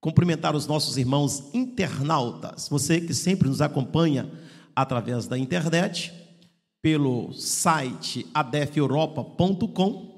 cumprimentar 0.00 0.56
os 0.56 0.66
nossos 0.66 0.96
irmãos 0.96 1.50
internautas, 1.52 2.68
você 2.68 3.00
que 3.00 3.12
sempre 3.12 3.48
nos 3.48 3.60
acompanha 3.60 4.30
através 4.74 5.26
da 5.26 5.36
internet, 5.38 6.12
pelo 6.82 7.32
site 7.34 8.26
adefeuropa.com, 8.32 10.10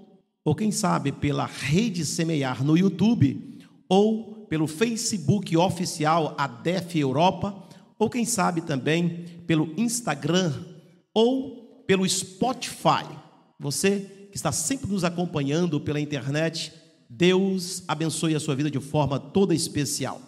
ou 0.45 0.55
quem 0.55 0.71
sabe 0.71 1.11
pela 1.11 1.47
rede 1.47 2.05
Semear 2.07 2.65
no 2.65 2.77
YouTube, 2.77 3.61
ou 3.89 4.47
pelo 4.49 4.67
Facebook 4.67 5.57
oficial 5.57 6.35
Adef 6.39 6.99
Europa, 6.99 7.69
ou 7.99 8.09
quem 8.09 8.25
sabe 8.25 8.61
também 8.61 9.25
pelo 9.47 9.73
Instagram 9.77 10.53
ou 11.15 11.83
pelo 11.87 12.09
Spotify. 12.09 13.07
Você 13.59 14.29
que 14.31 14.37
está 14.37 14.51
sempre 14.51 14.91
nos 14.91 15.05
acompanhando 15.05 15.81
pela 15.81 16.01
internet, 16.01 16.73
Deus 17.15 17.83
abençoe 17.87 18.35
a 18.35 18.41
sua 18.41 18.55
vida 18.57 18.71
de 18.71 18.81
forma 18.81 19.21
toda 19.21 19.55
especial. 19.55 20.19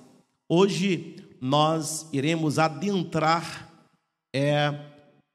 Hoje 0.46 1.17
nós 1.40 2.07
iremos 2.13 2.59
adentrar 2.59 3.72
é, 4.35 4.81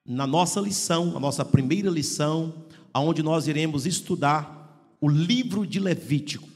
na 0.05 0.27
nossa 0.27 0.61
lição, 0.61 1.17
a 1.17 1.19
nossa 1.19 1.43
primeira 1.43 1.89
lição, 1.89 2.53
aonde 2.93 3.23
nós 3.23 3.47
iremos 3.47 3.87
estudar 3.87 4.95
o 5.01 5.09
livro 5.09 5.65
de 5.65 5.79
Levítico. 5.79 6.47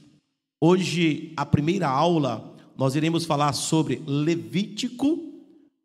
Hoje, 0.61 1.33
a 1.35 1.43
primeira 1.43 1.89
aula, 1.89 2.53
nós 2.77 2.95
iremos 2.95 3.25
falar 3.25 3.53
sobre 3.53 3.99
Levítico, 4.05 5.19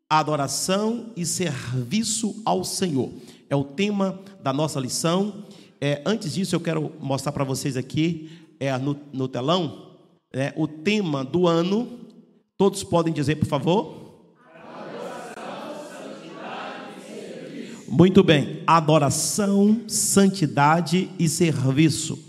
adoração 0.07 1.11
e 1.17 1.25
serviço 1.25 2.39
ao 2.45 2.63
Senhor. 2.63 3.11
É 3.49 3.55
o 3.55 3.63
tema 3.63 4.19
da 4.43 4.53
nossa 4.53 4.79
lição. 4.79 5.45
É, 5.81 6.03
antes 6.05 6.35
disso, 6.35 6.55
eu 6.55 6.59
quero 6.59 6.91
mostrar 6.99 7.31
para 7.31 7.43
vocês 7.43 7.75
aqui 7.75 8.38
é, 8.59 8.77
no, 8.77 8.97
no 9.13 9.27
telão 9.27 9.89
é, 10.31 10.53
o 10.55 10.67
tema 10.67 11.23
do 11.23 11.47
ano. 11.47 11.87
Todos 12.57 12.83
podem 12.83 13.13
dizer, 13.13 13.35
por 13.35 13.47
favor? 13.47 13.99
Muito 17.87 18.23
bem. 18.23 18.61
Adoração, 18.67 19.81
santidade 19.87 21.09
e 21.17 21.27
serviço. 21.27 22.19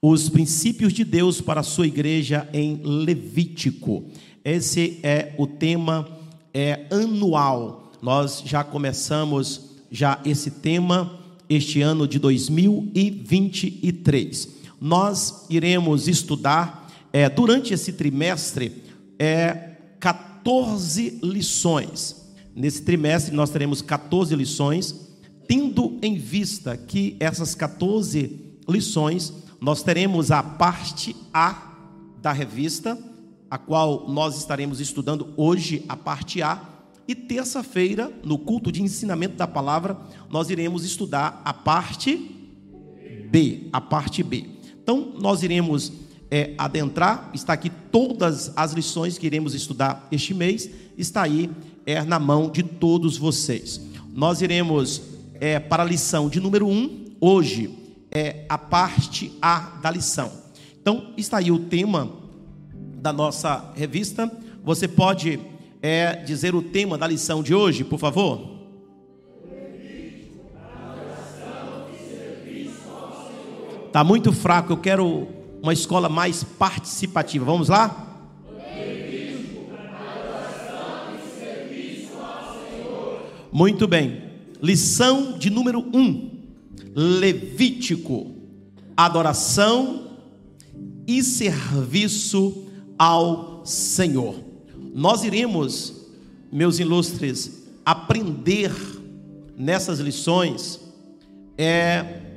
Os 0.00 0.30
princípios 0.30 0.92
de 0.92 1.04
Deus 1.04 1.40
para 1.40 1.60
a 1.60 1.64
sua 1.64 1.86
igreja 1.86 2.48
em 2.52 2.80
Levítico. 2.82 4.04
Esse 4.44 4.98
é 5.02 5.34
o 5.36 5.46
tema 5.46 6.08
é, 6.54 6.86
anual. 6.90 7.92
Nós 8.00 8.42
já 8.44 8.64
começamos 8.64 9.72
já 9.90 10.18
esse 10.24 10.50
tema 10.50 11.18
este 11.48 11.82
ano 11.82 12.08
de 12.08 12.18
2023 12.18 14.61
nós 14.82 15.46
iremos 15.48 16.08
estudar 16.08 16.88
é, 17.12 17.28
durante 17.28 17.72
esse 17.72 17.92
trimestre 17.92 18.82
é, 19.16 19.76
14 20.00 21.20
lições. 21.22 22.34
Nesse 22.52 22.82
trimestre 22.82 23.32
nós 23.32 23.50
teremos 23.50 23.80
14 23.80 24.34
lições, 24.34 25.08
tendo 25.46 26.00
em 26.02 26.18
vista 26.18 26.76
que 26.76 27.16
essas 27.20 27.54
14 27.54 28.40
lições 28.68 29.32
nós 29.60 29.84
teremos 29.84 30.32
a 30.32 30.42
parte 30.42 31.14
A 31.32 31.74
da 32.20 32.32
revista, 32.32 32.98
a 33.48 33.56
qual 33.58 34.08
nós 34.08 34.36
estaremos 34.36 34.80
estudando 34.80 35.32
hoje 35.36 35.84
a 35.88 35.96
parte 35.96 36.42
A, 36.42 36.60
e 37.06 37.14
terça-feira, 37.14 38.12
no 38.24 38.36
culto 38.36 38.72
de 38.72 38.82
ensinamento 38.82 39.36
da 39.36 39.46
palavra, 39.46 39.96
nós 40.28 40.50
iremos 40.50 40.84
estudar 40.84 41.40
a 41.44 41.54
parte 41.54 42.16
B, 43.30 43.68
a 43.72 43.80
parte 43.80 44.24
B. 44.24 44.51
Então, 44.82 45.12
nós 45.18 45.42
iremos 45.42 45.92
é, 46.30 46.54
adentrar, 46.58 47.30
está 47.34 47.52
aqui 47.52 47.70
todas 47.90 48.52
as 48.56 48.72
lições 48.72 49.18
que 49.18 49.26
iremos 49.26 49.54
estudar 49.54 50.08
este 50.10 50.34
mês, 50.34 50.68
está 50.96 51.22
aí 51.22 51.50
é, 51.86 52.02
na 52.02 52.18
mão 52.18 52.50
de 52.50 52.62
todos 52.62 53.16
vocês. 53.16 53.80
Nós 54.12 54.42
iremos 54.42 55.02
é, 55.34 55.58
para 55.58 55.82
a 55.82 55.86
lição 55.86 56.28
de 56.28 56.40
número 56.40 56.66
1, 56.66 56.70
um, 56.70 57.04
hoje 57.20 57.78
é 58.10 58.44
a 58.48 58.58
parte 58.58 59.32
A 59.40 59.78
da 59.82 59.90
lição. 59.90 60.30
Então, 60.80 61.12
está 61.16 61.38
aí 61.38 61.50
o 61.50 61.58
tema 61.58 62.10
da 63.00 63.12
nossa 63.12 63.72
revista. 63.74 64.30
Você 64.64 64.86
pode 64.86 65.40
é, 65.80 66.16
dizer 66.16 66.54
o 66.54 66.62
tema 66.62 66.98
da 66.98 67.06
lição 67.06 67.42
de 67.42 67.54
hoje, 67.54 67.84
por 67.84 67.98
favor? 67.98 68.51
Está 73.92 74.02
muito 74.02 74.32
fraco, 74.32 74.72
eu 74.72 74.78
quero 74.78 75.28
uma 75.62 75.74
escola 75.74 76.08
mais 76.08 76.42
participativa. 76.42 77.44
Vamos 77.44 77.68
lá? 77.68 78.24
Muito 83.52 83.86
bem. 83.86 84.30
Lição 84.62 85.36
de 85.38 85.50
número 85.50 85.80
1. 85.92 85.98
Um, 85.98 86.30
Levítico. 86.94 88.34
Adoração 88.96 90.16
e 91.06 91.22
serviço 91.22 92.64
ao 92.98 93.60
Senhor. 93.66 94.36
Nós 94.94 95.22
iremos, 95.22 96.08
meus 96.50 96.78
ilustres, 96.78 97.68
aprender 97.84 98.72
nessas 99.54 99.98
lições 99.98 100.80
é 101.58 102.31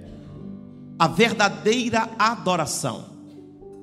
a 0.97 1.07
verdadeira 1.07 2.09
adoração. 2.17 3.06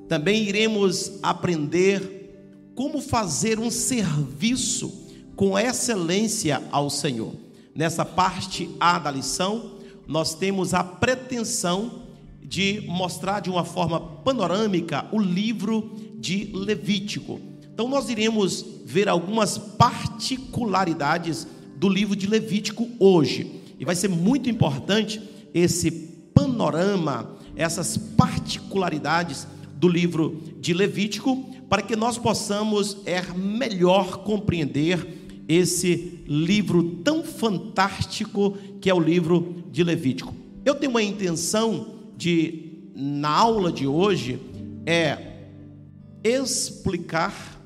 Também 0.08 0.44
iremos 0.44 1.18
aprender 1.22 2.70
como 2.74 3.00
fazer 3.00 3.58
um 3.58 3.70
serviço 3.70 5.08
com 5.36 5.58
excelência 5.58 6.62
ao 6.70 6.88
Senhor. 6.88 7.34
Nessa 7.74 8.04
parte 8.04 8.70
A 8.80 8.98
da 8.98 9.10
lição, 9.10 9.72
nós 10.06 10.34
temos 10.34 10.74
a 10.74 10.82
pretensão 10.82 12.02
de 12.42 12.82
mostrar 12.86 13.40
de 13.40 13.48
uma 13.48 13.64
forma 13.64 14.00
panorâmica 14.00 15.06
o 15.10 15.18
livro 15.18 15.96
de 16.18 16.50
Levítico. 16.52 17.40
Então, 17.72 17.88
nós 17.88 18.10
iremos 18.10 18.64
ver 18.84 19.08
algumas 19.08 19.56
particularidades 19.56 21.46
do 21.76 21.88
livro 21.88 22.14
de 22.14 22.26
Levítico 22.26 22.88
hoje. 22.98 23.62
E 23.78 23.84
vai 23.84 23.94
ser 23.94 24.08
muito 24.08 24.50
importante 24.50 25.20
esse 25.54 26.11
panorama, 26.42 27.36
essas 27.54 27.96
particularidades 27.96 29.46
do 29.76 29.88
livro 29.88 30.42
de 30.60 30.72
Levítico, 30.72 31.36
para 31.68 31.82
que 31.82 31.94
nós 31.94 32.18
possamos 32.18 32.98
é, 33.06 33.22
melhor 33.32 34.18
compreender 34.18 35.44
esse 35.48 36.22
livro 36.26 37.00
tão 37.04 37.22
fantástico 37.22 38.56
que 38.80 38.90
é 38.90 38.94
o 38.94 39.00
livro 39.00 39.64
de 39.70 39.82
Levítico. 39.82 40.34
Eu 40.64 40.74
tenho 40.74 40.90
uma 40.90 41.02
intenção 41.02 41.94
de, 42.16 42.90
na 42.94 43.30
aula 43.30 43.72
de 43.72 43.86
hoje, 43.86 44.40
é 44.84 45.18
explicar 46.24 47.60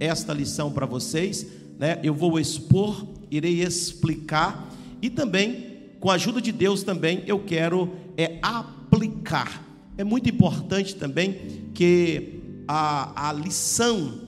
esta 0.00 0.32
lição 0.32 0.70
para 0.70 0.86
vocês, 0.86 1.46
né? 1.78 1.98
Eu 2.02 2.14
vou 2.14 2.38
expor, 2.38 3.06
irei 3.30 3.62
explicar 3.62 4.72
e 5.02 5.10
também 5.10 5.68
com 6.00 6.10
a 6.10 6.14
ajuda 6.14 6.40
de 6.40 6.52
Deus 6.52 6.82
também 6.82 7.22
eu 7.26 7.40
quero 7.40 7.92
é 8.18 8.40
aplicar. 8.42 9.64
É 9.96 10.02
muito 10.02 10.28
importante 10.28 10.96
também 10.96 11.70
que 11.72 12.40
a, 12.66 13.28
a 13.28 13.32
lição 13.32 14.22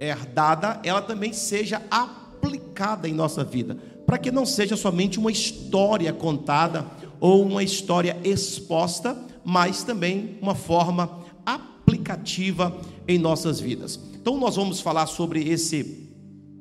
herdada 0.00 0.80
ela 0.82 1.02
também 1.02 1.34
seja 1.34 1.82
aplicada 1.90 3.06
em 3.06 3.12
nossa 3.12 3.44
vida, 3.44 3.76
para 4.06 4.18
que 4.18 4.30
não 4.30 4.46
seja 4.46 4.76
somente 4.76 5.18
uma 5.18 5.30
história 5.30 6.12
contada 6.12 6.86
ou 7.20 7.42
uma 7.42 7.62
história 7.62 8.18
exposta, 8.24 9.16
mas 9.44 9.82
também 9.82 10.38
uma 10.40 10.54
forma 10.54 11.24
aplicativa 11.44 12.74
em 13.06 13.18
nossas 13.18 13.60
vidas. 13.60 14.00
Então 14.14 14.38
nós 14.38 14.56
vamos 14.56 14.80
falar 14.80 15.06
sobre 15.06 15.46
esse 15.48 16.04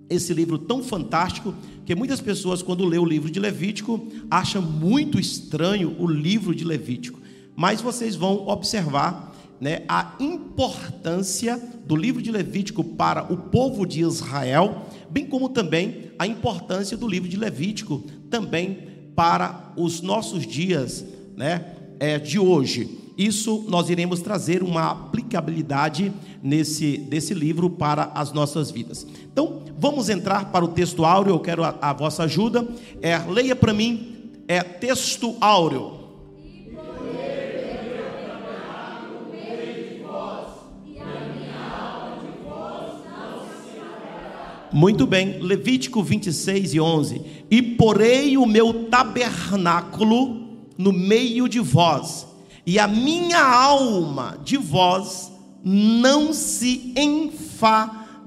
esse 0.07 0.33
livro 0.35 0.59
tão 0.59 0.83
fantástico 0.83 1.51
que 1.85 1.95
muitas 1.95 2.19
pessoas, 2.19 2.61
quando 2.61 2.85
lê 2.85 2.97
o 2.97 3.05
livro 3.05 3.29
de 3.29 3.39
Levítico, 3.39 4.07
acham 4.29 4.61
muito 4.61 5.19
estranho 5.19 5.95
o 5.99 6.07
livro 6.07 6.55
de 6.55 6.63
Levítico. 6.63 7.19
Mas 7.55 7.79
vocês 7.79 8.15
vão 8.15 8.47
observar 8.47 9.35
né, 9.61 9.83
a 9.87 10.15
importância 10.19 11.61
do 11.85 11.95
livro 11.95 12.21
de 12.21 12.31
Levítico 12.31 12.83
para 12.83 13.31
o 13.31 13.37
povo 13.37 13.85
de 13.85 14.01
Israel, 14.01 14.87
bem 15.09 15.25
como 15.25 15.47
também 15.49 16.11
a 16.17 16.25
importância 16.27 16.97
do 16.97 17.07
livro 17.07 17.29
de 17.29 17.37
Levítico 17.37 18.03
também 18.29 18.79
para 19.15 19.71
os 19.77 20.01
nossos 20.01 20.45
dias 20.45 21.05
né, 21.37 21.73
é, 21.99 22.17
de 22.19 22.39
hoje. 22.39 23.04
Isso 23.17 23.65
nós 23.67 23.89
iremos 23.89 24.21
trazer 24.21 24.61
uma 24.61 24.91
aplicabilidade 24.91 26.11
nesse 26.43 26.97
desse 26.97 27.33
livro 27.33 27.69
para 27.69 28.11
as 28.13 28.33
nossas 28.33 28.69
vidas. 28.69 29.07
Então, 29.31 29.61
vamos 29.77 30.09
entrar 30.09 30.51
para 30.51 30.65
o 30.65 30.69
texto 30.69 31.05
áureo, 31.05 31.35
eu 31.35 31.39
quero 31.39 31.63
a, 31.63 31.75
a 31.81 31.93
vossa 31.93 32.23
ajuda. 32.23 32.67
É, 33.01 33.17
leia 33.17 33.55
para 33.55 33.73
mim, 33.73 34.31
é 34.47 34.61
texto 34.61 35.35
áureo. 35.39 36.05
Muito 44.75 45.07
bem, 45.07 45.39
Levítico 45.39 46.03
26 46.03 46.73
e 46.73 46.81
11. 46.81 47.21
E 47.49 47.61
porei 47.61 48.37
o 48.37 48.45
meu 48.45 48.89
tabernáculo 48.89 50.49
no 50.77 50.91
meio 50.91 51.47
de 51.47 51.61
vós, 51.61 52.27
e 52.65 52.79
a 52.79 52.87
minha 52.87 53.39
alma 53.39 54.39
de 54.43 54.57
vós 54.57 55.31
não 55.63 56.33
se 56.33 56.93
enfadará. 56.95 58.19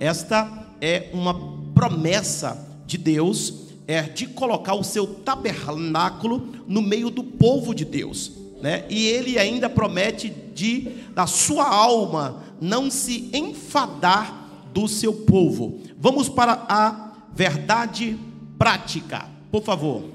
Esta 0.00 0.66
é 0.80 1.10
uma 1.12 1.34
promessa 1.74 2.66
de 2.86 2.96
Deus, 2.96 3.64
é 3.86 4.02
de 4.02 4.26
colocar 4.26 4.74
o 4.74 4.84
seu 4.84 5.06
tabernáculo 5.06 6.48
no 6.66 6.80
meio 6.80 7.10
do 7.10 7.22
povo 7.22 7.74
de 7.74 7.84
Deus. 7.84 8.32
Né? 8.62 8.84
E 8.88 9.06
ele 9.06 9.38
ainda 9.38 9.68
promete 9.68 10.30
de 10.54 11.04
da 11.14 11.26
sua 11.26 11.68
alma 11.68 12.42
não 12.60 12.90
se 12.90 13.28
enfadar 13.32 14.48
do 14.72 14.88
seu 14.88 15.12
povo. 15.12 15.80
Vamos 15.98 16.28
para 16.28 16.64
a 16.68 17.12
verdade 17.34 18.18
prática, 18.58 19.28
por 19.50 19.62
favor. 19.62 20.13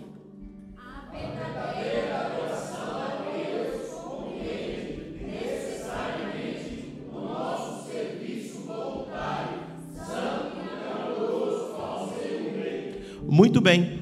Muito 13.29 13.61
bem. 13.61 13.99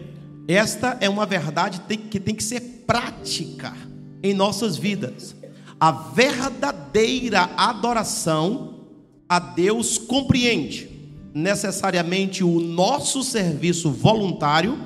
Esta 0.48 0.98
é 1.02 1.10
uma 1.10 1.26
verdade 1.26 1.82
que 2.10 2.20
tem 2.20 2.34
que 2.34 2.44
ser 2.44 2.62
prática 2.88 3.76
em 4.24 4.34
nossas 4.34 4.78
vidas. 4.78 5.36
A 5.80 5.92
verdadeira 5.92 7.50
adoração 7.58 8.86
a 9.28 9.38
Deus 9.38 9.98
compreende 9.98 10.90
necessariamente 11.34 12.44
o 12.44 12.60
nosso 12.60 13.22
serviço 13.22 13.92
voluntário, 13.92 14.78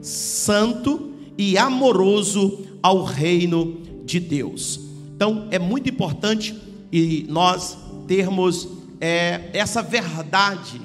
santo 0.00 1.12
e 1.36 1.58
amoroso 1.58 2.66
ao 2.80 3.02
reino 3.02 3.82
de 4.04 4.20
Deus. 4.20 4.80
Então 5.14 5.48
é 5.50 5.58
muito 5.58 5.90
importante 5.90 6.56
e 6.92 7.26
nós 7.28 7.76
termos 8.06 8.68
é, 9.00 9.50
essa 9.52 9.82
verdade 9.82 10.80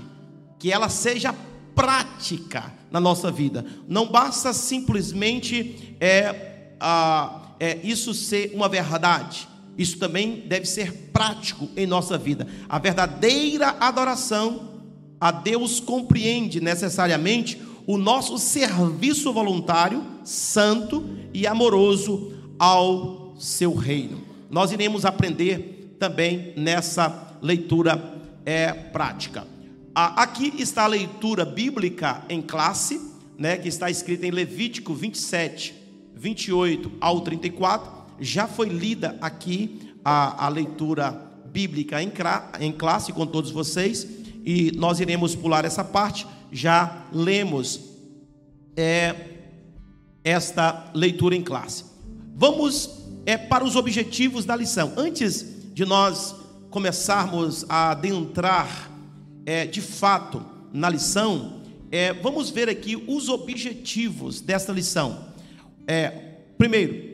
que 0.58 0.72
ela 0.72 0.90
seja 0.90 1.34
prática 1.76 2.74
na 2.94 3.02
nossa 3.02 3.30
vida. 3.30 3.66
Não 3.90 4.08
basta 4.08 4.54
simplesmente 4.54 5.98
é, 6.00 6.76
a, 6.80 7.56
é, 7.60 7.80
isso 7.84 8.14
ser 8.14 8.52
uma 8.54 8.70
verdade 8.70 9.52
isso 9.78 9.98
também 9.98 10.44
deve 10.48 10.66
ser 10.66 11.10
prático 11.12 11.68
em 11.76 11.86
nossa 11.86 12.18
vida. 12.18 12.48
A 12.70 12.78
verdadeira 12.78 13.76
adoração 13.80 14.70
a 15.20 15.32
Deus 15.32 15.80
compreende 15.80 16.62
necessariamente 16.62 17.60
o 17.88 17.98
nosso 17.98 18.38
serviço 18.38 19.34
voluntário, 19.34 20.04
santo 20.24 21.04
e 21.34 21.48
amoroso 21.48 22.34
ao 22.60 23.34
seu 23.38 23.74
reino. 23.74 24.22
Nós 24.50 24.72
iremos 24.72 25.06
aprender 25.06 25.96
também 26.00 26.54
nessa 26.56 27.38
leitura 27.42 28.22
é, 28.46 28.72
prática. 28.72 29.48
Aqui 29.96 30.54
está 30.58 30.84
a 30.84 30.88
leitura 30.88 31.46
bíblica 31.46 32.24
em 32.28 32.42
classe, 32.42 33.00
né, 33.38 33.58
que 33.58 33.68
está 33.68 33.90
escrita 33.90 34.26
em 34.26 34.32
Levítico 34.32 34.94
27, 34.94 35.74
28 36.16 36.92
ao 37.00 37.22
34 37.22 38.04
já 38.20 38.48
foi 38.48 38.70
lida 38.70 39.18
aqui 39.22 39.94
a, 40.04 40.46
a 40.46 40.50
leitura 40.50 41.12
bíblica 41.52 42.02
em, 42.02 42.12
em 42.60 42.72
classe 42.72 43.12
com 43.14 43.26
todos 43.26 43.52
vocês, 43.52 44.08
e 44.46 44.72
nós 44.76 45.00
iremos 45.00 45.36
pular 45.36 45.66
essa 45.66 45.84
parte. 45.84 46.28
Já 46.52 47.06
lemos 47.12 47.80
é, 48.76 49.16
esta 50.24 50.92
leitura 50.94 51.36
em 51.36 51.42
classe. 51.42 51.86
Vamos 52.36 52.90
é, 53.26 53.38
para 53.38 53.64
os 53.64 53.76
objetivos 53.76 54.46
da 54.46 54.56
lição. 54.56 54.94
Antes 54.98 55.46
de 55.74 55.86
nós 55.86 56.36
começarmos 56.70 57.66
a 57.70 57.92
adentrar 57.92 58.92
é, 59.46 59.66
de 59.66 59.82
fato 59.82 60.44
na 60.72 60.90
lição, 60.90 61.62
é, 61.92 62.14
vamos 62.14 62.50
ver 62.50 62.70
aqui 62.70 62.96
os 63.08 63.30
objetivos 63.30 64.42
desta 64.42 64.72
lição. 64.72 65.28
É, 65.86 66.10
primeiro, 66.58 67.14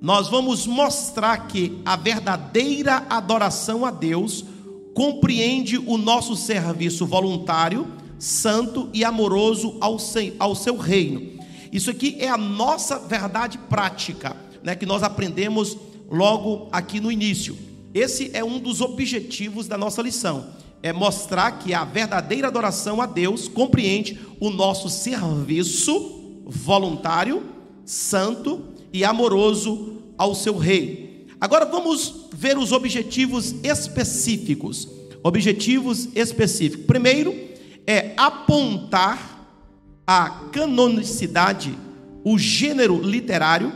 nós 0.00 0.28
vamos 0.28 0.66
mostrar 0.66 1.48
que 1.48 1.80
a 1.84 1.96
verdadeira 1.96 3.06
adoração 3.08 3.84
a 3.84 3.90
Deus 3.90 4.44
compreende 4.94 5.78
o 5.78 5.96
nosso 5.96 6.36
serviço 6.36 7.06
voluntário, 7.06 7.86
santo 8.18 8.90
e 8.92 9.04
amoroso 9.04 9.76
ao 9.80 9.98
seu, 9.98 10.34
ao 10.38 10.54
seu 10.54 10.76
reino. 10.76 11.38
Isso 11.72 11.90
aqui 11.90 12.16
é 12.18 12.28
a 12.28 12.36
nossa 12.36 12.98
verdade 12.98 13.58
prática, 13.58 14.36
né, 14.62 14.74
que 14.74 14.86
nós 14.86 15.02
aprendemos 15.02 15.76
logo 16.10 16.68
aqui 16.72 17.00
no 17.00 17.12
início. 17.12 17.56
Esse 17.94 18.30
é 18.34 18.44
um 18.44 18.58
dos 18.58 18.80
objetivos 18.80 19.66
da 19.66 19.78
nossa 19.78 20.02
lição, 20.02 20.48
é 20.82 20.92
mostrar 20.92 21.52
que 21.58 21.74
a 21.74 21.84
verdadeira 21.84 22.48
adoração 22.48 23.00
a 23.00 23.06
Deus 23.06 23.48
compreende 23.48 24.18
o 24.40 24.50
nosso 24.50 24.88
serviço 24.88 26.42
voluntário, 26.46 27.42
santo 27.84 28.64
e 28.92 29.04
amoroso 29.04 30.02
ao 30.16 30.34
seu 30.34 30.56
rei. 30.56 31.26
Agora 31.40 31.64
vamos 31.64 32.28
ver 32.32 32.58
os 32.58 32.72
objetivos 32.72 33.54
específicos. 33.62 34.88
Objetivos 35.22 36.08
específicos. 36.14 36.86
Primeiro 36.86 37.34
é 37.86 38.14
apontar 38.16 39.36
a 40.06 40.30
canonicidade, 40.52 41.76
o 42.24 42.38
gênero 42.38 43.00
literário, 43.00 43.72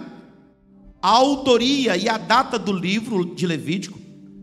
a 1.00 1.08
autoria 1.10 1.96
e 1.96 2.08
a 2.08 2.16
data 2.16 2.58
do 2.58 2.72
livro 2.72 3.34
de 3.34 3.46
Levítico. 3.46 3.99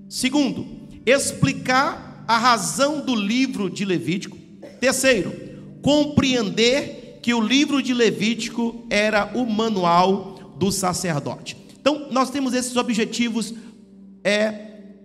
Segundo, 0.10 0.66
explicar 1.06 2.09
a 2.30 2.38
razão 2.38 3.02
do 3.02 3.16
livro 3.16 3.72
de 3.72 3.84
Levítico. 3.84 4.38
Terceiro, 4.80 5.34
compreender 5.82 7.18
que 7.24 7.34
o 7.34 7.42
livro 7.42 7.82
de 7.82 7.92
Levítico 7.92 8.86
era 8.88 9.32
o 9.34 9.48
manual 9.48 10.54
do 10.56 10.72
sacerdote. 10.72 11.58
Então, 11.82 12.08
nós 12.12 12.30
temos 12.30 12.54
esses 12.54 12.76
objetivos 12.76 13.56
é, 14.24 14.54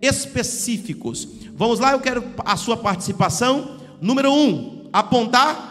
específicos. 0.02 1.26
Vamos 1.54 1.78
lá, 1.80 1.92
eu 1.92 2.00
quero 2.00 2.22
a 2.44 2.58
sua 2.58 2.76
participação. 2.76 3.78
Número 4.02 4.30
um, 4.30 4.90
apontar. 4.92 5.70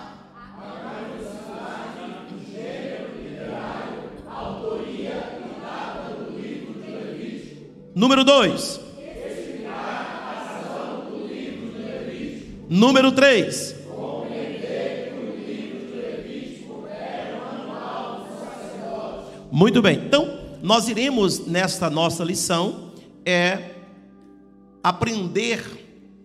Número 7.93 8.23
dois. 8.23 8.82
Número 12.73 13.11
três. 13.11 13.75
Muito 19.51 19.79
bem. 19.79 19.99
Então, 20.07 20.39
nós 20.63 20.87
iremos 20.87 21.45
nesta 21.45 21.87
nossa 21.87 22.23
lição 22.23 22.91
é 23.23 23.75
aprender 24.81 25.63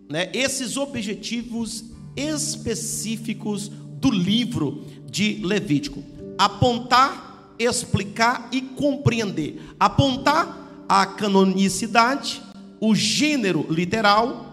né, 0.09 0.31
esses 0.33 0.79
objetivos 0.79 1.85
específicos 2.17 3.69
do 3.69 4.11
livro 4.11 4.87
de 5.05 5.43
Levítico. 5.45 6.03
Apontar, 6.39 7.53
explicar 7.59 8.49
e 8.51 8.63
compreender. 8.63 9.61
Apontar 9.79 10.87
a 10.89 11.05
canonicidade, 11.05 12.41
o 12.81 12.95
gênero 12.95 13.67
literal 13.69 14.47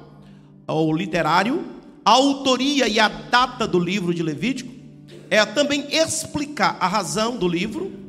ou 0.68 0.94
literário, 0.94 1.75
a 2.06 2.12
autoria 2.12 2.88
e 2.88 3.00
a 3.00 3.08
data 3.08 3.68
do 3.68 3.80
livro 3.80 4.14
de 4.14 4.22
Levítico. 4.22 4.72
É 5.28 5.44
também 5.44 5.88
explicar 5.92 6.78
a 6.80 6.88
razão 6.88 7.36
do 7.36 7.48
livro 7.48 8.06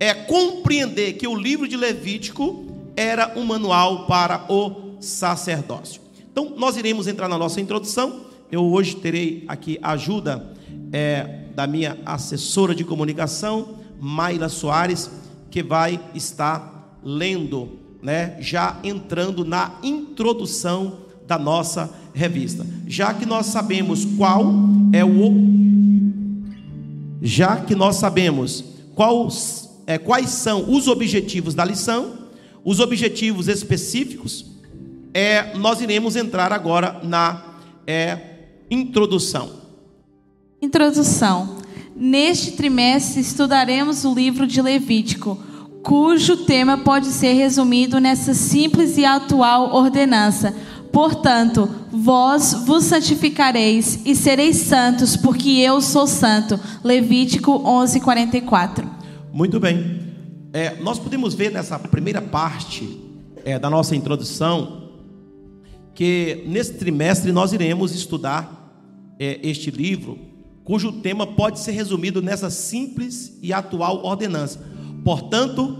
é 0.00 0.14
compreender 0.14 1.14
que 1.14 1.26
o 1.26 1.34
livro 1.34 1.66
de 1.66 1.76
Levítico 1.76 2.66
era 2.96 3.32
um 3.36 3.44
manual 3.44 4.06
para 4.06 4.46
o 4.52 4.96
sacerdócio. 5.00 6.00
Então, 6.30 6.54
nós 6.56 6.76
iremos 6.76 7.08
entrar 7.08 7.28
na 7.28 7.36
nossa 7.36 7.60
introdução. 7.60 8.26
Eu 8.50 8.64
hoje 8.64 8.96
terei 8.96 9.44
aqui 9.48 9.78
a 9.82 9.92
ajuda 9.92 10.54
é, 10.92 11.46
da 11.54 11.66
minha 11.66 11.98
assessora 12.06 12.74
de 12.74 12.84
comunicação, 12.84 13.78
Mayla 14.00 14.48
Soares, 14.48 15.10
que 15.50 15.62
vai 15.62 16.00
estar 16.14 16.96
lendo, 17.02 17.78
né, 18.00 18.36
já 18.40 18.78
entrando 18.84 19.44
na 19.44 19.72
introdução 19.82 21.07
da 21.28 21.38
nossa 21.38 21.92
revista. 22.14 22.66
Já 22.86 23.12
que 23.12 23.26
nós 23.26 23.46
sabemos 23.46 24.04
qual 24.16 24.50
é 24.92 25.04
o 25.04 25.68
já 27.20 27.56
que 27.56 27.74
nós 27.74 27.96
sabemos 27.96 28.64
qual 28.94 29.28
é, 29.86 29.98
quais 29.98 30.30
são 30.30 30.72
os 30.72 30.88
objetivos 30.88 31.54
da 31.54 31.64
lição, 31.64 32.14
os 32.64 32.80
objetivos 32.80 33.48
específicos, 33.48 34.46
é, 35.12 35.56
nós 35.56 35.80
iremos 35.80 36.16
entrar 36.16 36.52
agora 36.52 37.00
na 37.02 37.56
é, 37.86 38.18
introdução. 38.70 39.50
Introdução. 40.62 41.58
Neste 41.94 42.52
trimestre 42.52 43.20
estudaremos 43.20 44.04
o 44.04 44.14
livro 44.14 44.46
de 44.46 44.62
Levítico, 44.62 45.38
cujo 45.82 46.44
tema 46.44 46.78
pode 46.78 47.06
ser 47.06 47.32
resumido 47.32 47.98
nessa 47.98 48.34
simples 48.34 48.96
e 48.96 49.04
atual 49.04 49.74
ordenança. 49.74 50.54
Portanto, 50.98 51.68
vós 51.92 52.52
vos 52.66 52.82
santificareis 52.82 54.00
e 54.04 54.16
sereis 54.16 54.56
santos, 54.56 55.16
porque 55.16 55.48
eu 55.48 55.80
sou 55.80 56.08
santo. 56.08 56.58
Levítico 56.82 57.52
11:44. 57.52 58.84
Muito 59.32 59.60
bem. 59.60 60.00
É, 60.52 60.74
nós 60.80 60.98
podemos 60.98 61.34
ver 61.34 61.52
nessa 61.52 61.78
primeira 61.78 62.20
parte 62.20 62.98
é, 63.44 63.60
da 63.60 63.70
nossa 63.70 63.94
introdução 63.94 64.90
que 65.94 66.42
nesse 66.48 66.74
trimestre 66.74 67.30
nós 67.30 67.52
iremos 67.52 67.94
estudar 67.94 69.14
é, 69.20 69.38
este 69.40 69.70
livro, 69.70 70.18
cujo 70.64 70.90
tema 70.90 71.28
pode 71.28 71.60
ser 71.60 71.70
resumido 71.70 72.20
nessa 72.20 72.50
simples 72.50 73.38
e 73.40 73.52
atual 73.52 74.04
ordenança. 74.04 74.60
Portanto, 75.04 75.78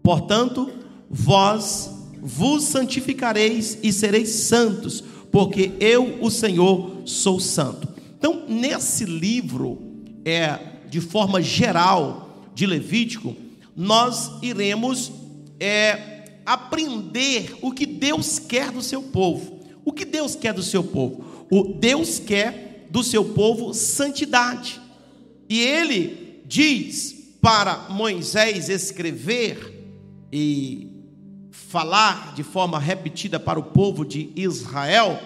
portanto, 0.00 0.70
vós 1.10 1.95
vos 2.20 2.64
santificareis 2.64 3.78
e 3.82 3.92
sereis 3.92 4.30
santos, 4.30 5.02
porque 5.30 5.72
eu, 5.80 6.18
o 6.20 6.30
Senhor, 6.30 7.02
sou 7.04 7.38
santo. 7.38 7.88
Então, 8.18 8.44
nesse 8.48 9.04
livro, 9.04 9.78
é 10.24 10.58
de 10.88 11.00
forma 11.00 11.42
geral 11.42 12.50
de 12.54 12.66
Levítico, 12.66 13.36
nós 13.76 14.32
iremos 14.42 15.12
é, 15.60 16.24
aprender 16.44 17.54
o 17.60 17.72
que 17.72 17.84
Deus 17.84 18.38
quer 18.38 18.70
do 18.70 18.80
seu 18.80 19.02
povo. 19.02 19.60
O 19.84 19.92
que 19.92 20.04
Deus 20.04 20.34
quer 20.34 20.54
do 20.54 20.62
seu 20.62 20.82
povo? 20.82 21.46
O 21.50 21.64
Deus 21.64 22.18
quer 22.18 22.86
do 22.90 23.02
seu 23.02 23.24
povo 23.24 23.74
santidade. 23.74 24.80
E 25.48 25.60
ele 25.60 26.42
diz 26.46 27.14
para 27.40 27.88
Moisés 27.90 28.68
escrever 28.68 29.84
e 30.32 30.95
falar 31.68 32.34
de 32.34 32.42
forma 32.42 32.78
repetida 32.78 33.40
para 33.40 33.58
o 33.58 33.64
povo 33.64 34.04
de 34.04 34.30
Israel 34.36 35.20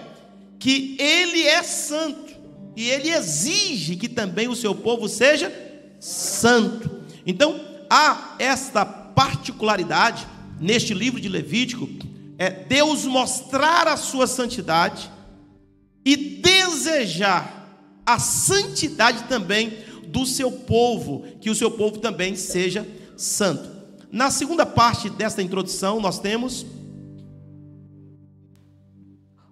que 0.58 0.96
ele 0.98 1.42
é 1.42 1.62
santo 1.62 2.34
e 2.76 2.88
ele 2.88 3.10
exige 3.10 3.96
que 3.96 4.08
também 4.08 4.48
o 4.48 4.56
seu 4.56 4.74
povo 4.74 5.08
seja 5.08 5.52
santo. 5.98 7.02
Então, 7.26 7.60
há 7.88 8.36
esta 8.38 8.84
particularidade 8.84 10.26
neste 10.60 10.94
livro 10.94 11.20
de 11.20 11.28
Levítico, 11.28 11.88
é 12.38 12.50
Deus 12.50 13.04
mostrar 13.04 13.88
a 13.88 13.96
sua 13.96 14.26
santidade 14.26 15.10
e 16.04 16.16
desejar 16.16 17.60
a 18.06 18.18
santidade 18.18 19.24
também 19.24 19.78
do 20.06 20.24
seu 20.26 20.50
povo, 20.50 21.24
que 21.40 21.50
o 21.50 21.54
seu 21.54 21.70
povo 21.70 21.98
também 21.98 22.34
seja 22.34 22.86
santo. 23.16 23.79
Na 24.12 24.28
segunda 24.28 24.66
parte 24.66 25.08
desta 25.08 25.40
introdução, 25.40 26.00
nós 26.00 26.18
temos. 26.18 26.66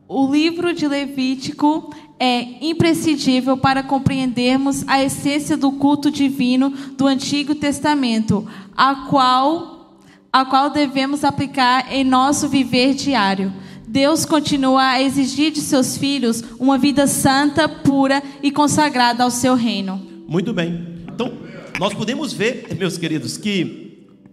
O 0.08 0.32
livro 0.32 0.72
de 0.72 0.88
Levítico 0.88 1.94
é 2.18 2.66
imprescindível 2.66 3.56
para 3.56 3.84
compreendermos 3.84 4.84
a 4.88 5.02
essência 5.02 5.56
do 5.56 5.70
culto 5.72 6.10
divino 6.10 6.70
do 6.96 7.06
Antigo 7.06 7.54
Testamento, 7.54 8.48
a 8.76 9.06
qual, 9.08 10.00
a 10.32 10.44
qual 10.44 10.70
devemos 10.70 11.22
aplicar 11.22 11.92
em 11.92 12.02
nosso 12.02 12.48
viver 12.48 12.94
diário. 12.94 13.52
Deus 13.86 14.24
continua 14.24 14.88
a 14.88 15.02
exigir 15.02 15.52
de 15.52 15.60
seus 15.60 15.96
filhos 15.96 16.42
uma 16.58 16.76
vida 16.76 17.06
santa, 17.06 17.68
pura 17.68 18.22
e 18.42 18.50
consagrada 18.50 19.22
ao 19.22 19.30
seu 19.30 19.54
reino. 19.54 20.02
Muito 20.26 20.52
bem. 20.52 21.04
Então, 21.12 21.32
nós 21.78 21.94
podemos 21.94 22.32
ver, 22.32 22.66
meus 22.76 22.98
queridos, 22.98 23.36
que 23.36 23.87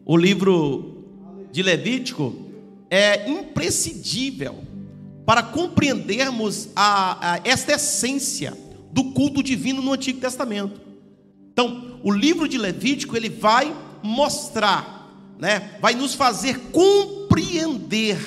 o 0.06 0.16
livro 0.16 1.04
de 1.52 1.64
Levítico 1.64 2.36
é 2.90 3.28
imprescindível 3.28 4.64
para 5.26 5.42
compreendermos 5.42 6.70
a, 6.76 7.34
a, 7.34 7.42
esta 7.44 7.74
essência 7.74 8.56
do 8.92 9.06
culto 9.06 9.42
divino 9.42 9.82
no 9.82 9.94
Antigo 9.94 10.20
Testamento. 10.20 10.80
Então, 11.52 12.00
o 12.04 12.12
livro 12.12 12.48
de 12.48 12.58
Levítico 12.58 13.18
ele 13.18 13.30
vai 13.30 13.76
mostrar, 14.04 15.10
né, 15.40 15.72
vai 15.82 15.96
nos 15.96 16.14
fazer 16.14 16.60
compreender 16.72 18.20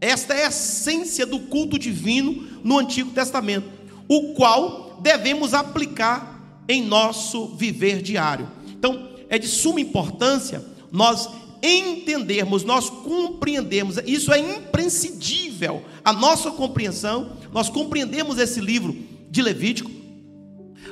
esta 0.00 0.34
essência 0.34 1.26
do 1.26 1.40
culto 1.40 1.78
divino 1.78 2.48
no 2.64 2.78
Antigo 2.78 3.10
Testamento, 3.10 3.68
o 4.08 4.32
qual 4.34 4.98
devemos 5.02 5.52
aplicar 5.52 6.64
em 6.66 6.82
nosso 6.82 7.48
viver 7.48 8.00
diário. 8.00 8.48
Então, 8.68 9.10
é 9.28 9.38
de 9.38 9.46
suma 9.46 9.80
importância 9.80 10.64
nós 10.90 11.28
entendermos, 11.62 12.64
nós 12.64 12.88
compreendermos, 12.88 13.98
isso 14.06 14.32
é 14.32 14.38
imprescindível, 14.38 15.82
a 16.04 16.12
nossa 16.12 16.50
compreensão, 16.50 17.32
nós 17.52 17.68
compreendemos 17.68 18.38
esse 18.38 18.60
livro 18.60 18.96
de 19.30 19.42
Levítico, 19.42 19.90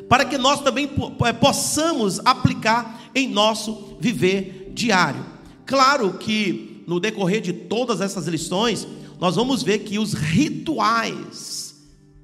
para 0.09 0.25
que 0.25 0.37
nós 0.37 0.61
também 0.61 0.91
eh, 1.25 1.33
possamos 1.33 2.21
aplicar 2.25 3.11
em 3.15 3.29
nosso 3.29 3.97
viver 4.01 4.73
diário. 4.75 5.25
Claro 5.65 6.15
que 6.19 6.83
no 6.87 7.01
decorrer 7.01 7.41
de 7.41 7.53
todas 7.53 8.01
essas 8.01 8.27
lições, 8.27 8.87
nós 9.19 9.37
vamos 9.37 9.63
ver 9.63 9.79
que 9.79 9.99
os 9.99 10.13
rituais, 10.13 11.64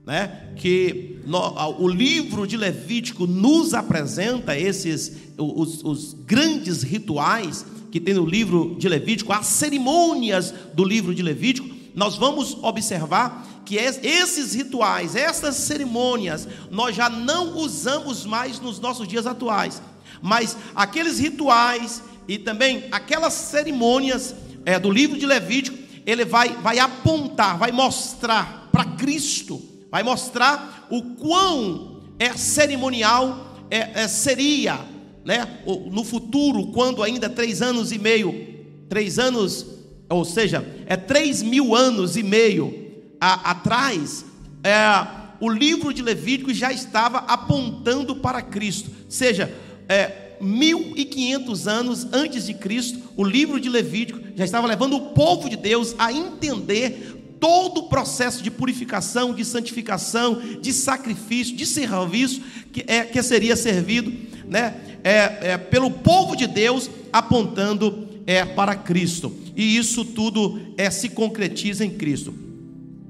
né, 0.06 0.48
que 0.56 1.20
no, 1.26 1.38
o 1.80 1.88
livro 1.88 2.46
de 2.46 2.56
Levítico 2.56 3.26
nos 3.26 3.74
apresenta, 3.74 4.58
esses 4.58 5.30
os, 5.36 5.82
os 5.82 6.14
grandes 6.14 6.82
rituais 6.82 7.64
que 7.90 8.00
tem 8.00 8.14
no 8.14 8.24
livro 8.24 8.76
de 8.78 8.88
Levítico, 8.88 9.32
as 9.32 9.46
cerimônias 9.46 10.54
do 10.74 10.84
livro 10.84 11.14
de 11.14 11.22
Levítico, 11.22 11.68
nós 11.94 12.16
vamos 12.16 12.56
observar 12.62 13.62
que 13.64 13.76
esses 13.76 14.54
rituais, 14.54 15.14
essas 15.16 15.56
cerimônias, 15.56 16.46
nós 16.70 16.94
já 16.94 17.08
não 17.08 17.56
usamos 17.56 18.24
mais 18.24 18.60
nos 18.60 18.78
nossos 18.78 19.06
dias 19.06 19.26
atuais, 19.26 19.82
mas 20.22 20.56
aqueles 20.74 21.18
rituais 21.18 22.02
e 22.28 22.38
também 22.38 22.84
aquelas 22.92 23.32
cerimônias 23.32 24.34
é, 24.64 24.78
do 24.78 24.90
livro 24.90 25.18
de 25.18 25.26
Levítico, 25.26 25.76
ele 26.06 26.24
vai, 26.24 26.48
vai 26.56 26.78
apontar, 26.78 27.58
vai 27.58 27.72
mostrar 27.72 28.68
para 28.70 28.84
Cristo, 28.84 29.60
vai 29.90 30.02
mostrar 30.02 30.86
o 30.90 31.02
quão 31.16 32.00
é 32.18 32.32
cerimonial 32.36 33.56
é, 33.70 34.02
é, 34.02 34.08
seria 34.08 34.78
né, 35.24 35.60
no 35.90 36.04
futuro, 36.04 36.68
quando 36.68 37.02
ainda 37.02 37.28
três 37.28 37.60
anos 37.62 37.92
e 37.92 37.98
meio, 37.98 38.64
três 38.88 39.18
anos, 39.18 39.66
ou 40.08 40.24
seja, 40.24 40.66
é 40.86 40.96
três 40.96 41.42
mil 41.42 41.74
anos 41.74 42.16
e 42.16 42.22
meio 42.22 42.90
a, 43.20 43.50
atrás, 43.50 44.24
é, 44.64 45.06
o 45.40 45.48
livro 45.48 45.92
de 45.92 46.02
Levítico 46.02 46.52
já 46.52 46.72
estava 46.72 47.18
apontando 47.18 48.16
para 48.16 48.42
Cristo, 48.42 48.90
seja, 49.08 49.52
é, 49.88 50.30
1500 50.40 51.68
anos 51.68 52.06
antes 52.12 52.46
de 52.46 52.54
Cristo, 52.54 52.98
o 53.16 53.22
livro 53.22 53.60
de 53.60 53.68
Levítico 53.68 54.20
já 54.34 54.44
estava 54.44 54.66
levando 54.66 54.96
o 54.96 55.10
povo 55.10 55.50
de 55.50 55.56
Deus 55.56 55.94
a 55.98 56.12
entender 56.12 57.19
todo 57.40 57.78
o 57.78 57.88
processo 57.88 58.42
de 58.42 58.50
purificação, 58.50 59.34
de 59.34 59.44
santificação, 59.44 60.40
de 60.60 60.72
sacrifício, 60.72 61.56
de 61.56 61.64
serviço 61.64 62.42
que, 62.70 62.84
é, 62.86 63.02
que 63.02 63.20
seria 63.22 63.56
servido 63.56 64.12
né, 64.46 64.78
é, 65.02 65.52
é, 65.52 65.58
pelo 65.58 65.90
povo 65.90 66.36
de 66.36 66.46
Deus 66.46 66.90
apontando 67.10 68.08
é, 68.26 68.44
para 68.44 68.76
Cristo. 68.76 69.34
E 69.56 69.76
isso 69.76 70.04
tudo 70.04 70.60
é, 70.76 70.90
se 70.90 71.08
concretiza 71.08 71.84
em 71.84 71.90
Cristo. 71.90 72.34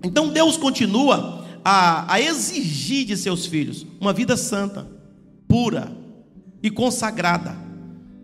Então 0.02 0.28
Deus 0.28 0.56
continua 0.56 1.44
a, 1.64 2.14
a 2.14 2.20
exigir 2.20 3.04
de 3.04 3.16
seus 3.16 3.44
filhos 3.46 3.84
uma 4.00 4.12
vida 4.12 4.36
santa, 4.36 4.88
pura 5.48 5.92
e 6.62 6.70
consagrada 6.70 7.56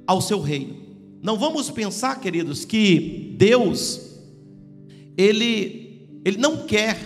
ao 0.06 0.20
seu 0.20 0.40
reino. 0.40 0.76
Não 1.22 1.36
vamos 1.36 1.68
pensar, 1.70 2.20
queridos, 2.20 2.64
que 2.64 3.34
Deus 3.36 4.06
ele 5.16 5.85
ele 6.26 6.38
não 6.38 6.66
quer 6.66 6.98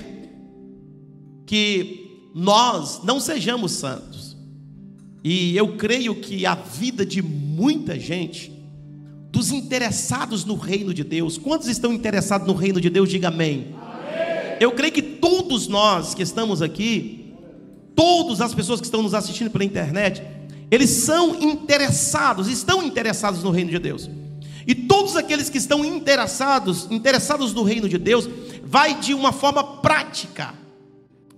que 1.44 2.30
nós 2.34 3.02
não 3.04 3.20
sejamos 3.20 3.72
santos. 3.72 4.34
E 5.22 5.54
eu 5.54 5.76
creio 5.76 6.14
que 6.14 6.46
a 6.46 6.54
vida 6.54 7.04
de 7.04 7.20
muita 7.20 8.00
gente, 8.00 8.50
dos 9.30 9.52
interessados 9.52 10.46
no 10.46 10.54
reino 10.54 10.94
de 10.94 11.04
Deus, 11.04 11.36
quantos 11.36 11.68
estão 11.68 11.92
interessados 11.92 12.46
no 12.46 12.54
reino 12.54 12.80
de 12.80 12.88
Deus? 12.88 13.10
Diga 13.10 13.28
amém. 13.28 13.74
amém. 13.74 14.56
Eu 14.58 14.72
creio 14.72 14.94
que 14.94 15.02
todos 15.02 15.68
nós 15.68 16.14
que 16.14 16.22
estamos 16.22 16.62
aqui, 16.62 17.34
todas 17.94 18.40
as 18.40 18.54
pessoas 18.54 18.80
que 18.80 18.86
estão 18.86 19.02
nos 19.02 19.12
assistindo 19.12 19.50
pela 19.50 19.64
internet, 19.64 20.22
eles 20.70 20.88
são 20.88 21.38
interessados, 21.42 22.48
estão 22.48 22.82
interessados 22.82 23.42
no 23.42 23.50
reino 23.50 23.70
de 23.70 23.78
Deus. 23.78 24.08
E 24.66 24.74
todos 24.74 25.16
aqueles 25.16 25.48
que 25.48 25.58
estão 25.58 25.84
interessados, 25.84 26.86
interessados 26.90 27.52
no 27.52 27.62
reino 27.62 27.88
de 27.88 27.98
Deus, 27.98 28.28
vai 28.62 28.98
de 28.98 29.14
uma 29.14 29.32
forma 29.32 29.62
prática 29.62 30.54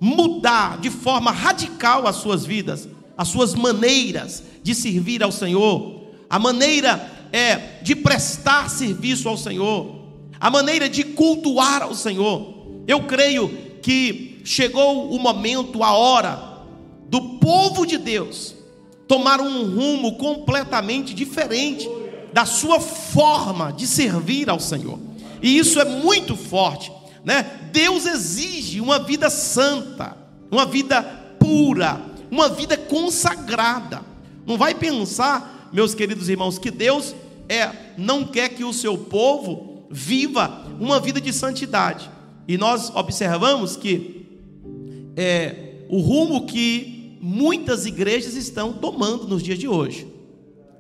mudar 0.01 0.81
de 0.81 0.91
forma 0.91 1.31
radical 1.31 2.07
as 2.09 2.17
suas 2.17 2.45
vidas, 2.45 2.89
as 3.17 3.29
suas 3.29 3.55
maneiras 3.55 4.43
de 4.63 4.75
servir 4.75 5.23
ao 5.23 5.31
Senhor, 5.31 6.03
a 6.29 6.39
maneira 6.39 7.29
é 7.33 7.81
de 7.83 7.95
prestar 7.95 8.69
serviço 8.69 9.29
ao 9.29 9.37
Senhor, 9.37 10.03
a 10.41 10.51
maneira 10.51 10.89
de 10.89 11.05
cultuar 11.05 11.83
ao 11.83 11.95
Senhor. 11.95 12.83
Eu 12.87 13.05
creio 13.05 13.49
que 13.81 14.41
chegou 14.45 15.11
o 15.13 15.19
momento, 15.19 15.83
a 15.85 15.93
hora 15.93 16.65
do 17.09 17.39
povo 17.39 17.87
de 17.87 17.97
Deus 17.97 18.55
tomar 19.07 19.41
um 19.41 19.75
rumo 19.75 20.17
completamente 20.17 21.15
diferente 21.15 21.89
da 22.33 22.47
sua 22.47 22.81
forma 22.81 23.73
de 23.73 23.87
servir 23.87 24.49
ao 24.49 24.59
Senhor. 24.59 24.99
E 25.43 25.59
isso 25.59 25.81
é 25.81 25.85
muito 25.85 26.37
forte, 26.37 26.93
né? 27.25 27.61
Deus 27.73 28.07
exige 28.07 28.81
uma 28.81 28.99
vida 28.99 29.29
santa, 29.29 30.17
uma 30.51 30.65
vida 30.65 31.03
pura, 31.39 32.01
uma 32.31 32.49
vida 32.49 32.77
consagrada. 32.77 34.03
Não 34.47 34.57
vai 34.57 34.75
pensar, 34.75 35.69
meus 35.73 35.95
queridos 35.95 36.29
irmãos, 36.29 36.59
que 36.59 36.71
Deus 36.71 37.15
é 37.49 37.71
não 37.99 38.25
quer 38.25 38.51
que 38.51 38.65
o 38.65 38.73
seu 38.73 38.97
povo 38.97 39.87
viva 39.91 40.67
uma 40.81 41.01
vida 41.01 41.21
de 41.21 41.33
santidade. 41.33 42.11
E 42.47 42.57
nós 42.57 42.91
observamos 42.95 43.77
que 43.77 44.27
é 45.17 45.85
o 45.89 46.01
rumo 46.01 46.47
que 46.47 47.19
muitas 47.21 47.87
igrejas 47.87 48.35
estão 48.35 48.73
tomando 48.73 49.27
nos 49.27 49.43
dias 49.43 49.59
de 49.59 49.69
hoje. 49.69 50.12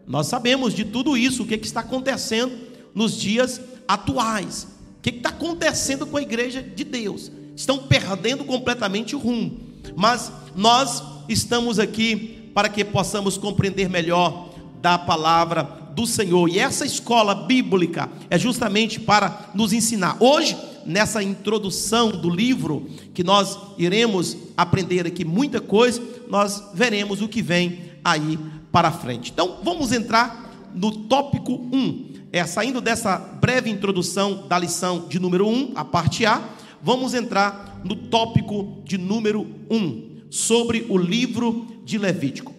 Nós 0.06 0.26
sabemos 0.26 0.74
de 0.74 0.84
tudo 0.84 1.16
isso, 1.16 1.42
o 1.42 1.46
que, 1.46 1.58
que 1.58 1.66
está 1.66 1.80
acontecendo 1.80 2.52
nos 2.94 3.18
dias 3.18 3.60
atuais. 3.86 4.66
O 4.98 5.02
que 5.02 5.10
está 5.10 5.30
acontecendo 5.30 6.06
com 6.06 6.16
a 6.16 6.22
igreja 6.22 6.62
de 6.62 6.84
Deus? 6.84 7.30
Estão 7.56 7.78
perdendo 7.78 8.44
completamente 8.44 9.14
o 9.14 9.18
rumo. 9.18 9.60
Mas 9.96 10.32
nós 10.54 11.02
estamos 11.28 11.78
aqui 11.78 12.50
para 12.54 12.68
que 12.68 12.84
possamos 12.84 13.36
compreender 13.36 13.88
melhor 13.88 14.50
da 14.80 14.98
palavra 14.98 15.62
do 15.94 16.06
Senhor. 16.06 16.48
E 16.48 16.58
essa 16.58 16.84
escola 16.84 17.34
bíblica 17.34 18.08
é 18.30 18.38
justamente 18.38 18.98
para 18.98 19.50
nos 19.54 19.72
ensinar. 19.72 20.16
Hoje, 20.20 20.56
nessa 20.84 21.22
introdução 21.22 22.10
do 22.10 22.28
livro, 22.28 22.88
que 23.14 23.22
nós 23.22 23.58
iremos 23.78 24.36
aprender 24.56 25.06
aqui 25.06 25.24
muita 25.24 25.60
coisa, 25.60 26.02
nós 26.28 26.70
veremos 26.74 27.20
o 27.20 27.28
que 27.28 27.42
vem 27.42 27.92
aí 28.04 28.38
para 28.72 28.90
frente. 28.90 29.30
Então, 29.30 29.58
vamos 29.62 29.92
entrar 29.92 30.50
no 30.74 30.90
tópico 30.90 31.52
1. 31.52 32.12
É, 32.32 32.44
saindo 32.46 32.80
dessa 32.80 33.18
breve 33.18 33.68
introdução 33.68 34.48
da 34.48 34.58
lição 34.58 35.06
de 35.06 35.20
número 35.20 35.46
1, 35.46 35.72
a 35.76 35.84
parte 35.84 36.24
A, 36.24 36.42
vamos 36.82 37.12
entrar 37.12 37.80
no 37.84 37.94
tópico 37.94 38.82
de 38.84 38.96
número 38.96 39.46
1, 39.70 40.22
sobre 40.30 40.86
o 40.88 40.96
livro 40.96 41.66
de 41.84 41.98
Levítico. 41.98 42.54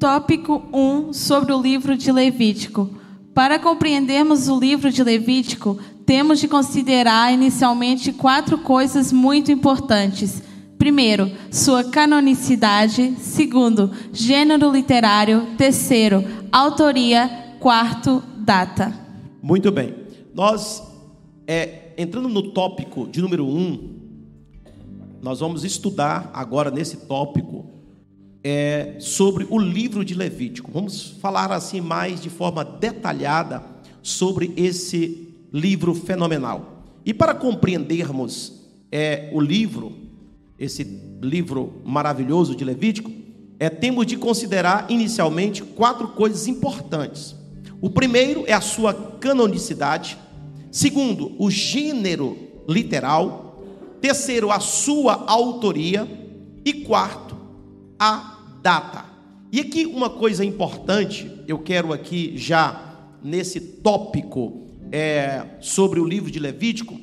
Tópico 0.00 0.64
1 0.72 1.12
sobre 1.12 1.52
o 1.52 1.62
livro 1.62 1.96
de 1.96 2.10
Levítico. 2.10 2.90
Para 3.32 3.58
compreendermos 3.58 4.48
o 4.48 4.58
livro 4.58 4.90
de 4.90 5.04
Levítico, 5.04 5.78
temos 6.04 6.40
de 6.40 6.48
considerar 6.48 7.32
inicialmente 7.32 8.12
quatro 8.12 8.58
coisas 8.58 9.12
muito 9.12 9.52
importantes. 9.52 10.42
Primeiro, 10.80 11.30
sua 11.50 11.84
canonicidade. 11.84 13.14
Segundo, 13.18 13.90
gênero 14.14 14.72
literário. 14.72 15.48
Terceiro, 15.58 16.24
autoria. 16.50 17.28
Quarto, 17.60 18.22
data. 18.38 18.98
Muito 19.42 19.70
bem. 19.70 19.94
Nós, 20.34 20.82
é, 21.46 21.92
entrando 21.98 22.30
no 22.30 22.52
tópico 22.52 23.06
de 23.06 23.20
número 23.20 23.46
um, 23.46 23.90
nós 25.20 25.40
vamos 25.40 25.64
estudar 25.64 26.30
agora 26.32 26.70
nesse 26.70 26.96
tópico 26.96 27.66
é, 28.42 28.96
sobre 29.00 29.46
o 29.50 29.58
livro 29.58 30.02
de 30.02 30.14
Levítico. 30.14 30.72
Vamos 30.72 31.10
falar 31.20 31.52
assim 31.52 31.82
mais 31.82 32.22
de 32.22 32.30
forma 32.30 32.64
detalhada 32.64 33.62
sobre 34.00 34.54
esse 34.56 35.28
livro 35.52 35.94
fenomenal. 35.94 36.84
E 37.04 37.12
para 37.12 37.34
compreendermos 37.34 38.62
é, 38.90 39.28
o 39.34 39.40
livro, 39.42 40.08
esse 40.60 40.84
livro 41.22 41.80
maravilhoso 41.84 42.54
de 42.54 42.62
Levítico, 42.62 43.10
é, 43.58 43.70
temos 43.70 44.06
de 44.06 44.18
considerar 44.18 44.90
inicialmente 44.90 45.62
quatro 45.62 46.08
coisas 46.08 46.46
importantes. 46.46 47.34
O 47.80 47.88
primeiro 47.88 48.44
é 48.46 48.52
a 48.52 48.60
sua 48.60 48.92
canonicidade. 48.92 50.18
Segundo, 50.70 51.34
o 51.38 51.50
gênero 51.50 52.36
literal. 52.68 53.64
Terceiro, 54.02 54.50
a 54.50 54.60
sua 54.60 55.24
autoria. 55.26 56.06
E 56.62 56.74
quarto, 56.84 57.34
a 57.98 58.38
data. 58.62 59.06
E 59.50 59.60
aqui 59.60 59.86
uma 59.86 60.10
coisa 60.10 60.44
importante, 60.44 61.30
eu 61.48 61.58
quero 61.58 61.92
aqui 61.92 62.34
já 62.36 62.98
nesse 63.22 63.60
tópico 63.60 64.66
é, 64.92 65.44
sobre 65.60 65.98
o 66.00 66.04
livro 66.04 66.30
de 66.30 66.38
Levítico, 66.38 66.98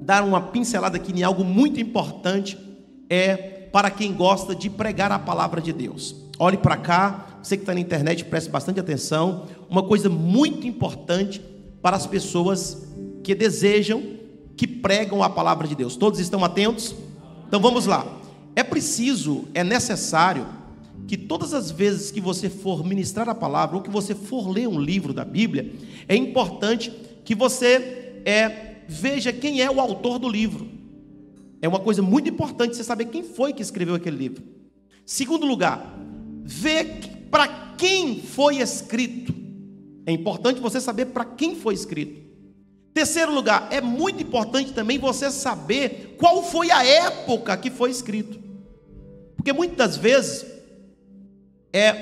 dar 0.00 0.24
uma 0.24 0.40
pincelada 0.40 0.96
aqui 0.96 1.12
em 1.12 1.22
algo 1.22 1.44
muito 1.44 1.80
importante 1.80 2.56
é 3.12 3.68
para 3.70 3.90
quem 3.90 4.14
gosta 4.14 4.54
de 4.54 4.70
pregar 4.70 5.12
a 5.12 5.18
palavra 5.18 5.60
de 5.60 5.70
Deus. 5.70 6.16
Olhe 6.38 6.56
para 6.56 6.78
cá, 6.78 7.38
você 7.42 7.58
que 7.58 7.62
está 7.62 7.74
na 7.74 7.80
internet, 7.80 8.24
preste 8.24 8.48
bastante 8.48 8.80
atenção. 8.80 9.46
Uma 9.68 9.82
coisa 9.82 10.08
muito 10.08 10.66
importante 10.66 11.42
para 11.82 11.94
as 11.94 12.06
pessoas 12.06 12.88
que 13.22 13.34
desejam, 13.34 14.02
que 14.56 14.66
pregam 14.66 15.22
a 15.22 15.28
palavra 15.28 15.68
de 15.68 15.74
Deus. 15.74 15.94
Todos 15.94 16.20
estão 16.20 16.42
atentos? 16.42 16.94
Então 17.46 17.60
vamos 17.60 17.84
lá. 17.84 18.06
É 18.56 18.62
preciso, 18.62 19.44
é 19.52 19.62
necessário 19.62 20.46
que 21.06 21.18
todas 21.18 21.52
as 21.52 21.70
vezes 21.70 22.10
que 22.10 22.20
você 22.20 22.48
for 22.48 22.82
ministrar 22.82 23.28
a 23.28 23.34
palavra 23.34 23.76
ou 23.76 23.82
que 23.82 23.90
você 23.90 24.14
for 24.14 24.48
ler 24.48 24.66
um 24.66 24.80
livro 24.80 25.12
da 25.12 25.24
Bíblia, 25.24 25.70
é 26.08 26.16
importante 26.16 26.90
que 27.26 27.34
você 27.34 28.22
é 28.24 28.72
veja 28.88 29.32
quem 29.34 29.60
é 29.60 29.70
o 29.70 29.80
autor 29.80 30.18
do 30.18 30.28
livro. 30.28 30.81
É 31.62 31.68
uma 31.68 31.78
coisa 31.78 32.02
muito 32.02 32.28
importante 32.28 32.76
você 32.76 32.82
saber 32.82 33.04
quem 33.04 33.22
foi 33.22 33.52
que 33.52 33.62
escreveu 33.62 33.94
aquele 33.94 34.16
livro. 34.16 34.42
Segundo 35.06 35.46
lugar, 35.46 35.96
vê 36.42 36.84
para 37.30 37.46
quem 37.78 38.20
foi 38.20 38.56
escrito. 38.56 39.32
É 40.04 40.10
importante 40.10 40.60
você 40.60 40.80
saber 40.80 41.06
para 41.06 41.24
quem 41.24 41.54
foi 41.54 41.74
escrito. 41.74 42.20
Terceiro 42.92 43.32
lugar, 43.32 43.68
é 43.70 43.80
muito 43.80 44.22
importante 44.22 44.72
também 44.72 44.98
você 44.98 45.30
saber 45.30 46.16
qual 46.18 46.42
foi 46.42 46.72
a 46.72 46.84
época 46.84 47.56
que 47.56 47.70
foi 47.70 47.90
escrito. 47.90 48.40
Porque 49.36 49.52
muitas 49.52 49.96
vezes 49.96 50.44
é, 51.72 51.92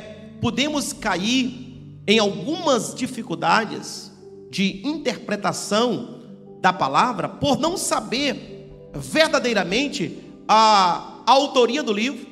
podemos 0.41 0.95
cair 0.95 2.03
em 2.07 2.19
algumas 2.19 2.95
dificuldades 2.95 4.11
de 4.51 4.81
interpretação 4.87 6.23
da 6.61 6.73
palavra 6.73 7.29
por 7.29 7.59
não 7.59 7.77
saber 7.77 8.60
verdadeiramente 8.95 10.19
a, 10.49 11.23
autoria 11.27 11.83
do 11.83 11.93
livro, 11.93 12.27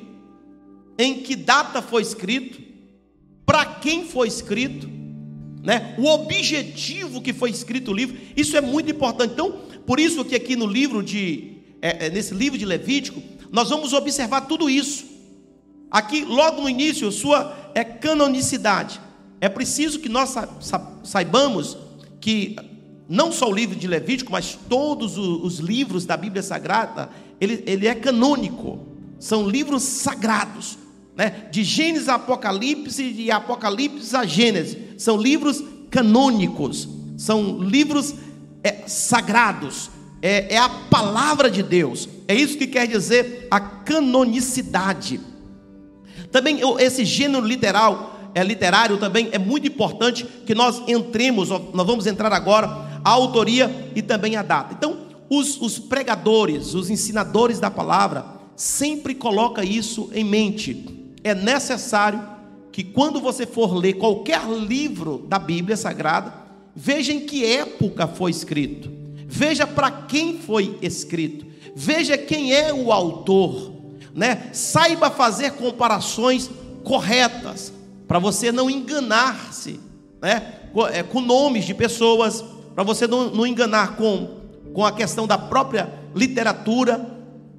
em 0.97 1.21
que 1.21 1.35
data 1.35 1.81
foi 1.81 2.01
escrito, 2.01 2.61
para 3.45 3.65
quem 3.65 4.05
foi 4.05 4.27
escrito, 4.27 4.89
né? 5.63 5.95
o 5.97 6.05
objetivo 6.05 7.21
que 7.21 7.31
foi 7.31 7.49
escrito 7.49 7.91
o 7.91 7.93
livro, 7.93 8.17
isso 8.35 8.57
é 8.57 8.61
muito 8.61 8.91
importante. 8.91 9.33
Então, 9.33 9.61
por 9.85 9.99
isso 9.99 10.25
que 10.25 10.35
aqui 10.35 10.55
no 10.55 10.67
livro 10.67 11.01
de, 11.01 11.57
é, 11.81 12.07
é, 12.07 12.09
nesse 12.09 12.33
livro 12.33 12.57
de 12.57 12.65
Levítico, 12.65 13.21
nós 13.51 13.69
vamos 13.69 13.93
observar 13.93 14.41
tudo 14.41 14.69
isso. 14.69 15.05
Aqui, 15.89 16.23
logo 16.23 16.61
no 16.61 16.69
início, 16.69 17.11
sua 17.11 17.71
é 17.73 17.83
canonicidade. 17.83 19.01
É 19.41 19.49
preciso 19.49 19.99
que 19.99 20.09
nós 20.09 20.35
saibamos 21.03 21.77
que 22.19 22.55
não 23.09 23.31
só 23.31 23.49
o 23.49 23.53
livro 23.53 23.75
de 23.75 23.87
Levítico, 23.87 24.31
mas 24.31 24.57
todos 24.69 25.17
os 25.17 25.57
livros 25.57 26.05
da 26.05 26.15
Bíblia 26.15 26.43
Sagrada, 26.43 27.09
ele, 27.41 27.63
ele 27.65 27.87
é 27.87 27.95
canônico, 27.95 28.85
são 29.19 29.49
livros 29.49 29.81
sagrados, 29.81 30.77
né? 31.17 31.47
de 31.51 31.63
Gênesis 31.63 32.07
a 32.07 32.15
Apocalipse 32.15 33.01
e 33.01 33.13
de 33.13 33.31
Apocalipse 33.31 34.15
a 34.15 34.25
Gênesis, 34.25 34.77
são 34.99 35.17
livros 35.17 35.63
canônicos, 35.89 36.87
são 37.17 37.57
livros 37.57 38.13
é, 38.63 38.83
sagrados, 38.85 39.89
é, 40.21 40.53
é 40.53 40.57
a 40.59 40.69
palavra 40.69 41.49
de 41.49 41.63
Deus, 41.63 42.07
é 42.27 42.35
isso 42.35 42.59
que 42.59 42.67
quer 42.67 42.87
dizer 42.87 43.47
a 43.49 43.59
canonicidade. 43.59 45.19
Também 46.31 46.59
esse 46.77 47.03
gênero 47.03 47.43
literal 47.43 48.19
é 48.35 48.43
literário 48.43 48.97
também 48.97 49.29
é 49.31 49.39
muito 49.39 49.67
importante 49.67 50.23
que 50.45 50.53
nós 50.53 50.83
entremos, 50.87 51.49
nós 51.49 51.87
vamos 51.87 52.05
entrar 52.05 52.31
agora 52.31 52.88
a 53.03 53.09
autoria 53.09 53.91
e 53.95 54.01
também 54.01 54.35
a 54.35 54.43
data. 54.43 54.73
Então, 54.77 54.97
os, 55.29 55.59
os 55.61 55.77
pregadores, 55.77 56.73
os 56.73 56.89
ensinadores 56.89 57.59
da 57.59 57.69
palavra, 57.69 58.25
sempre 58.55 59.13
coloca 59.15 59.63
isso 59.63 60.09
em 60.13 60.23
mente. 60.23 61.11
É 61.23 61.35
necessário 61.35 62.21
que 62.71 62.83
quando 62.83 63.19
você 63.19 63.45
for 63.45 63.73
ler 63.75 63.93
qualquer 63.93 64.47
livro 64.47 65.25
da 65.27 65.37
Bíblia 65.37 65.77
Sagrada, 65.77 66.33
veja 66.75 67.11
em 67.13 67.21
que 67.21 67.45
época 67.45 68.07
foi 68.07 68.31
escrito, 68.31 68.89
veja 69.27 69.67
para 69.67 69.91
quem 69.91 70.39
foi 70.39 70.77
escrito, 70.81 71.49
Veja 71.81 72.17
quem 72.17 72.53
é 72.53 72.73
o 72.73 72.91
autor, 72.91 73.71
né? 74.13 74.49
Saiba 74.51 75.09
fazer 75.09 75.53
comparações 75.53 76.49
corretas 76.83 77.71
para 78.05 78.19
você 78.19 78.51
não 78.51 78.69
enganar-se, 78.69 79.79
né? 80.21 80.55
É, 80.91 81.03
com 81.03 81.21
nomes 81.21 81.63
de 81.63 81.73
pessoas, 81.73 82.43
para 82.79 82.85
você 82.85 83.05
não, 83.05 83.29
não, 83.29 83.45
enganar 83.45 83.97
com, 83.97 84.37
com 84.73 84.85
a 84.85 84.91
questão 84.93 85.27
da 85.27 85.37
própria 85.37 85.93
literatura, 86.15 87.13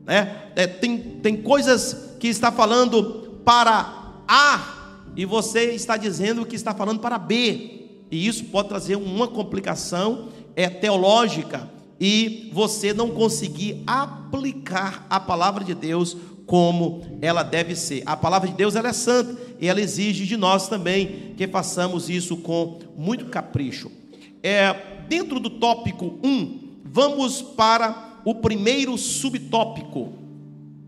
né? 0.06 0.46
É, 0.56 0.66
tem, 0.66 0.96
tem 0.96 1.36
coisas 1.36 2.14
que 2.18 2.26
está 2.26 2.50
falando 2.50 3.38
para 3.44 4.14
A 4.26 5.02
e 5.14 5.26
você 5.26 5.72
está 5.72 5.98
dizendo 5.98 6.46
que 6.46 6.56
está 6.56 6.72
falando 6.72 7.00
para 7.00 7.18
B, 7.18 7.90
e 8.10 8.26
isso 8.26 8.44
pode 8.44 8.70
trazer 8.70 8.96
uma 8.96 9.28
complicação 9.28 10.30
é, 10.56 10.70
teológica 10.70 11.70
e 12.00 12.50
você 12.54 12.94
não 12.94 13.10
conseguir 13.10 13.82
aplicar 13.86 15.06
a 15.10 15.20
palavra 15.20 15.62
de 15.62 15.74
Deus 15.74 16.16
como 16.46 17.18
ela 17.20 17.42
deve 17.42 17.76
ser. 17.76 18.02
A 18.06 18.16
palavra 18.16 18.48
de 18.48 18.54
Deus 18.54 18.74
ela 18.74 18.88
é 18.88 18.94
santa 18.94 19.36
e 19.60 19.68
ela 19.68 19.82
exige 19.82 20.24
de 20.24 20.38
nós 20.38 20.66
também 20.66 21.34
que 21.36 21.46
façamos 21.46 22.08
isso 22.08 22.38
com 22.38 22.78
muito 22.96 23.26
capricho. 23.26 23.99
É, 24.42 24.74
dentro 25.08 25.38
do 25.38 25.50
tópico 25.50 26.18
1, 26.22 26.58
vamos 26.84 27.42
para 27.42 28.20
o 28.24 28.34
primeiro 28.34 28.96
subtópico. 28.96 30.12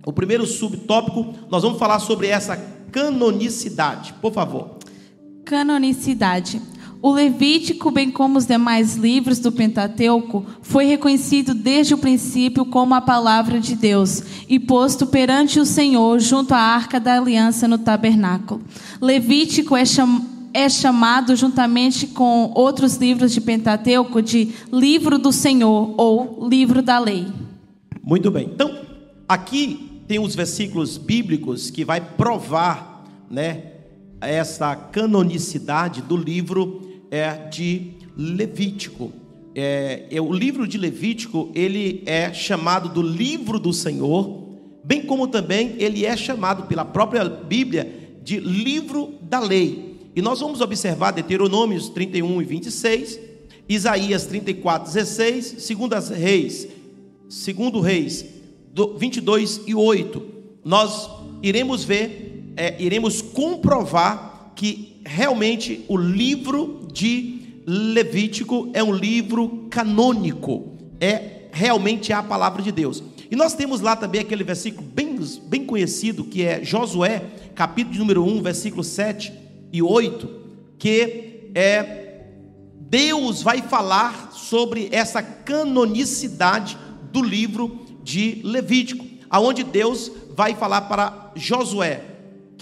O 0.05 0.13
primeiro 0.13 0.47
subtópico, 0.47 1.35
nós 1.51 1.63
vamos 1.63 1.79
falar 1.79 1.99
sobre 1.99 2.29
essa 2.29 2.57
canonicidade. 2.91 4.15
Por 4.15 4.33
favor. 4.33 4.79
Canonicidade. 5.45 6.61
O 7.01 7.11
Levítico, 7.11 7.91
bem 7.91 8.13
como 8.13 8.39
os 8.39 8.47
demais 8.47 8.95
livros 8.95 9.41
do 9.41 9.51
Pentateuco, 9.51 10.47
foi 10.63 10.85
reconhecido 10.85 11.53
desde 11.53 11.95
o 11.95 11.99
princípio 11.99 12.65
como 12.65 12.95
a 12.95 13.01
palavra 13.01 13.59
de 13.59 13.75
Deus 13.75 14.23
e 14.49 14.61
posto 14.61 15.05
perante 15.05 15.59
o 15.59 15.67
Senhor 15.67 16.21
junto 16.21 16.55
à 16.55 16.59
arca 16.59 17.01
da 17.01 17.17
aliança 17.17 17.67
no 17.67 17.77
tabernáculo. 17.77 18.63
Levítico 19.01 19.77
é, 19.77 19.85
cham 19.85 20.32
é 20.55 20.69
chamado, 20.69 21.35
juntamente 21.35 22.07
com 22.07 22.53
outros 22.55 22.97
livros 22.97 23.33
de 23.33 23.41
Pentateuco, 23.41 24.21
de 24.21 24.53
livro 24.73 25.19
do 25.19 25.33
Senhor 25.33 25.95
ou 25.97 26.49
livro 26.49 26.83
da 26.83 26.99
lei. 26.99 27.27
Muito 28.03 28.31
bem. 28.31 28.51
Então, 28.53 28.81
aqui 29.29 30.03
tem 30.07 30.19
os 30.19 30.35
versículos 30.35 30.99
bíblicos 30.99 31.71
que 31.71 31.85
vai 31.85 32.01
provar, 32.01 33.05
né, 33.31 33.73
essa 34.21 34.75
canonicidade 34.77 36.03
do 36.03 36.17
livro 36.17 36.83
é 37.11 37.49
de 37.49 37.93
Levítico. 38.17 39.13
É, 39.55 40.07
é, 40.11 40.21
o 40.21 40.33
livro 40.33 40.67
de 40.67 40.79
Levítico 40.79 41.51
ele 41.55 42.03
é 42.07 42.33
chamado 42.33 42.89
do 42.89 43.03
livro 43.03 43.59
do 43.59 43.73
Senhor, 43.73 44.49
bem 44.85 45.03
como 45.03 45.29
também 45.29 45.75
ele 45.79 46.07
é 46.07 46.17
chamado 46.17 46.65
pela 46.65 46.85
própria 46.85 47.25
Bíblia 47.25 48.21
de 48.23 48.39
livro 48.39 49.15
da 49.23 49.41
lei. 49.41 49.92
E 50.15 50.21
nós 50.21 50.41
vamos 50.41 50.61
observar 50.61 51.13
Deuteronômios 51.13 51.89
31 51.89 52.43
e 52.43 52.45
26, 52.45 53.19
Isaías 53.67 54.27
34, 54.27 54.93
16, 54.93 55.55
segundo 55.61 55.95
as 55.95 56.11
reis, 56.11 56.69
segundo 57.31 57.81
reis 57.81 58.23
22 58.99 59.63
e 59.67 59.75
8. 59.75 60.23
Nós 60.63 61.09
iremos 61.43 61.83
ver, 61.83 62.53
é, 62.57 62.77
iremos 62.79 63.23
comprovar 63.23 64.53
que 64.55 65.01
realmente 65.03 65.83
o 65.89 65.97
livro 65.97 66.87
de 66.93 67.41
Levítico 67.67 68.69
é 68.75 68.85
um 68.85 68.93
livro 68.93 69.67
canônico, 69.71 70.77
é 71.01 71.45
realmente 71.53 72.13
a 72.13 72.23
palavra 72.23 72.61
de 72.61 72.71
Deus. 72.71 73.03
E 73.31 73.37
nós 73.37 73.55
temos 73.55 73.81
lá 73.81 73.97
também 73.97 74.21
aquele 74.21 74.45
versículo 74.45 74.87
bem, 74.87 75.17
bem 75.47 75.65
conhecido, 75.65 76.23
que 76.23 76.43
é 76.43 76.63
Josué, 76.63 77.23
capítulo 77.55 77.97
número 77.97 78.25
1, 78.25 78.43
versículo 78.43 78.85
7 78.85 79.42
e 79.73 79.83
8, 79.83 80.29
que 80.79 81.51
é 81.55 82.01
Deus 82.79 83.43
vai 83.43 83.63
falar 83.63 84.33
sobre 84.33 84.89
essa 84.93 85.23
canonicidade 85.23 86.77
do 87.11 87.23
livro 87.23 87.81
de 88.03 88.43
Levítico, 88.45 89.05
aonde 89.31 89.65
Deus 89.65 90.13
vai 90.37 90.55
falar 90.55 90.83
para 90.83 91.33
Josué 91.35 92.13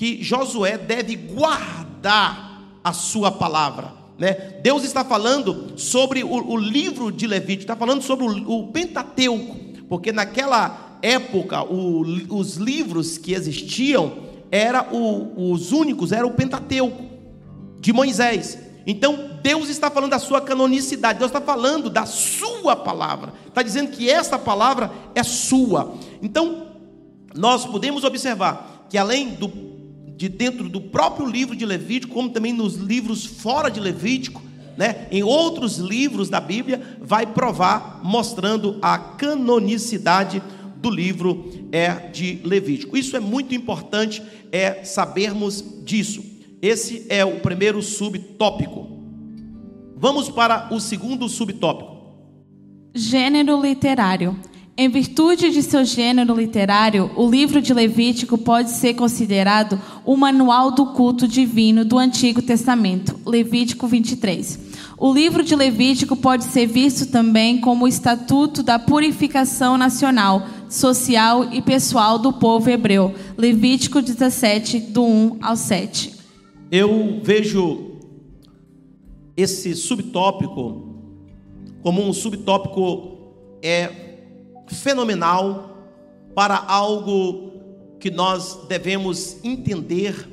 que 0.01 0.23
Josué 0.23 0.79
deve 0.79 1.14
guardar 1.14 2.79
a 2.83 2.90
sua 2.90 3.31
palavra. 3.31 3.92
Né? 4.16 4.33
Deus 4.62 4.83
está 4.83 5.05
falando 5.05 5.79
sobre 5.79 6.25
o, 6.25 6.31
o 6.31 6.57
livro 6.57 7.12
de 7.12 7.27
Levítico, 7.27 7.64
está 7.64 7.77
falando 7.77 8.01
sobre 8.01 8.25
o, 8.25 8.51
o 8.51 8.68
Pentateuco, 8.68 9.55
porque 9.90 10.11
naquela 10.11 10.99
época 11.03 11.62
o, 11.64 12.01
os 12.35 12.57
livros 12.57 13.18
que 13.18 13.35
existiam 13.35 14.30
era 14.50 14.88
os 14.92 15.72
únicos, 15.72 16.12
era 16.12 16.26
o 16.26 16.32
Pentateuco 16.32 17.02
de 17.80 17.92
Moisés. 17.92 18.58
Então 18.86 19.30
Deus 19.42 19.68
está 19.68 19.90
falando 19.90 20.10
da 20.10 20.18
sua 20.18 20.40
canonicidade, 20.40 21.18
Deus 21.18 21.30
está 21.30 21.40
falando 21.40 21.88
da 21.88 22.06
sua 22.06 22.74
palavra, 22.74 23.32
está 23.46 23.62
dizendo 23.62 23.90
que 23.90 24.10
essa 24.10 24.38
palavra 24.38 24.90
é 25.14 25.22
sua. 25.22 25.94
Então 26.22 26.68
nós 27.34 27.64
podemos 27.66 28.04
observar 28.04 28.86
que 28.88 28.98
além 28.98 29.30
do 29.30 29.70
de 30.20 30.28
dentro 30.28 30.68
do 30.68 30.82
próprio 30.82 31.26
livro 31.26 31.56
de 31.56 31.64
Levítico, 31.64 32.12
como 32.12 32.28
também 32.28 32.52
nos 32.52 32.74
livros 32.74 33.24
fora 33.24 33.70
de 33.70 33.80
Levítico, 33.80 34.42
né, 34.76 35.06
em 35.10 35.22
outros 35.22 35.78
livros 35.78 36.28
da 36.28 36.38
Bíblia, 36.38 36.98
vai 37.00 37.24
provar, 37.24 38.00
mostrando 38.02 38.78
a 38.82 38.98
canonicidade 38.98 40.42
do 40.81 40.90
livro 40.90 41.51
é, 41.71 41.88
de 42.09 42.40
Levítico. 42.45 42.97
Isso 42.97 43.16
é 43.16 43.21
muito 43.21 43.55
importante, 43.55 44.23
é 44.51 44.83
sabermos 44.85 45.64
disso. 45.85 46.25
Esse 46.62 47.07
é 47.09 47.25
o 47.25 47.40
primeiro 47.40 47.83
subtópico. 47.83 48.88
Vamos 49.97 50.29
para 50.29 50.73
o 50.73 50.81
segundo 50.81 51.29
subtópico. 51.29 51.90
Gênero 52.95 53.61
literário. 53.61 54.37
Em 54.83 54.88
virtude 54.88 55.51
de 55.51 55.62
seu 55.62 55.85
gênero 55.85 56.35
literário, 56.35 57.11
o 57.14 57.31
livro 57.31 57.61
de 57.61 57.75
Levítico 57.75 58.38
pode 58.38 58.71
ser 58.71 58.95
considerado 58.95 59.79
o 60.07 60.16
manual 60.16 60.71
do 60.71 60.95
culto 60.95 61.29
divino 61.29 61.85
do 61.85 61.99
Antigo 61.99 62.40
Testamento, 62.40 63.14
Levítico 63.27 63.87
23. 63.87 64.59
O 64.97 65.12
livro 65.12 65.45
de 65.45 65.55
Levítico 65.55 66.16
pode 66.16 66.45
ser 66.45 66.66
visto 66.66 67.12
também 67.12 67.61
como 67.61 67.85
o 67.85 67.88
estatuto 67.88 68.62
da 68.62 68.79
purificação 68.79 69.77
nacional, 69.77 70.47
social 70.66 71.53
e 71.53 71.61
pessoal 71.61 72.19
do 72.19 72.33
povo 72.33 72.71
hebreu, 72.71 73.14
Levítico 73.37 74.01
17, 74.01 74.81
do 74.81 75.05
1 75.05 75.37
ao 75.43 75.57
7. 75.57 76.14
Eu 76.73 77.21
vejo 77.23 77.99
esse 79.37 79.75
subtópico 79.75 80.88
como 81.83 82.03
um 82.03 82.14
subtópico 82.14 83.19
é 83.62 84.10
fenomenal 84.74 85.76
para 86.35 86.56
algo 86.56 87.52
que 87.98 88.11
nós 88.11 88.66
devemos 88.68 89.37
entender 89.44 90.28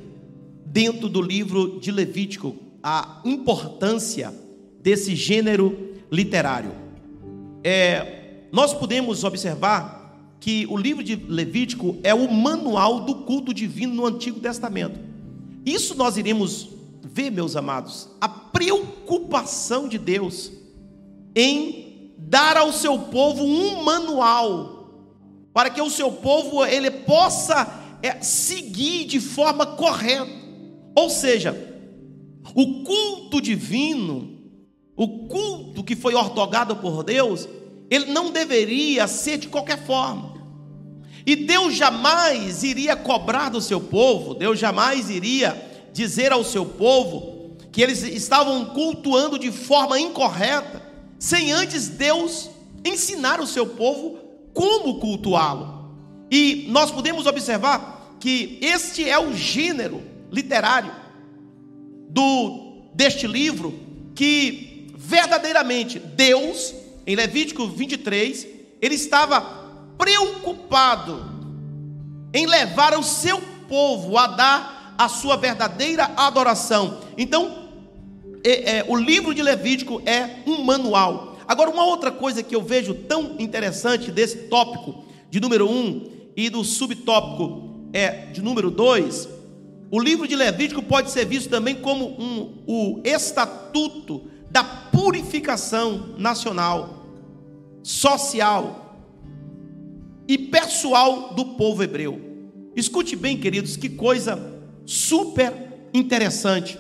dentro 0.66 1.10
do 1.10 1.22
livro 1.22 1.80
de 1.80 1.92
Levítico, 1.92 2.56
a 2.82 3.22
importância 3.26 4.34
desse 4.82 5.16
gênero 5.16 5.96
literário. 6.12 6.72
É, 7.64 8.46
nós 8.52 8.74
podemos 8.74 9.24
observar 9.24 9.98
que 10.40 10.66
o 10.68 10.78
livro 10.78 11.04
de 11.04 11.16
Levítico 11.16 11.98
é 12.04 12.14
o 12.14 12.32
manual 12.32 13.02
do 13.02 13.16
culto 13.16 13.54
divino 13.54 13.94
no 13.96 14.06
Antigo 14.06 14.40
Testamento. 14.40 15.00
Isso 15.66 15.96
nós 15.96 16.16
iremos 16.16 16.70
ver, 17.04 17.32
meus 17.32 17.56
amados, 17.56 18.08
a 18.22 18.30
preocupação 18.30 19.88
de 19.88 19.98
Deus 19.98 20.52
em 21.36 21.87
dar 22.18 22.58
ao 22.58 22.74
seu 22.74 22.98
povo 22.98 23.44
um 23.44 23.84
manual 23.84 24.78
para 25.54 25.70
que 25.70 25.82
o 25.82 25.90
seu 25.90 26.12
povo 26.12 26.66
ele 26.66 26.92
possa 26.92 27.98
é, 28.02 28.22
seguir 28.22 29.06
de 29.06 29.20
forma 29.20 29.66
correta. 29.66 30.30
Ou 30.96 31.10
seja, 31.10 31.56
o 32.54 32.84
culto 32.84 33.42
divino, 33.42 34.38
o 34.96 35.28
culto 35.28 35.84
que 35.84 35.96
foi 35.96 36.14
ortogado 36.14 36.76
por 36.76 37.04
Deus, 37.04 37.48
ele 37.90 38.06
não 38.06 38.32
deveria 38.32 39.08
ser 39.08 39.38
de 39.38 39.48
qualquer 39.48 39.84
forma. 39.84 40.38
E 41.26 41.36
Deus 41.36 41.76
jamais 41.76 42.64
iria 42.64 42.96
cobrar 42.96 43.50
do 43.50 43.60
seu 43.60 43.82
povo, 43.82 44.34
Deus 44.34 44.60
jamais 44.60 45.10
iria 45.10 45.60
dizer 45.92 46.32
ao 46.32 46.44
seu 46.44 46.66
povo 46.66 47.58
que 47.72 47.82
eles 47.82 48.04
estavam 48.04 48.66
cultuando 48.66 49.38
de 49.38 49.52
forma 49.52 50.00
incorreta 50.00 50.87
sem 51.20 51.52
antes 51.52 51.88
Deus 51.88 52.50
ensinar 52.84 53.40
o 53.40 53.48
seu 53.48 53.66
povo 53.66 54.20
como 54.54 55.00
cultuá-lo. 55.00 55.96
E 56.30 56.66
nós 56.70 56.92
podemos 56.92 57.26
observar 57.26 58.16
que 58.20 58.60
este 58.62 59.08
é 59.08 59.18
o 59.18 59.34
gênero 59.34 60.02
literário 60.32 60.92
do 62.10 62.68
deste 62.94 63.28
livro 63.28 63.74
que 64.16 64.88
verdadeiramente 64.98 66.00
Deus, 66.00 66.74
em 67.06 67.16
Levítico 67.16 67.68
23, 67.68 68.48
ele 68.82 68.96
estava 68.96 69.40
preocupado 69.98 71.38
em 72.34 72.46
levar 72.46 72.98
o 72.98 73.04
seu 73.04 73.40
povo 73.70 74.18
a 74.18 74.28
dar 74.28 74.96
a 74.98 75.08
sua 75.08 75.38
verdadeira 75.38 76.12
adoração. 76.18 77.00
Então, 77.18 77.67
é, 78.48 78.78
é, 78.78 78.86
o 78.88 78.96
livro 78.96 79.34
de 79.34 79.42
Levítico 79.42 80.02
é 80.06 80.38
um 80.46 80.64
manual. 80.64 81.38
Agora, 81.48 81.70
uma 81.70 81.86
outra 81.86 82.12
coisa 82.12 82.42
que 82.42 82.56
eu 82.56 82.62
vejo 82.62 82.94
tão 82.94 83.36
interessante 83.40 84.12
desse 84.12 84.48
tópico 84.48 85.04
de 85.30 85.40
número 85.40 85.70
1 85.70 85.72
um, 85.72 86.12
e 86.36 86.50
do 86.50 86.64
subtópico 86.64 87.90
é 87.92 88.28
de 88.28 88.42
número 88.42 88.72
2, 88.72 89.28
o 89.92 90.00
livro 90.00 90.28
de 90.28 90.36
Levítico 90.36 90.82
pode 90.82 91.12
ser 91.12 91.26
visto 91.26 91.50
também 91.50 91.76
como 91.76 92.06
um, 92.06 92.54
o 92.66 93.02
estatuto 93.04 94.30
da 94.50 94.64
purificação 94.64 96.16
nacional, 96.18 97.06
social 97.84 99.04
e 100.28 100.38
pessoal 100.38 101.34
do 101.34 101.46
povo 101.56 101.84
hebreu. 101.84 102.22
Escute 102.76 103.16
bem, 103.16 103.38
queridos, 103.38 103.76
que 103.76 103.90
coisa 103.90 104.40
super 104.86 105.54
interessante. 105.94 106.78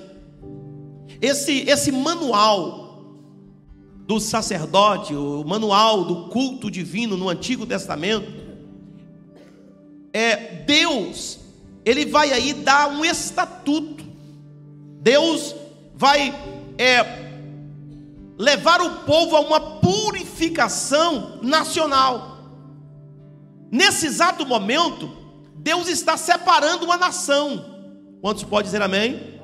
Esse, 1.21 1.69
esse 1.69 1.91
manual 1.91 2.87
do 4.05 4.19
sacerdote, 4.19 5.13
o 5.13 5.43
manual 5.45 6.05
do 6.05 6.29
culto 6.29 6.71
divino 6.71 7.17
no 7.17 7.27
Antigo 7.27 7.65
Testamento, 7.65 8.31
é 10.13 10.63
Deus, 10.65 11.39
ele 11.83 12.05
vai 12.05 12.31
aí 12.31 12.53
dar 12.53 12.89
um 12.89 13.03
estatuto. 13.03 14.05
Deus 15.01 15.55
vai 15.93 16.33
é, 16.77 17.27
levar 18.37 18.81
o 18.81 19.05
povo 19.05 19.35
a 19.35 19.41
uma 19.41 19.59
purificação 19.59 21.39
nacional. 21.41 22.37
Nesse 23.71 24.05
exato 24.05 24.45
momento, 24.45 25.11
Deus 25.55 25.87
está 25.87 26.15
separando 26.15 26.85
uma 26.85 26.97
nação. 26.97 27.77
Quantos 28.21 28.43
pode 28.43 28.67
dizer 28.67 28.81
amém? 28.81 29.36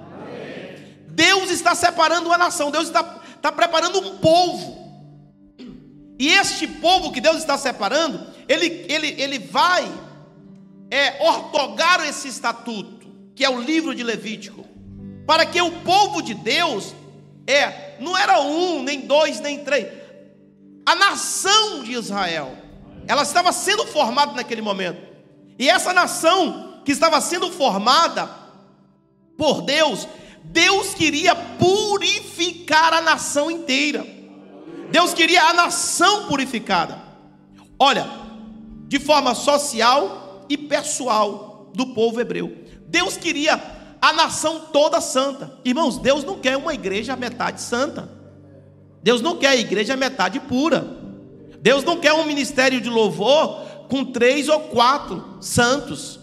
Deus 1.15 1.51
está 1.51 1.75
separando 1.75 2.27
uma 2.27 2.37
nação, 2.37 2.71
Deus 2.71 2.87
está, 2.87 3.21
está 3.35 3.51
preparando 3.51 3.99
um 3.99 4.17
povo. 4.17 4.83
E 6.17 6.27
este 6.29 6.67
povo 6.67 7.11
que 7.11 7.21
Deus 7.21 7.37
está 7.37 7.57
separando, 7.57 8.25
ele, 8.47 8.85
ele, 8.89 9.21
ele 9.21 9.39
vai 9.39 9.83
é, 10.89 11.23
ortogar 11.23 12.03
esse 12.07 12.27
estatuto, 12.27 13.07
que 13.35 13.45
é 13.45 13.49
o 13.49 13.61
livro 13.61 13.93
de 13.93 14.03
Levítico, 14.03 14.65
para 15.27 15.45
que 15.45 15.61
o 15.61 15.71
povo 15.81 16.21
de 16.21 16.33
Deus 16.33 16.95
é, 17.45 17.95
não 17.99 18.17
era 18.17 18.41
um, 18.41 18.81
nem 18.81 19.01
dois, 19.01 19.39
nem 19.39 19.63
três. 19.63 19.87
A 20.85 20.95
nação 20.95 21.83
de 21.83 21.93
Israel, 21.93 22.57
ela 23.07 23.21
estava 23.21 23.51
sendo 23.51 23.85
formada 23.85 24.33
naquele 24.33 24.61
momento. 24.61 25.01
E 25.59 25.69
essa 25.69 25.93
nação 25.93 26.81
que 26.83 26.91
estava 26.91 27.21
sendo 27.21 27.51
formada 27.51 28.29
por 29.37 29.61
Deus, 29.61 30.07
Deus 30.43 30.93
queria 30.93 31.35
purificar 31.35 32.93
a 32.93 33.01
nação 33.01 33.49
inteira. 33.49 34.05
Deus 34.91 35.13
queria 35.13 35.43
a 35.43 35.53
nação 35.53 36.27
purificada. 36.27 37.01
Olha, 37.79 38.07
de 38.87 38.99
forma 38.99 39.33
social 39.33 40.45
e 40.47 40.57
pessoal 40.57 41.71
do 41.73 41.87
povo 41.87 42.21
hebreu. 42.21 42.55
Deus 42.87 43.17
queria 43.17 43.59
a 43.99 44.13
nação 44.13 44.67
toda 44.71 45.01
santa. 45.01 45.57
Irmãos, 45.65 45.97
Deus 45.97 46.23
não 46.23 46.37
quer 46.37 46.57
uma 46.57 46.73
igreja 46.73 47.15
metade 47.15 47.61
santa. 47.61 48.11
Deus 49.01 49.21
não 49.21 49.37
quer 49.37 49.47
a 49.47 49.55
igreja 49.55 49.97
metade 49.97 50.39
pura. 50.39 50.85
Deus 51.59 51.83
não 51.83 51.99
quer 51.99 52.13
um 52.13 52.25
ministério 52.25 52.79
de 52.79 52.89
louvor 52.89 53.61
com 53.89 54.05
três 54.05 54.49
ou 54.49 54.59
quatro 54.59 55.37
santos. 55.41 56.19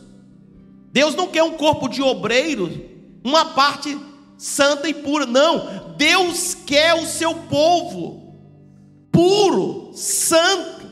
Deus 0.92 1.14
não 1.14 1.26
quer 1.26 1.42
um 1.42 1.52
corpo 1.52 1.88
de 1.88 2.02
obreiros, 2.02 2.72
uma 3.24 3.46
parte 3.46 3.98
santa 4.40 4.88
e 4.88 4.94
pura. 4.94 5.26
Não. 5.26 5.94
Deus 5.96 6.57
quer 6.66 6.94
o 6.94 7.07
seu 7.07 7.35
povo 7.35 8.38
puro, 9.12 9.92
santo. 9.94 10.88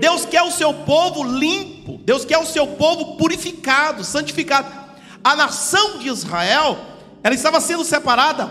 Deus 0.00 0.24
quer 0.24 0.42
o 0.42 0.50
seu 0.50 0.72
povo 0.72 1.22
limpo. 1.22 1.98
Deus 2.04 2.24
quer 2.24 2.38
o 2.38 2.46
seu 2.46 2.66
povo 2.66 3.16
purificado, 3.16 4.04
santificado 4.04 4.80
a 5.22 5.36
nação 5.36 5.98
de 5.98 6.08
Israel, 6.08 6.78
ela 7.22 7.34
estava 7.34 7.60
sendo 7.60 7.84
separada 7.84 8.50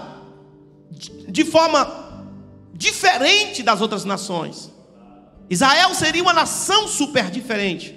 de 1.28 1.44
forma 1.44 2.26
diferente 2.74 3.64
das 3.64 3.82
outras 3.82 4.06
nações. 4.06 4.72
Israel 5.50 5.94
seria 5.96 6.22
uma 6.22 6.34
nação 6.34 6.88
super 6.88 7.30
diferente. 7.32 7.96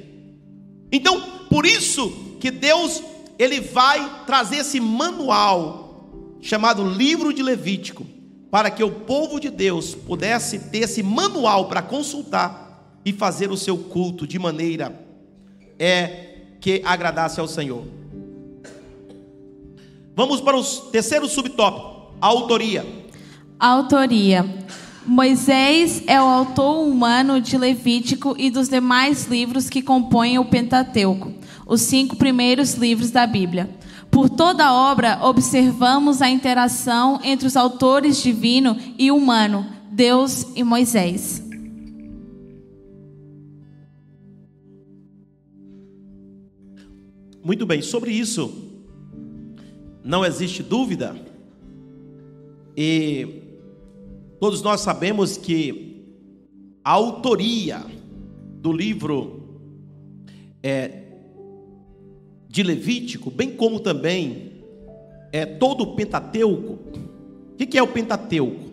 Então, 0.90 1.20
por 1.50 1.66
isso 1.66 2.36
que 2.40 2.50
Deus 2.50 3.02
ele 3.38 3.60
vai 3.60 4.24
trazer 4.26 4.56
esse 4.56 4.80
manual 4.80 6.38
chamado 6.40 6.84
Livro 6.84 7.32
de 7.32 7.42
Levítico, 7.42 8.06
para 8.50 8.70
que 8.70 8.82
o 8.84 8.90
povo 8.90 9.40
de 9.40 9.48
Deus 9.48 9.94
pudesse 9.94 10.58
ter 10.58 10.80
esse 10.80 11.02
manual 11.02 11.68
para 11.68 11.80
consultar 11.80 12.98
e 13.04 13.12
fazer 13.12 13.50
o 13.50 13.56
seu 13.56 13.78
culto 13.78 14.26
de 14.26 14.38
maneira 14.38 15.00
é 15.78 16.28
que 16.60 16.82
agradasse 16.84 17.40
ao 17.40 17.48
Senhor. 17.48 17.84
Vamos 20.14 20.40
para 20.40 20.56
o 20.56 20.62
terceiro 20.62 21.26
subtópico: 21.28 22.14
a 22.20 22.26
autoria. 22.26 22.86
Autoria. 23.58 24.44
Moisés 25.04 26.04
é 26.06 26.22
o 26.22 26.26
autor 26.26 26.86
humano 26.86 27.40
de 27.40 27.58
Levítico 27.58 28.36
e 28.38 28.50
dos 28.50 28.68
demais 28.68 29.26
livros 29.26 29.68
que 29.68 29.82
compõem 29.82 30.38
o 30.38 30.44
Pentateuco, 30.44 31.32
os 31.72 31.80
cinco 31.80 32.16
primeiros 32.16 32.74
livros 32.74 33.10
da 33.10 33.26
Bíblia. 33.26 33.70
Por 34.10 34.28
toda 34.28 34.66
a 34.66 34.74
obra, 34.74 35.18
observamos 35.22 36.20
a 36.20 36.28
interação 36.28 37.18
entre 37.24 37.46
os 37.46 37.56
autores 37.56 38.22
divino 38.22 38.76
e 38.98 39.10
humano, 39.10 39.66
Deus 39.90 40.46
e 40.54 40.62
Moisés. 40.62 41.42
Muito 47.42 47.64
bem, 47.64 47.80
sobre 47.80 48.12
isso, 48.12 48.52
não 50.04 50.26
existe 50.26 50.62
dúvida, 50.62 51.16
e 52.76 53.42
todos 54.38 54.60
nós 54.60 54.82
sabemos 54.82 55.38
que 55.38 56.04
a 56.84 56.90
autoria 56.90 57.82
do 58.60 58.72
livro 58.72 59.58
é, 60.62 61.01
de 62.52 62.62
Levítico, 62.62 63.30
bem 63.30 63.56
como 63.56 63.80
também 63.80 64.62
é 65.32 65.46
todo 65.46 65.84
o 65.84 65.96
Pentateuco. 65.96 66.78
O 67.54 67.56
que 67.56 67.78
é 67.78 67.82
o 67.82 67.88
Pentateuco? 67.88 68.70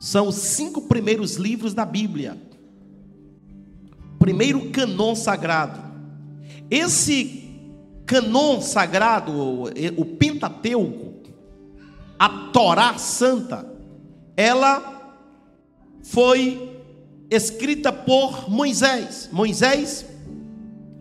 São 0.00 0.26
os 0.26 0.34
cinco 0.34 0.82
primeiros 0.82 1.36
livros 1.36 1.72
da 1.72 1.84
Bíblia, 1.84 2.36
primeiro 4.18 4.70
canon 4.70 5.14
sagrado. 5.14 5.80
Esse 6.68 7.44
canon 8.04 8.60
sagrado, 8.60 9.32
o 9.96 10.04
Pentateuco, 10.04 11.14
a 12.18 12.28
Torá 12.52 12.98
Santa, 12.98 13.64
ela 14.36 15.22
foi 16.02 16.82
escrita 17.30 17.92
por 17.92 18.50
Moisés. 18.50 19.28
Moisés 19.32 20.04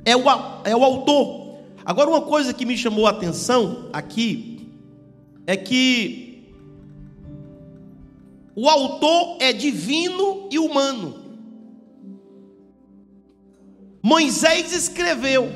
é 0.06 0.16
o, 0.16 0.22
é 0.64 0.76
o 0.76 0.84
autor. 0.84 1.45
Agora, 1.86 2.10
uma 2.10 2.22
coisa 2.22 2.52
que 2.52 2.66
me 2.66 2.76
chamou 2.76 3.06
a 3.06 3.12
atenção 3.12 3.90
aqui 3.94 4.68
é 5.46 5.56
que 5.56 6.52
o 8.56 8.68
autor 8.68 9.38
é 9.40 9.54
divino 9.54 10.48
e 10.50 10.58
humano. 10.58 11.14
Moisés 14.02 14.74
escreveu, 14.74 15.48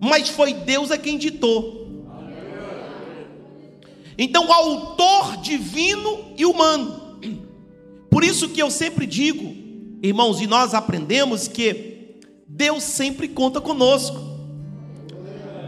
mas 0.00 0.28
foi 0.28 0.52
Deus 0.52 0.92
a 0.92 0.98
quem 0.98 1.18
ditou. 1.18 2.04
Então, 4.18 4.46
o 4.46 4.52
autor 4.52 5.38
divino 5.38 6.32
e 6.36 6.46
humano. 6.46 7.18
Por 8.08 8.22
isso 8.22 8.48
que 8.48 8.62
eu 8.62 8.70
sempre 8.70 9.06
digo, 9.06 9.54
irmãos, 10.02 10.40
e 10.40 10.46
nós 10.46 10.72
aprendemos 10.72 11.48
que 11.48 12.20
Deus 12.46 12.84
sempre 12.84 13.26
conta 13.28 13.60
conosco. 13.60 14.35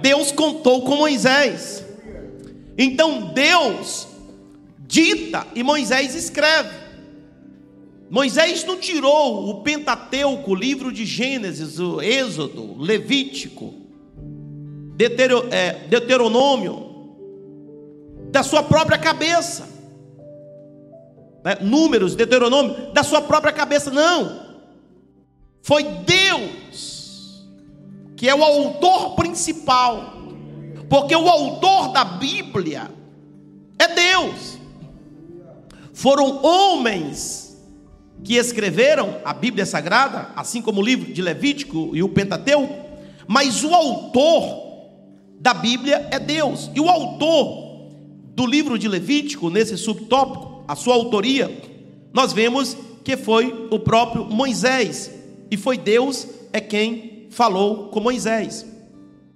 Deus 0.01 0.33
contou 0.33 0.83
com 0.83 0.97
Moisés. 0.97 1.85
Então 2.77 3.33
Deus 3.33 4.07
dita 4.79 5.47
e 5.55 5.63
Moisés 5.63 6.15
escreve. 6.15 6.89
Moisés 8.11 8.65
não 8.65 8.79
tirou 8.79 9.51
o 9.51 9.63
Pentateuco, 9.63 10.53
o 10.53 10.55
livro 10.55 10.91
de 10.91 11.05
Gênesis, 11.05 11.79
o 11.79 12.01
Êxodo, 12.01 12.81
Levítico, 12.81 13.75
é, 15.51 15.73
Deuteronômio, 15.89 16.89
da 18.31 18.43
sua 18.43 18.63
própria 18.63 18.97
cabeça. 18.97 19.69
Né? 21.45 21.59
Números, 21.61 22.15
Deuteronômio, 22.15 22.93
da 22.93 23.03
sua 23.03 23.21
própria 23.21 23.53
cabeça. 23.53 23.91
Não. 23.91 24.49
Foi 25.63 25.83
Deus 25.83 26.98
que 28.19 28.29
é 28.29 28.35
o 28.35 28.43
autor 28.43 29.15
principal, 29.15 30.15
porque 30.91 31.15
o 31.15 31.29
autor 31.29 31.93
da 31.93 32.05
Bíblia 32.05 32.91
é 33.79 33.95
Deus. 33.95 34.59
Foram 35.95 36.45
homens 36.45 37.57
que 38.25 38.35
escreveram 38.35 39.19
a 39.25 39.33
Bíblia 39.33 39.65
Sagrada, 39.65 40.33
assim 40.35 40.61
como 40.61 40.81
o 40.81 40.85
livro 40.85 41.13
de 41.13 41.23
Levítico 41.23 41.93
e 41.95 42.03
o 42.03 42.09
Pentateuco, 42.09 42.75
mas 43.29 43.63
o 43.63 43.73
autor 43.73 44.89
da 45.39 45.55
Bíblia 45.55 46.09
é 46.11 46.19
Deus. 46.19 46.73
E 46.75 46.81
o 46.81 46.89
autor 46.89 47.87
do 48.35 48.45
livro 48.45 48.77
de 48.77 48.89
Levítico, 48.89 49.49
nesse 49.49 49.79
subtópico, 49.79 50.65
a 50.67 50.75
sua 50.75 50.97
autoria, 50.97 51.57
nós 52.13 52.33
vemos 52.33 52.77
que 53.05 53.17
foi 53.17 53.69
o 53.71 53.79
próprio 53.79 54.25
Moisés, 54.25 55.09
e 55.49 55.57
foi 55.57 55.79
Deus 55.79 56.27
é 56.53 56.61
quem 56.61 57.18
falou 57.39 57.89
com 57.91 58.01
Moisés. 58.01 58.67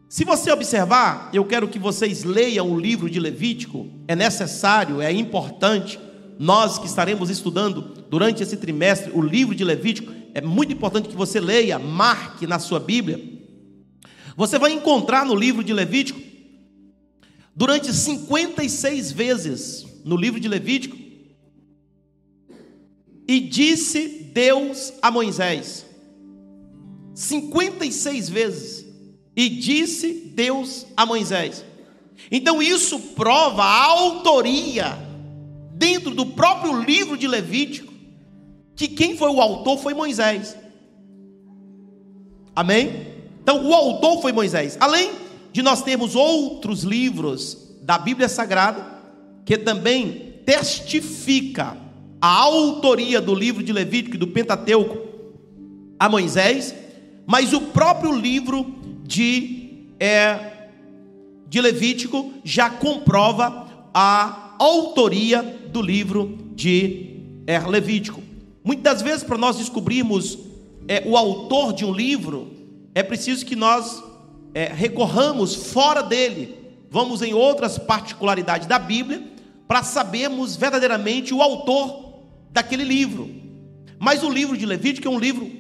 Se 0.09 0.25
você 0.25 0.51
observar, 0.51 1.31
eu 1.33 1.45
quero 1.45 1.69
que 1.69 1.79
vocês 1.79 2.25
leiam 2.25 2.69
o 2.69 2.77
livro 2.79 3.09
de 3.09 3.21
Levítico, 3.21 3.87
é 4.09 4.17
necessário, 4.17 5.01
é 5.01 5.13
importante. 5.13 6.01
Nós 6.37 6.79
que 6.79 6.87
estaremos 6.87 7.31
estudando 7.31 7.81
durante 8.11 8.43
esse 8.43 8.57
trimestre 8.57 9.13
o 9.15 9.23
livro 9.23 9.55
de 9.55 9.63
Levítico, 9.63 10.13
é 10.35 10.41
muito 10.41 10.73
importante 10.73 11.09
que 11.09 11.15
você 11.15 11.39
leia, 11.39 11.79
marque 11.79 12.45
na 12.45 12.59
sua 12.59 12.81
Bíblia. 12.81 13.23
Você 14.37 14.59
vai 14.59 14.73
encontrar 14.73 15.25
no 15.25 15.37
livro 15.37 15.63
de 15.63 15.73
Levítico, 15.73 16.21
durante 17.55 17.93
56 17.93 19.13
vezes 19.13 19.87
no 20.05 20.17
livro 20.17 20.41
de 20.41 20.49
Levítico, 20.49 20.97
e 23.29 23.39
disse 23.39 24.29
Deus 24.35 24.93
a 25.01 25.09
Moisés, 25.09 25.87
56 27.15 28.29
vezes, 28.29 28.87
e 29.35 29.49
disse 29.49 30.13
Deus 30.35 30.87
a 30.97 31.07
Moisés. 31.07 31.65
Então 32.31 32.63
isso 32.63 32.99
prova 32.99 33.63
a 33.63 33.85
autoria, 33.85 34.99
dentro 35.75 36.15
do 36.15 36.27
próprio 36.27 36.83
livro 36.83 37.17
de 37.17 37.27
Levítico, 37.27 37.93
que 38.77 38.89
quem 38.89 39.17
foi 39.17 39.31
o 39.31 39.41
autor 39.41 39.79
foi 39.79 39.95
Moisés. 39.95 40.57
Amém? 42.55 43.13
Então, 43.43 43.67
o 43.67 43.75
autor 43.75 44.21
foi 44.23 44.33
Moisés. 44.33 44.77
Além 44.79 45.11
de 45.53 45.63
nós 45.63 45.83
termos 45.83 46.15
outros 46.15 46.83
livros 46.85 47.77
da 47.83 47.99
Bíblia 47.99 48.29
Sagrada 48.29 49.03
que 49.45 49.59
também 49.59 50.35
testifica 50.47 51.77
a 52.21 52.29
autoria 52.29 53.21
do 53.21 53.35
livro 53.35 53.63
de 53.63 53.73
Levítico 53.73 54.15
e 54.15 54.19
do 54.19 54.29
Pentateuco 54.29 54.97
a 55.99 56.09
Moisés, 56.09 56.75
mas 57.27 57.53
o 57.53 57.61
próprio 57.61 58.13
livro 58.13 58.75
de, 59.05 59.87
é, 59.99 60.69
de 61.49 61.61
Levítico 61.61 62.33
já 62.45 62.71
comprova 62.71 63.69
a 63.95 64.55
autoria 64.59 65.43
do 65.73 65.81
livro 65.83 66.39
de 66.55 67.21
é, 67.47 67.59
Levítico. 67.59 68.23
Muitas 68.65 69.03
vezes, 69.03 69.25
para 69.25 69.39
nós 69.39 69.57
descobrirmos 69.57 70.39
é, 70.87 71.03
o 71.07 71.17
autor 71.17 71.73
de 71.73 71.85
um 71.85 71.93
livro, 71.93 72.53
é 72.95 73.03
preciso 73.03 73.45
que 73.45 73.57
nós 73.57 74.03
é, 74.55 74.67
recorramos 74.67 75.55
fora 75.55 76.03
dele, 76.03 76.55
vamos 76.91 77.23
em 77.23 77.35
outras 77.35 77.79
particularidades 77.79 78.67
da 78.67 78.79
Bíblia, 78.79 79.23
para 79.67 79.83
sabermos 79.83 80.57
verdadeiramente 80.57 81.33
o 81.33 81.43
autor 81.43 82.23
daquele 82.51 82.85
livro. 82.85 83.31
Mas 83.99 84.23
o 84.23 84.29
livro 84.29 84.57
de 84.57 84.67
Levítico 84.67 85.09
é 85.09 85.11
um 85.11 85.19
livro 85.19 85.51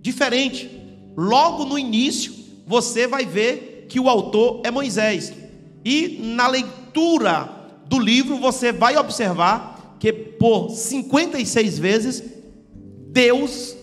diferente. 0.00 0.70
Logo 1.16 1.64
no 1.64 1.78
início, 1.78 2.32
você 2.66 3.06
vai 3.06 3.24
ver 3.24 3.86
que 3.88 3.98
o 3.98 4.08
autor 4.08 4.60
é 4.64 4.70
Moisés. 4.70 5.32
E 5.84 6.18
na 6.20 6.48
leitura 6.48 7.48
do 7.86 7.98
livro, 7.98 8.36
você 8.38 8.72
vai 8.72 8.96
observar 8.96 9.96
que 9.98 10.12
por 10.12 10.70
56 10.70 11.78
vezes, 11.78 12.22
Deus 13.08 13.76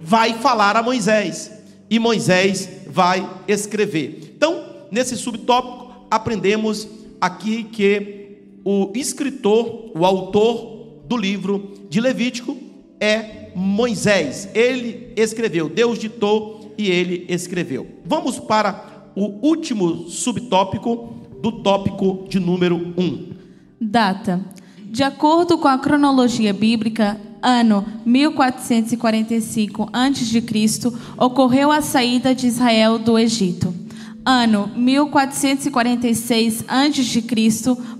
vai 0.00 0.34
falar 0.34 0.76
a 0.76 0.82
Moisés 0.82 1.50
e 1.90 1.98
Moisés 1.98 2.68
vai 2.86 3.28
escrever. 3.46 4.32
Então, 4.34 4.64
nesse 4.90 5.16
subtópico, 5.16 6.06
aprendemos 6.10 6.88
aqui 7.20 7.64
que 7.64 8.38
o 8.64 8.90
escritor, 8.94 9.90
o 9.94 10.06
autor 10.06 11.02
do 11.04 11.16
livro 11.16 11.72
de 11.90 12.00
Levítico 12.00 12.56
é 12.98 13.50
Moisés. 13.54 14.48
Ele 14.54 15.12
escreveu, 15.16 15.68
Deus 15.68 15.98
ditou 15.98 16.61
e 16.82 16.90
ele 16.90 17.24
escreveu. 17.28 17.86
Vamos 18.04 18.38
para 18.38 19.10
o 19.14 19.46
último 19.46 20.08
subtópico 20.08 21.14
do 21.40 21.52
tópico 21.62 22.26
de 22.28 22.40
número 22.40 22.94
1. 22.96 23.32
Data. 23.80 24.40
De 24.84 25.02
acordo 25.02 25.58
com 25.58 25.68
a 25.68 25.78
cronologia 25.78 26.52
bíblica, 26.52 27.20
ano 27.40 27.84
1445 28.04 29.88
a.C., 29.92 30.92
ocorreu 31.16 31.72
a 31.72 31.80
saída 31.80 32.34
de 32.34 32.46
Israel 32.46 32.98
do 32.98 33.18
Egito. 33.18 33.81
Ano 34.24 34.70
1446 34.76 36.64
a.C., 36.68 37.22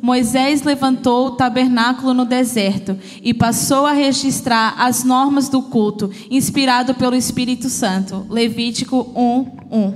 Moisés 0.01 0.63
levantou 0.63 1.27
o 1.27 1.31
tabernáculo 1.33 2.15
no 2.15 2.25
deserto 2.25 2.97
e 3.21 3.35
passou 3.35 3.87
a 3.87 3.93
registrar 3.93 4.75
as 4.79 5.03
normas 5.03 5.49
do 5.49 5.63
culto, 5.63 6.13
inspirado 6.31 6.95
pelo 6.95 7.17
Espírito 7.17 7.69
Santo. 7.69 8.25
Levítico 8.31 9.13
1, 9.17 9.77
1. 9.77 9.95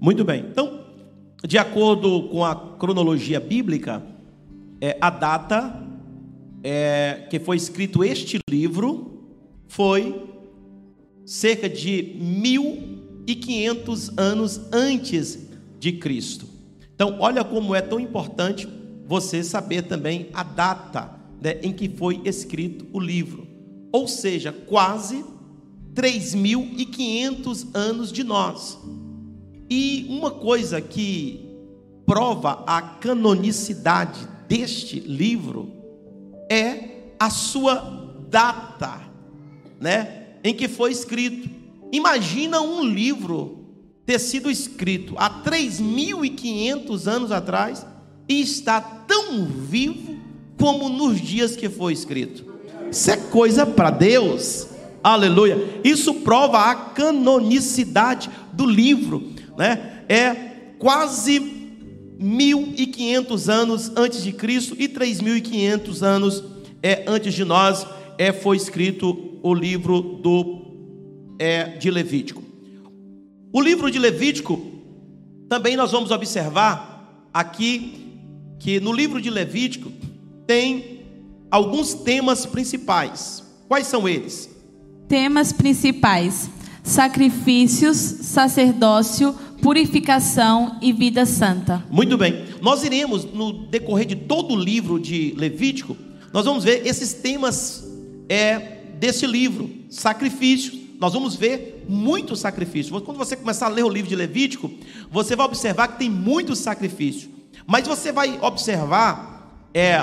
Muito 0.00 0.24
bem. 0.24 0.44
Então, 0.48 0.84
de 1.44 1.58
acordo 1.58 2.28
com 2.28 2.44
a 2.44 2.54
cronologia 2.54 3.40
bíblica, 3.40 4.04
é, 4.80 4.96
a 5.00 5.10
data 5.10 5.82
é, 6.62 7.26
que 7.28 7.40
foi 7.40 7.56
escrito 7.56 8.04
este 8.04 8.38
livro 8.48 9.24
foi 9.66 10.30
cerca 11.24 11.68
de 11.68 12.14
1500 12.20 14.16
anos 14.16 14.60
antes 14.72 15.45
de 15.78 15.92
Cristo. 15.92 16.46
Então, 16.94 17.18
olha 17.20 17.44
como 17.44 17.74
é 17.74 17.80
tão 17.80 18.00
importante 18.00 18.68
você 19.06 19.42
saber 19.42 19.82
também 19.82 20.28
a 20.32 20.42
data 20.42 21.10
né, 21.40 21.60
em 21.62 21.72
que 21.72 21.88
foi 21.88 22.20
escrito 22.24 22.86
o 22.92 22.98
livro. 22.98 23.46
Ou 23.92 24.08
seja, 24.08 24.52
quase 24.52 25.24
3.500 25.94 27.68
anos 27.74 28.12
de 28.12 28.24
nós. 28.24 28.78
E 29.68 30.06
uma 30.08 30.30
coisa 30.30 30.80
que 30.80 31.46
prova 32.04 32.64
a 32.66 32.80
canonicidade 32.80 34.28
deste 34.48 35.00
livro 35.00 35.72
é 36.50 37.12
a 37.18 37.30
sua 37.30 38.14
data, 38.28 39.00
né, 39.80 40.26
em 40.44 40.54
que 40.54 40.68
foi 40.68 40.92
escrito. 40.92 41.48
Imagina 41.92 42.60
um 42.60 42.82
livro 42.82 43.55
ter 44.06 44.20
sido 44.20 44.48
escrito 44.48 45.14
há 45.18 45.28
3.500 45.42 47.06
anos 47.08 47.32
atrás 47.32 47.84
e 48.28 48.40
está 48.40 48.80
tão 48.80 49.44
vivo 49.44 50.16
como 50.56 50.88
nos 50.88 51.20
dias 51.20 51.56
que 51.56 51.68
foi 51.68 51.92
escrito. 51.92 52.44
Isso 52.90 53.10
é 53.10 53.16
coisa 53.16 53.66
para 53.66 53.90
Deus. 53.90 54.68
Aleluia. 55.02 55.80
Isso 55.84 56.14
prova 56.14 56.70
a 56.70 56.74
canonicidade 56.74 58.30
do 58.52 58.64
livro, 58.64 59.32
né? 59.56 60.04
É 60.08 60.34
quase 60.78 61.40
1.500 62.20 63.52
anos 63.52 63.92
antes 63.96 64.22
de 64.22 64.32
Cristo 64.32 64.76
e 64.78 64.88
3.500 64.88 66.02
anos 66.02 66.44
é, 66.82 67.04
antes 67.06 67.34
de 67.34 67.44
nós 67.44 67.86
é, 68.16 68.32
foi 68.32 68.56
escrito 68.56 69.38
o 69.42 69.52
livro 69.52 70.00
do, 70.00 70.62
é, 71.38 71.64
de 71.76 71.90
Levítico. 71.90 72.45
O 73.56 73.60
livro 73.62 73.90
de 73.90 73.98
Levítico, 73.98 74.60
também 75.48 75.78
nós 75.78 75.90
vamos 75.90 76.10
observar 76.10 77.26
aqui 77.32 78.12
que 78.58 78.78
no 78.80 78.92
livro 78.92 79.18
de 79.18 79.30
Levítico 79.30 79.90
tem 80.46 81.00
alguns 81.50 81.94
temas 81.94 82.44
principais. 82.44 83.42
Quais 83.66 83.86
são 83.86 84.06
eles? 84.06 84.50
Temas 85.08 85.54
principais: 85.54 86.50
sacrifícios, 86.84 87.96
sacerdócio, 87.96 89.32
purificação 89.62 90.78
e 90.82 90.92
vida 90.92 91.24
santa. 91.24 91.82
Muito 91.90 92.18
bem. 92.18 92.44
Nós 92.60 92.84
iremos, 92.84 93.24
no 93.24 93.68
decorrer 93.68 94.04
de 94.04 94.16
todo 94.16 94.52
o 94.52 94.60
livro 94.60 95.00
de 95.00 95.32
Levítico, 95.34 95.96
nós 96.30 96.44
vamos 96.44 96.62
ver 96.62 96.86
esses 96.86 97.14
temas 97.14 97.82
é, 98.28 98.82
desse 99.00 99.26
livro, 99.26 99.70
sacrifícios. 99.88 100.78
Nós 101.00 101.14
vamos 101.14 101.34
ver 101.36 101.75
muitos 101.88 102.40
sacrifícios. 102.40 103.02
Quando 103.02 103.18
você 103.18 103.36
começar 103.36 103.66
a 103.66 103.70
ler 103.70 103.84
o 103.84 103.88
livro 103.88 104.08
de 104.08 104.16
Levítico, 104.16 104.70
você 105.10 105.36
vai 105.36 105.46
observar 105.46 105.88
que 105.88 105.98
tem 105.98 106.10
muitos 106.10 106.58
sacrifícios. 106.58 107.30
Mas 107.66 107.86
você 107.86 108.12
vai 108.12 108.38
observar, 108.40 109.68
é, 109.72 110.02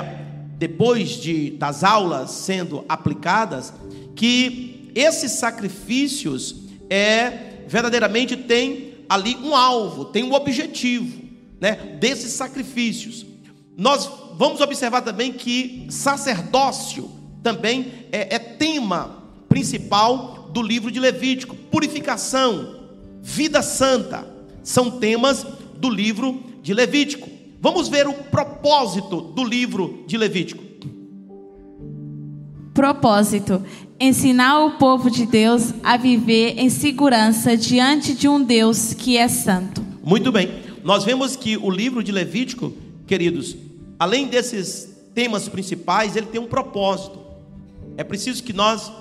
depois 0.58 1.10
de, 1.10 1.50
das 1.52 1.84
aulas 1.84 2.30
sendo 2.30 2.84
aplicadas, 2.88 3.72
que 4.14 4.90
esses 4.94 5.32
sacrifícios 5.32 6.56
é 6.88 7.64
verdadeiramente 7.66 8.36
tem 8.36 8.94
ali 9.08 9.36
um 9.36 9.54
alvo, 9.54 10.06
tem 10.06 10.24
um 10.24 10.32
objetivo, 10.32 11.22
né, 11.60 11.96
desses 12.00 12.32
sacrifícios. 12.32 13.26
Nós 13.76 14.08
vamos 14.36 14.60
observar 14.60 15.02
também 15.02 15.32
que 15.32 15.86
sacerdócio 15.90 17.10
também 17.42 17.92
é, 18.10 18.36
é 18.36 18.38
tema 18.38 19.22
principal 19.48 20.43
do 20.54 20.62
livro 20.62 20.88
de 20.88 21.00
Levítico. 21.00 21.56
Purificação, 21.56 22.76
vida 23.20 23.60
santa, 23.60 24.24
são 24.62 24.92
temas 24.92 25.44
do 25.76 25.90
livro 25.90 26.40
de 26.62 26.72
Levítico. 26.72 27.28
Vamos 27.60 27.88
ver 27.88 28.06
o 28.06 28.14
propósito 28.14 29.20
do 29.20 29.42
livro 29.42 30.04
de 30.06 30.16
Levítico. 30.16 30.62
Propósito: 32.72 33.64
ensinar 33.98 34.64
o 34.64 34.78
povo 34.78 35.10
de 35.10 35.26
Deus 35.26 35.74
a 35.82 35.96
viver 35.96 36.56
em 36.56 36.70
segurança 36.70 37.56
diante 37.56 38.14
de 38.14 38.28
um 38.28 38.42
Deus 38.42 38.94
que 38.94 39.16
é 39.16 39.26
santo. 39.26 39.84
Muito 40.04 40.30
bem. 40.30 40.62
Nós 40.84 41.02
vemos 41.02 41.34
que 41.34 41.56
o 41.56 41.70
livro 41.70 42.04
de 42.04 42.12
Levítico, 42.12 42.72
queridos, 43.08 43.56
além 43.98 44.28
desses 44.28 44.94
temas 45.14 45.48
principais, 45.48 46.14
ele 46.14 46.26
tem 46.26 46.40
um 46.40 46.46
propósito. 46.46 47.18
É 47.96 48.04
preciso 48.04 48.42
que 48.42 48.52
nós 48.52 48.92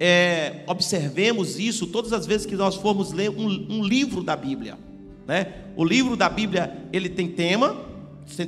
é, 0.00 0.62
observemos 0.66 1.58
isso 1.58 1.86
todas 1.86 2.12
as 2.12 2.26
vezes 2.26 2.46
que 2.46 2.54
nós 2.54 2.76
formos 2.76 3.12
ler 3.12 3.30
um, 3.30 3.66
um 3.68 3.84
livro 3.84 4.22
da 4.22 4.36
Bíblia. 4.36 4.78
Né? 5.26 5.54
O 5.76 5.84
livro 5.84 6.16
da 6.16 6.28
Bíblia 6.28 6.86
ele 6.92 7.08
tem 7.08 7.28
tema, 7.28 7.76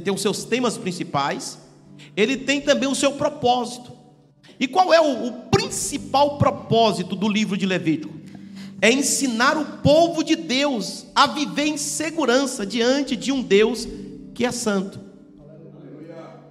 tem 0.02 0.12
os 0.12 0.22
seus 0.22 0.44
temas 0.44 0.78
principais, 0.78 1.58
ele 2.16 2.36
tem 2.36 2.60
também 2.60 2.88
o 2.88 2.94
seu 2.94 3.12
propósito. 3.12 3.92
E 4.58 4.68
qual 4.68 4.92
é 4.92 5.00
o, 5.00 5.26
o 5.26 5.32
principal 5.50 6.38
propósito 6.38 7.16
do 7.16 7.28
livro 7.28 7.56
de 7.56 7.66
Levítico? 7.66 8.20
É 8.80 8.90
ensinar 8.90 9.58
o 9.58 9.64
povo 9.78 10.22
de 10.22 10.36
Deus 10.36 11.06
a 11.14 11.26
viver 11.26 11.66
em 11.66 11.76
segurança 11.76 12.64
diante 12.64 13.14
de 13.16 13.30
um 13.30 13.42
Deus 13.42 13.86
que 14.34 14.44
é 14.44 14.50
santo. 14.50 15.00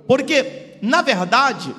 Porque, 0.08 0.78
na 0.82 1.02
verdade, 1.02 1.74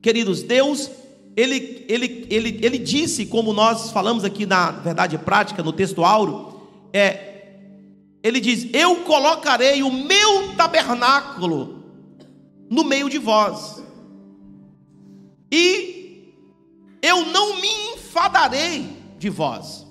queridos, 0.00 0.42
Deus, 0.42 0.90
ele, 1.38 1.86
ele, 1.88 2.26
ele, 2.28 2.58
ele 2.60 2.78
disse, 2.78 3.24
como 3.24 3.52
nós 3.52 3.92
falamos 3.92 4.24
aqui 4.24 4.44
na 4.44 4.72
verdade 4.72 5.16
prática, 5.16 5.62
no 5.62 5.72
texto 5.72 6.04
áureo, 6.04 6.60
é, 6.92 7.44
ele 8.24 8.40
diz: 8.40 8.66
Eu 8.72 8.96
colocarei 9.04 9.80
o 9.84 9.92
meu 9.92 10.56
tabernáculo 10.56 11.84
no 12.68 12.82
meio 12.82 13.08
de 13.08 13.18
vós, 13.18 13.80
e 15.48 16.34
eu 17.00 17.26
não 17.26 17.60
me 17.60 17.68
enfadarei 17.94 18.96
de 19.16 19.30
vós. 19.30 19.86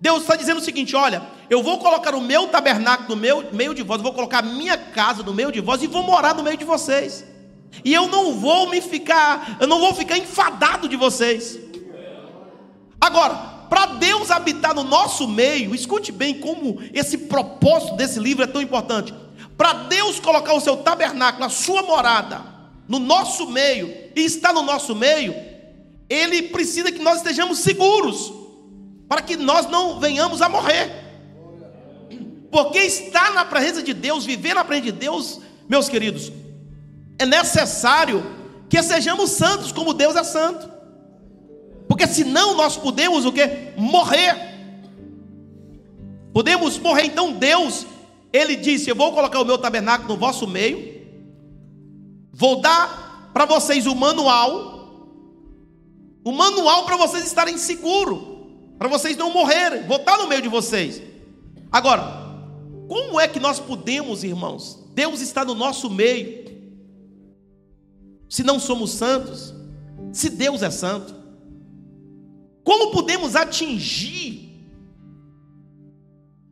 Deus 0.00 0.22
está 0.22 0.34
dizendo 0.34 0.58
o 0.58 0.64
seguinte: 0.64 0.96
olha, 0.96 1.22
eu 1.48 1.62
vou 1.62 1.78
colocar 1.78 2.16
o 2.16 2.20
meu 2.20 2.48
tabernáculo 2.48 3.10
no 3.10 3.16
meu, 3.16 3.52
meio 3.52 3.76
de 3.76 3.84
vós, 3.84 4.02
vou 4.02 4.12
colocar 4.12 4.40
a 4.40 4.42
minha 4.42 4.76
casa 4.76 5.22
no 5.22 5.32
meio 5.32 5.52
de 5.52 5.60
vós 5.60 5.84
e 5.84 5.86
vou 5.86 6.02
morar 6.02 6.34
no 6.34 6.42
meio 6.42 6.56
de 6.56 6.64
vocês. 6.64 7.24
E 7.84 7.94
eu 7.94 8.08
não 8.08 8.34
vou 8.34 8.68
me 8.68 8.80
ficar, 8.80 9.56
eu 9.60 9.66
não 9.66 9.78
vou 9.78 9.94
ficar 9.94 10.18
enfadado 10.18 10.88
de 10.88 10.96
vocês. 10.96 11.58
Agora, 13.00 13.34
para 13.70 13.86
Deus 13.86 14.30
habitar 14.30 14.74
no 14.74 14.82
nosso 14.82 15.26
meio, 15.28 15.74
escute 15.74 16.10
bem 16.10 16.40
como 16.40 16.82
esse 16.92 17.16
propósito 17.16 17.96
desse 17.96 18.18
livro 18.18 18.44
é 18.44 18.46
tão 18.46 18.60
importante. 18.60 19.14
Para 19.56 19.72
Deus 19.84 20.18
colocar 20.18 20.54
o 20.54 20.60
seu 20.60 20.78
tabernáculo, 20.78 21.44
a 21.44 21.48
sua 21.48 21.82
morada, 21.82 22.42
no 22.88 22.98
nosso 22.98 23.48
meio, 23.48 23.88
e 24.16 24.24
estar 24.24 24.52
no 24.52 24.62
nosso 24.62 24.94
meio, 24.94 25.34
Ele 26.08 26.42
precisa 26.42 26.90
que 26.90 26.98
nós 26.98 27.18
estejamos 27.18 27.60
seguros 27.60 28.32
para 29.08 29.22
que 29.22 29.36
nós 29.36 29.68
não 29.68 30.00
venhamos 30.00 30.42
a 30.42 30.48
morrer. 30.48 30.90
Porque 32.50 32.78
estar 32.78 33.32
na 33.32 33.44
presença 33.44 33.82
de 33.82 33.94
Deus, 33.94 34.24
viver 34.24 34.54
na 34.54 34.64
presença 34.64 34.92
de 34.92 34.98
Deus, 34.98 35.40
meus 35.68 35.88
queridos, 35.88 36.32
é 37.20 37.26
necessário 37.26 38.24
que 38.68 38.82
sejamos 38.82 39.30
santos 39.30 39.70
como 39.72 39.94
Deus 39.94 40.16
é 40.16 40.24
santo. 40.24 40.68
Porque 41.88 42.06
senão 42.06 42.54
nós 42.54 42.76
podemos 42.76 43.24
o 43.24 43.32
que? 43.32 43.42
Morrer. 43.76 44.36
Podemos 46.32 46.78
morrer. 46.78 47.04
Então 47.04 47.32
Deus, 47.32 47.86
Ele 48.32 48.56
disse: 48.56 48.90
Eu 48.90 48.96
vou 48.96 49.12
colocar 49.12 49.40
o 49.40 49.44
meu 49.44 49.58
tabernáculo 49.58 50.14
no 50.14 50.16
vosso 50.16 50.46
meio, 50.46 51.04
vou 52.32 52.60
dar 52.60 53.30
para 53.32 53.44
vocês 53.44 53.86
o 53.86 53.94
manual, 53.94 55.08
o 56.24 56.32
manual 56.32 56.84
para 56.84 56.96
vocês 56.96 57.24
estarem 57.24 57.56
seguros 57.56 58.30
para 58.80 58.88
vocês 58.88 59.14
não 59.14 59.30
morrerem, 59.30 59.82
vou 59.82 59.98
estar 59.98 60.16
no 60.16 60.26
meio 60.26 60.40
de 60.40 60.48
vocês. 60.48 61.02
Agora, 61.70 62.02
como 62.88 63.20
é 63.20 63.28
que 63.28 63.38
nós 63.38 63.60
podemos, 63.60 64.24
irmãos? 64.24 64.82
Deus 64.94 65.20
está 65.20 65.44
no 65.44 65.54
nosso 65.54 65.90
meio. 65.90 66.49
Se 68.30 68.44
não 68.44 68.60
somos 68.60 68.92
santos, 68.92 69.52
se 70.12 70.30
Deus 70.30 70.62
é 70.62 70.70
santo, 70.70 71.12
como 72.62 72.92
podemos 72.92 73.34
atingir 73.34 74.70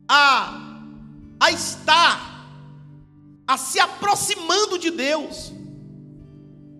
a, 0.05 0.81
a 1.39 1.51
estar, 1.51 2.45
a 3.47 3.57
se 3.57 3.79
aproximando 3.79 4.77
de 4.77 4.91
Deus, 4.91 5.53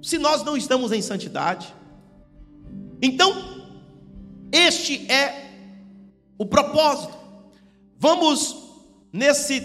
se 0.04 0.18
nós 0.18 0.44
não 0.44 0.58
estamos 0.58 0.92
em 0.92 1.02
santidade? 1.02 1.74
Então, 3.02 3.34
este 4.52 5.10
é 5.10 5.50
o 6.38 6.46
propósito. 6.46 7.18
Vamos 7.98 8.54
nesse 9.14 9.62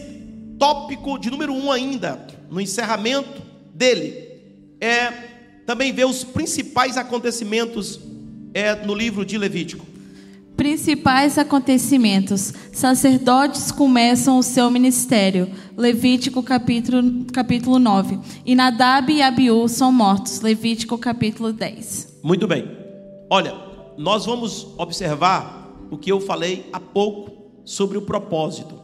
tópico 0.60 1.18
de 1.18 1.28
número 1.28 1.52
um 1.52 1.72
ainda, 1.72 2.24
no 2.48 2.60
encerramento 2.60 3.42
dele, 3.74 4.23
é 4.84 5.62
também 5.64 5.92
ver 5.92 6.04
os 6.04 6.22
principais 6.22 6.98
acontecimentos 6.98 7.98
é, 8.52 8.74
no 8.84 8.94
livro 8.94 9.24
de 9.24 9.38
Levítico. 9.38 9.86
Principais 10.56 11.38
acontecimentos. 11.38 12.52
Sacerdotes 12.70 13.72
começam 13.72 14.38
o 14.38 14.42
seu 14.42 14.70
ministério. 14.70 15.50
Levítico 15.76 16.42
capítulo, 16.42 17.24
capítulo 17.32 17.78
9. 17.78 18.20
E 18.44 18.54
Nadab 18.54 19.10
e 19.10 19.22
Abiú 19.22 19.66
são 19.68 19.90
mortos. 19.90 20.40
Levítico 20.42 20.96
capítulo 20.98 21.52
10. 21.52 22.20
Muito 22.22 22.46
bem. 22.46 22.70
Olha, 23.30 23.54
nós 23.96 24.26
vamos 24.26 24.68
observar 24.76 25.72
o 25.90 25.96
que 25.96 26.12
eu 26.12 26.20
falei 26.20 26.68
há 26.72 26.78
pouco 26.78 27.32
sobre 27.64 27.98
o 27.98 28.02
propósito. 28.02 28.78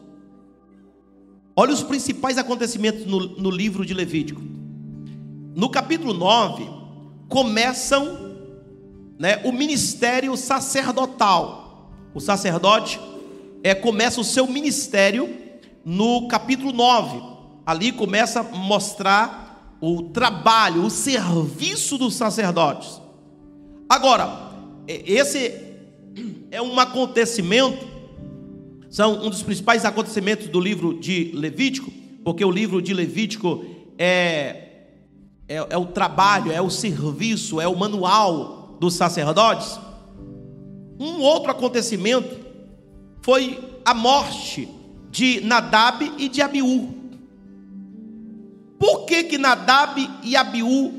Olha 1.55 1.73
os 1.73 1.83
principais 1.83 2.39
acontecimentos 2.39 3.05
no, 3.07 3.21
no 3.37 3.51
livro 3.51 3.85
de 3.85 3.95
Levítico. 3.95 4.60
No 5.55 5.69
capítulo 5.69 6.15
9, 6.15 6.69
começam 7.29 8.37
né, 9.19 9.41
o 9.45 9.51
ministério 9.51 10.37
sacerdotal. 10.37 11.91
O 12.15 12.21
sacerdote 12.21 13.01
é, 13.63 13.75
começa 13.75 14.21
o 14.21 14.25
seu 14.25 14.47
ministério 14.47 15.29
no 15.85 16.29
capítulo 16.29 16.73
9. 16.73 17.21
Ali 17.67 17.91
começa 17.91 18.41
a 18.41 18.43
mostrar 18.45 19.77
o 19.81 20.05
trabalho, 20.05 20.85
o 20.85 20.91
serviço 20.91 21.99
dos 21.99 22.15
sacerdotes. 22.15 23.01
Agora, 23.89 24.53
esse 24.87 25.53
é 26.51 26.63
um 26.63 26.79
acontecimento, 26.79 27.89
são 28.89 29.25
um 29.25 29.31
dos 29.31 29.43
principais 29.43 29.85
acontecimentos 29.85 30.47
do 30.47 30.61
livro 30.61 31.01
de 31.01 31.33
Levítico, 31.35 31.91
porque 32.23 32.45
o 32.45 32.51
livro 32.51 32.81
de 32.81 32.95
Levítico 32.95 33.65
é, 33.99 34.70
é, 35.51 35.57
é 35.71 35.77
o 35.77 35.87
trabalho, 35.87 36.53
é 36.53 36.63
o 36.63 36.71
serviço, 36.71 37.61
é 37.61 37.67
o 37.67 37.77
manual 37.77 38.77
dos 38.79 38.95
sacerdotes. 38.95 39.81
Um 40.97 41.21
outro 41.23 41.51
acontecimento 41.51 42.39
foi 43.21 43.59
a 43.85 43.93
morte 43.93 44.69
de 45.11 45.41
Nadab 45.41 46.09
e 46.19 46.29
de 46.29 46.41
Abiú. 46.41 46.95
Por 48.79 49.07
que 49.07 49.25
que 49.25 49.39
Nadab 49.39 50.09
e 50.23 50.37
Abiú 50.37 50.93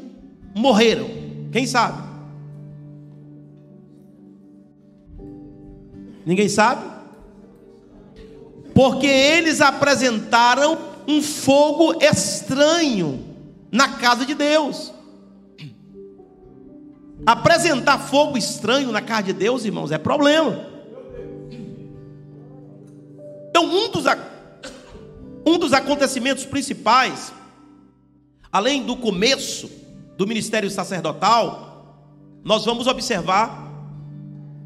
morreram? 0.54 1.08
Quem 1.50 1.66
sabe? 1.66 2.04
Ninguém 6.26 6.50
sabe? 6.50 6.92
Porque 8.76 9.08
eles 9.08 9.62
apresentaram 9.62 10.78
um 11.08 11.22
fogo 11.22 12.04
estranho 12.04 13.31
na 13.72 13.98
casa 13.98 14.26
de 14.26 14.34
Deus. 14.34 14.94
Apresentar 17.26 18.00
fogo 18.00 18.38
estranho 18.38 18.92
na 18.92 19.02
casa 19.02 19.24
de 19.24 19.34
Deus, 19.34 19.64
irmãos, 19.64 19.92
é 19.92 19.98
problema. 19.98 20.66
Então, 23.50 23.66
um 23.66 23.92
dos, 23.92 24.06
um 25.46 25.58
dos 25.58 25.72
acontecimentos 25.72 26.46
principais, 26.46 27.32
além 28.52 28.84
do 28.84 28.98
começo 28.98 29.70
do 30.18 30.26
ministério 30.26 30.70
sacerdotal, 30.70 31.72
nós 32.44 32.66
vamos 32.66 32.88
observar 32.88 33.70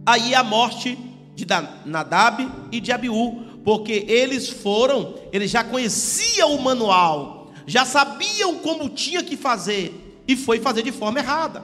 aí 0.06 0.34
a 0.34 0.44
morte 0.44 0.98
de 1.36 1.46
Nadab 1.86 2.50
e 2.72 2.80
de 2.80 2.92
Abiú, 2.92 3.44
porque 3.66 4.06
eles 4.08 4.48
foram, 4.48 5.16
eles 5.34 5.52
já 5.52 5.64
conheciam 5.64 6.56
o 6.56 6.62
manual, 6.62 7.35
já 7.66 7.86
sabiam 7.86 8.60
como 8.60 8.90
tinha 8.90 9.24
que 9.24 9.36
fazer 9.36 10.24
e 10.28 10.36
foi 10.36 10.60
fazer 10.60 10.84
de 10.84 10.92
forma 10.92 11.20
errada. 11.20 11.64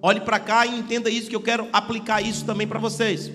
Olhe 0.00 0.20
para 0.20 0.40
cá 0.40 0.66
e 0.66 0.78
entenda 0.78 1.08
isso 1.08 1.30
que 1.30 1.36
eu 1.36 1.40
quero 1.40 1.68
aplicar 1.72 2.20
isso 2.20 2.44
também 2.44 2.66
para 2.66 2.78
vocês. 2.78 3.30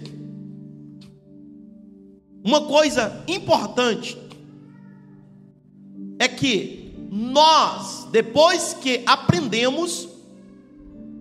Uma 2.43 2.66
coisa 2.66 3.24
importante 3.28 4.18
é 6.20 6.28
que 6.28 6.93
nós, 7.10 8.08
depois 8.12 8.74
que 8.74 9.03
aprendemos, 9.05 10.08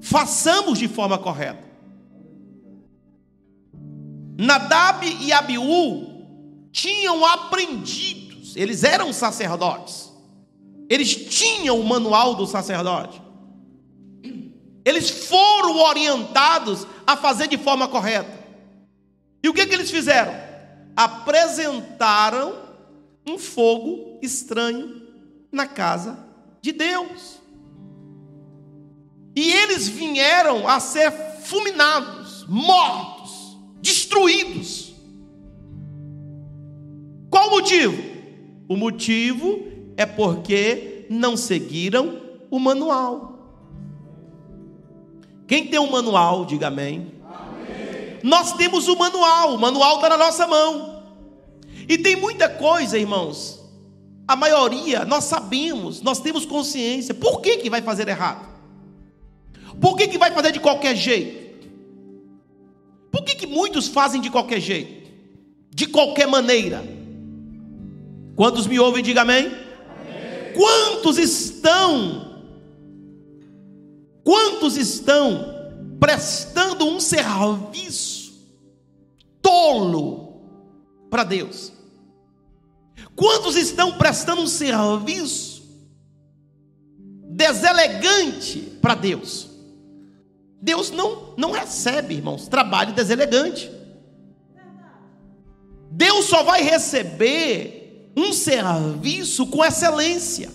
façamos 0.00 0.78
de 0.78 0.88
forma 0.88 1.18
correta. 1.18 1.64
Nadab 4.38 5.06
e 5.06 5.32
Abiú 5.32 6.16
tinham 6.70 7.24
aprendido, 7.24 8.36
eles 8.54 8.84
eram 8.84 9.12
sacerdotes, 9.12 10.12
eles 10.88 11.14
tinham 11.14 11.78
o 11.80 11.84
manual 11.84 12.34
do 12.34 12.46
sacerdote, 12.46 13.20
eles 14.84 15.10
foram 15.10 15.80
orientados 15.80 16.86
a 17.06 17.16
fazer 17.16 17.48
de 17.48 17.58
forma 17.58 17.88
correta. 17.88 18.36
E 19.42 19.48
o 19.48 19.52
que, 19.52 19.66
que 19.66 19.74
eles 19.74 19.90
fizeram? 19.90 20.32
Apresentaram 20.96 22.54
um 23.26 23.36
fogo 23.36 24.18
estranho 24.22 25.02
na 25.50 25.66
casa 25.66 26.24
de 26.62 26.70
Deus. 26.70 27.40
E 29.34 29.52
eles 29.52 29.88
vieram 29.88 30.68
a 30.68 30.78
ser 30.80 31.10
fulminados, 31.42 32.46
mortos, 32.48 33.58
destruídos. 33.80 34.94
Qual 37.28 37.48
o 37.48 37.50
motivo? 37.50 38.02
O 38.68 38.76
motivo 38.76 39.75
é 39.96 40.04
porque 40.04 41.06
não 41.08 41.36
seguiram 41.36 42.20
o 42.50 42.58
manual. 42.58 43.36
Quem 45.46 45.66
tem 45.66 45.78
um 45.78 45.90
manual, 45.90 46.44
diga 46.44 46.66
amém. 46.66 47.12
amém. 47.24 48.18
Nós 48.22 48.52
temos 48.54 48.88
o 48.88 48.96
manual, 48.96 49.54
o 49.54 49.58
manual 49.58 49.96
está 49.96 50.08
na 50.08 50.16
nossa 50.16 50.46
mão. 50.46 51.02
E 51.88 51.96
tem 51.96 52.16
muita 52.16 52.48
coisa, 52.48 52.98
irmãos. 52.98 53.60
A 54.26 54.34
maioria 54.34 55.04
nós 55.04 55.24
sabemos, 55.24 56.02
nós 56.02 56.18
temos 56.18 56.44
consciência. 56.44 57.14
Por 57.14 57.40
que, 57.40 57.58
que 57.58 57.70
vai 57.70 57.80
fazer 57.80 58.08
errado? 58.08 58.44
Por 59.80 59.96
que, 59.96 60.08
que 60.08 60.18
vai 60.18 60.32
fazer 60.32 60.52
de 60.52 60.60
qualquer 60.60 60.96
jeito? 60.96 61.46
Por 63.10 63.24
que, 63.24 63.36
que 63.36 63.46
muitos 63.46 63.86
fazem 63.88 64.20
de 64.20 64.30
qualquer 64.30 64.60
jeito? 64.60 65.10
De 65.70 65.86
qualquer 65.86 66.26
maneira? 66.26 66.84
Quantos 68.34 68.66
me 68.66 68.78
ouvem, 68.80 69.02
diga 69.02 69.22
amém. 69.22 69.65
Quantos 70.56 71.18
estão, 71.18 72.42
quantos 74.24 74.78
estão 74.78 75.54
prestando 76.00 76.86
um 76.86 76.98
serviço 76.98 78.32
tolo 79.42 80.40
para 81.10 81.24
Deus? 81.24 81.72
Quantos 83.14 83.54
estão 83.54 83.98
prestando 83.98 84.40
um 84.40 84.46
serviço 84.46 85.62
deselegante 87.28 88.60
para 88.80 88.94
Deus? 88.94 89.50
Deus 90.62 90.90
não, 90.90 91.34
não 91.36 91.50
recebe, 91.50 92.14
irmãos, 92.14 92.48
trabalho 92.48 92.94
deselegante. 92.94 93.70
Deus 95.90 96.24
só 96.24 96.42
vai 96.42 96.62
receber 96.62 97.75
um 98.16 98.32
serviço 98.32 99.46
com 99.46 99.64
excelência. 99.64 100.50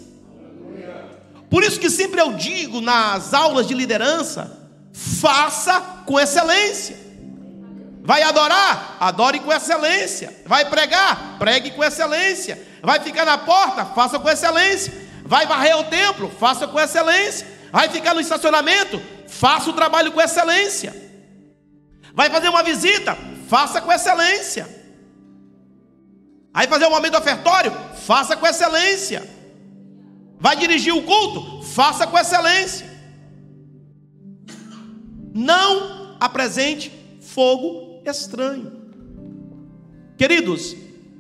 Por 1.50 1.64
isso 1.64 1.80
que 1.80 1.90
sempre 1.90 2.20
eu 2.20 2.34
digo 2.34 2.82
nas 2.82 3.34
aulas 3.34 3.68
de 3.68 3.74
liderança: 3.74 4.70
faça 4.92 5.80
com 6.06 6.20
excelência. 6.20 6.98
Vai 8.04 8.24
adorar? 8.24 8.98
Adore 9.00 9.40
com 9.40 9.54
excelência. 9.54 10.42
Vai 10.46 10.68
pregar? 10.70 11.38
Pregue 11.38 11.72
com 11.72 11.84
excelência. 11.84 12.60
Vai 12.82 13.00
ficar 13.00 13.26
na 13.26 13.38
porta? 13.38 13.86
Faça 13.86 14.18
com 14.18 14.28
excelência. 14.28 14.92
Vai 15.24 15.46
varrer 15.46 15.78
o 15.78 15.84
templo? 15.84 16.32
Faça 16.40 16.68
com 16.68 16.80
excelência. 16.80 17.46
Vai 17.72 17.90
ficar 17.90 18.16
no 18.16 18.22
estacionamento? 18.22 19.00
Faça 19.28 19.70
o 19.70 19.74
trabalho 19.74 20.12
com 20.12 20.22
excelência. 20.22 20.96
Vai 22.14 22.30
fazer 22.30 22.50
uma 22.50 22.64
visita? 22.64 23.16
Faça 23.48 23.80
com 23.82 23.92
excelência. 23.92 24.81
Aí 26.54 26.68
fazer 26.68 26.86
um 26.86 26.90
momento 26.90 27.18
ofertório, 27.18 27.72
faça 28.06 28.36
com 28.36 28.46
excelência. 28.46 29.28
Vai 30.40 30.56
dirigir 30.56 30.94
o 30.94 31.04
culto, 31.04 31.64
faça 31.64 32.06
com 32.06 32.18
excelência. 32.18 32.90
Não 35.34 36.18
apresente 36.20 36.92
fogo 37.22 38.02
estranho. 38.06 38.82
Queridos, 40.18 40.76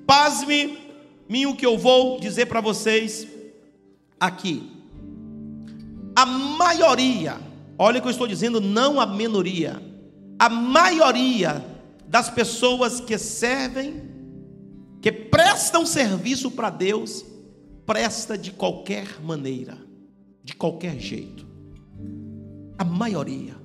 pasme-me 0.05 1.47
o 1.47 1.55
que 1.55 1.65
eu 1.65 1.77
vou 1.77 2.19
dizer 2.19 2.47
para 2.47 2.59
vocês 2.59 3.25
aqui. 4.19 4.69
A 6.13 6.25
maioria, 6.25 7.37
olha 7.79 7.99
o 7.99 8.01
que 8.01 8.07
eu 8.07 8.11
estou 8.11 8.27
dizendo, 8.27 8.59
não 8.59 8.99
a 8.99 9.05
minoria, 9.05 9.81
a 10.37 10.49
maioria 10.49 11.65
das 12.05 12.29
pessoas 12.29 12.99
que 12.99 13.17
servem 13.17 14.10
que 15.01 15.11
prestam 15.11 15.85
serviço 15.85 16.51
para 16.51 16.69
Deus, 16.69 17.25
presta 17.85 18.37
de 18.37 18.51
qualquer 18.51 19.21
maneira, 19.21 19.77
de 20.43 20.55
qualquer 20.55 20.99
jeito. 20.99 21.45
A 22.77 22.83
maioria. 22.83 23.55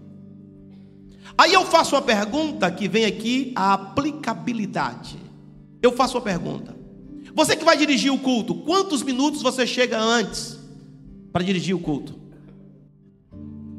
Aí 1.37 1.53
eu 1.53 1.67
faço 1.67 1.95
uma 1.95 2.03
pergunta 2.03 2.71
que 2.71 2.89
vem 2.89 3.05
aqui 3.05 3.53
a 3.55 3.75
aplicabilidade. 3.75 5.19
Eu 5.83 5.93
faço 5.93 6.17
uma 6.17 6.25
pergunta. 6.25 6.75
Você 7.35 7.55
que 7.55 7.65
vai 7.65 7.77
dirigir 7.77 8.11
o 8.11 8.19
culto, 8.19 8.55
quantos 8.55 9.03
minutos 9.03 9.43
você 9.43 9.67
chega 9.67 10.01
antes 10.01 10.59
para 11.31 11.45
dirigir 11.45 11.77
o 11.77 11.79
culto? 11.79 12.19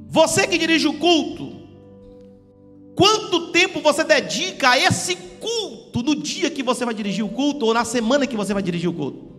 Você 0.08 0.46
que 0.46 0.60
dirige 0.60 0.88
o 0.88 0.94
culto, 0.94 1.47
quanto 2.98 3.52
tempo 3.52 3.80
você 3.80 4.04
dedica 4.04 4.72
a 4.72 4.80
esse 4.80 5.16
culto 5.16 6.02
no 6.02 6.16
dia 6.16 6.50
que 6.50 6.64
você 6.64 6.84
vai 6.84 6.96
dirigir 6.96 7.24
o 7.24 7.30
culto 7.30 7.68
ou 7.68 7.74
na 7.74 7.86
semana 7.86 8.26
que 8.26 8.36
você 8.36 8.56
vai 8.56 8.64
dirigir 8.64 8.90
o 8.90 8.94
culto. 8.94 9.38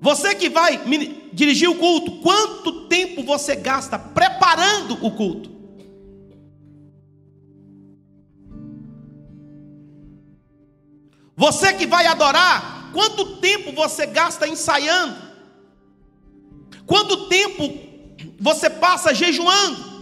Você 0.00 0.36
que 0.36 0.48
vai 0.48 0.80
dirigir 1.32 1.68
o 1.68 1.74
culto, 1.74 2.20
quanto 2.20 2.86
tempo 2.86 3.24
você 3.24 3.56
gasta 3.56 3.98
preparando 3.98 5.04
o 5.04 5.10
culto? 5.10 5.50
Você 11.36 11.72
que 11.72 11.88
vai 11.88 12.06
adorar, 12.06 12.92
quanto 12.92 13.38
tempo 13.38 13.72
você 13.72 14.06
gasta 14.06 14.46
ensaiando? 14.46 15.16
Quanto 16.86 17.26
tempo 17.26 17.62
você 18.38 18.70
passa 18.70 19.12
jejuando? 19.12 19.93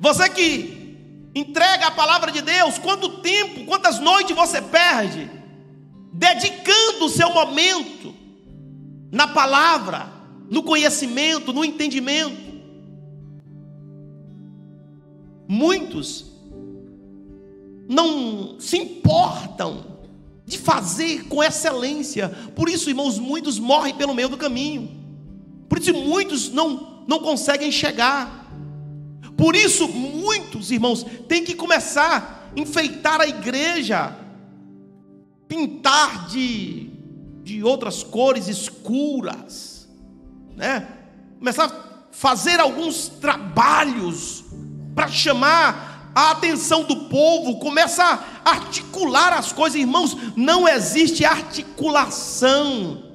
Você 0.00 0.30
que 0.30 1.30
entrega 1.34 1.88
a 1.88 1.90
palavra 1.90 2.32
de 2.32 2.40
Deus, 2.40 2.78
quanto 2.78 3.20
tempo, 3.20 3.66
quantas 3.66 4.00
noites 4.00 4.34
você 4.34 4.62
perde 4.62 5.30
dedicando 6.12 7.04
o 7.04 7.08
seu 7.10 7.30
momento 7.32 8.14
na 9.12 9.28
palavra, 9.28 10.10
no 10.48 10.62
conhecimento, 10.62 11.52
no 11.52 11.62
entendimento? 11.62 12.50
Muitos 15.46 16.30
não 17.86 18.58
se 18.58 18.78
importam 18.78 19.84
de 20.46 20.56
fazer 20.56 21.28
com 21.28 21.42
excelência. 21.44 22.30
Por 22.56 22.70
isso, 22.70 22.88
irmãos, 22.88 23.18
muitos 23.18 23.58
morrem 23.58 23.94
pelo 23.94 24.14
meio 24.14 24.30
do 24.30 24.38
caminho. 24.38 24.90
Por 25.68 25.78
isso, 25.78 25.92
muitos 25.92 26.50
não, 26.50 27.04
não 27.06 27.18
conseguem 27.18 27.70
chegar. 27.70 28.39
Por 29.40 29.56
isso, 29.56 29.88
muitos 29.88 30.70
irmãos 30.70 31.02
têm 31.26 31.42
que 31.42 31.54
começar 31.54 32.52
a 32.54 32.60
enfeitar 32.60 33.22
a 33.22 33.26
igreja, 33.26 34.14
pintar 35.48 36.26
de, 36.26 36.90
de 37.42 37.64
outras 37.64 38.02
cores 38.02 38.48
escuras, 38.48 39.88
né? 40.54 40.86
começar 41.38 41.64
a 41.64 42.12
fazer 42.12 42.60
alguns 42.60 43.08
trabalhos 43.08 44.44
para 44.94 45.08
chamar 45.08 46.12
a 46.14 46.32
atenção 46.32 46.84
do 46.84 47.08
povo, 47.08 47.58
começa 47.60 48.04
a 48.44 48.50
articular 48.50 49.32
as 49.32 49.52
coisas, 49.52 49.80
irmãos, 49.80 50.14
não 50.36 50.68
existe 50.68 51.24
articulação 51.24 53.09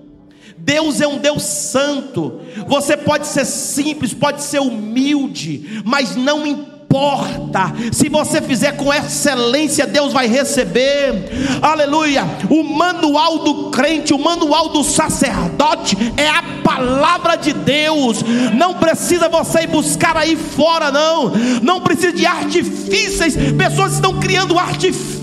Deus 0.66 1.00
é 1.00 1.08
um 1.08 1.20
Deus 1.20 1.44
santo. 1.44 2.42
Você 2.68 2.98
pode 2.98 3.28
ser 3.28 3.46
simples, 3.46 4.16
pode 4.16 4.42
ser 4.42 4.60
humilde, 4.60 5.84
mas 5.86 6.16
não 6.16 6.46
importa. 6.48 7.72
Se 7.92 8.10
você 8.10 8.42
fizer 8.42 8.72
com 8.72 8.92
excelência, 8.92 9.86
Deus 9.86 10.12
vai 10.12 10.28
receber. 10.28 11.30
Aleluia. 11.62 12.24
O 12.50 12.64
manual 12.64 13.40
do 13.40 13.70
crente, 13.70 14.12
o 14.12 14.18
manual 14.18 14.70
do 14.70 14.84
sacerdote 14.84 15.96
é 16.18 16.28
a 16.28 16.42
palavra 16.64 17.36
de 17.36 17.54
Deus. 17.54 18.24
Não 18.56 18.74
precisa 18.74 19.30
você 19.30 19.62
ir 19.62 19.68
buscar 19.68 20.18
aí 20.18 20.36
fora, 20.36 20.90
não. 20.90 21.32
Não 21.62 21.80
precisa 21.80 22.12
de 22.12 22.26
artifícios. 22.26 23.36
Pessoas 23.56 23.94
estão 23.94 24.20
criando 24.20 24.58
artifícios 24.58 25.15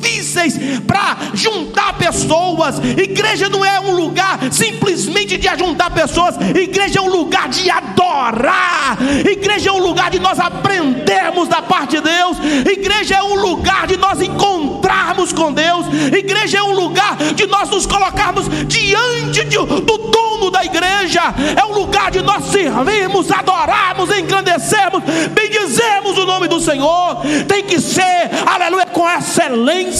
para 0.86 1.16
juntar 1.34 1.94
pessoas. 1.94 2.78
Igreja 2.78 3.48
não 3.48 3.64
é 3.64 3.80
um 3.80 3.92
lugar 3.92 4.38
simplesmente 4.50 5.36
de 5.36 5.48
ajuntar 5.48 5.90
pessoas. 5.90 6.36
Igreja 6.54 6.98
é 6.98 7.02
um 7.02 7.08
lugar 7.08 7.48
de 7.48 7.70
adorar. 7.70 8.98
Igreja 9.30 9.70
é 9.70 9.72
um 9.72 9.82
lugar 9.82 10.10
de 10.10 10.18
nós 10.18 10.38
aprendermos 10.38 11.48
da 11.48 11.62
parte 11.62 11.96
de 11.96 12.02
Deus. 12.02 12.38
Igreja 12.66 13.16
é 13.16 13.22
um 13.22 13.34
lugar 13.34 13.86
de 13.86 13.96
nós 13.96 14.20
encontrarmos 14.20 15.32
com 15.32 15.52
Deus. 15.52 15.86
Igreja 16.16 16.58
é 16.58 16.62
um 16.62 16.72
lugar 16.72 17.16
de 17.34 17.46
nós 17.46 17.68
nos 17.70 17.86
colocarmos 17.86 18.48
diante 18.66 19.44
de, 19.44 19.56
do 19.56 19.98
dono 19.98 20.50
da 20.50 20.64
igreja. 20.64 21.22
É 21.56 21.64
um 21.64 21.74
lugar 21.74 22.10
de 22.10 22.22
nós 22.22 22.46
servirmos, 22.46 23.30
adorarmos, 23.30 24.10
engrandecermos, 24.16 25.02
bendizermos 25.32 26.18
o 26.18 26.26
nome 26.26 26.48
do 26.48 26.60
Senhor. 26.60 27.22
Tem 27.46 27.62
que 27.62 27.80
ser, 27.80 28.30
aleluia, 28.46 28.86
com 28.86 29.08
excelência. 29.08 29.91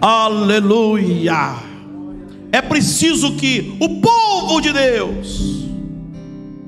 Aleluia. 0.00 1.56
É 2.52 2.62
preciso 2.62 3.36
que 3.36 3.76
o 3.80 4.00
povo 4.00 4.60
de 4.60 4.72
Deus, 4.72 5.40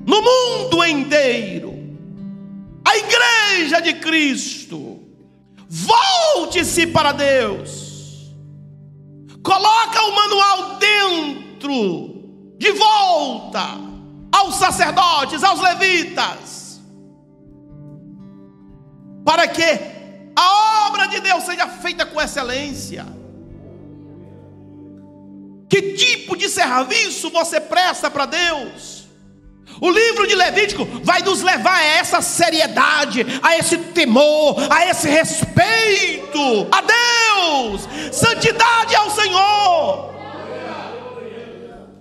no 0.05 0.21
mundo 0.21 0.85
inteiro, 0.85 1.73
a 2.85 2.97
igreja 2.97 3.81
de 3.81 3.95
Cristo, 3.95 5.01
volte-se 5.69 6.89
para 6.89 7.13
Deus, 7.13 8.35
coloca 9.43 10.03
o 10.03 10.15
manual 10.15 10.79
dentro, 10.79 12.55
de 12.59 12.73
volta 12.73 13.79
aos 14.33 14.57
sacerdotes, 14.57 15.45
aos 15.45 15.61
levitas, 15.61 16.81
para 19.25 19.47
que 19.47 20.00
a 20.35 20.87
obra 20.89 21.07
de 21.07 21.21
Deus 21.21 21.45
seja 21.45 21.67
feita 21.67 22.07
com 22.07 22.21
excelência. 22.21 23.07
Que 25.69 25.95
tipo 25.95 26.37
de 26.37 26.49
serviço 26.49 27.31
você 27.31 27.61
presta 27.61 28.11
para 28.11 28.27
Deus? 28.27 29.01
O 29.81 29.89
livro 29.89 30.27
de 30.27 30.35
Levítico 30.35 30.85
vai 31.03 31.23
nos 31.23 31.43
levar 31.43 31.77
a 31.77 31.85
essa 31.85 32.21
seriedade, 32.21 33.25
a 33.43 33.57
esse 33.57 33.79
temor, 33.79 34.57
a 34.69 34.87
esse 34.87 35.09
respeito 35.09 36.67
a 36.73 36.81
Deus, 36.81 37.89
santidade 38.13 38.95
ao 38.95 39.11
Senhor. 39.11 40.11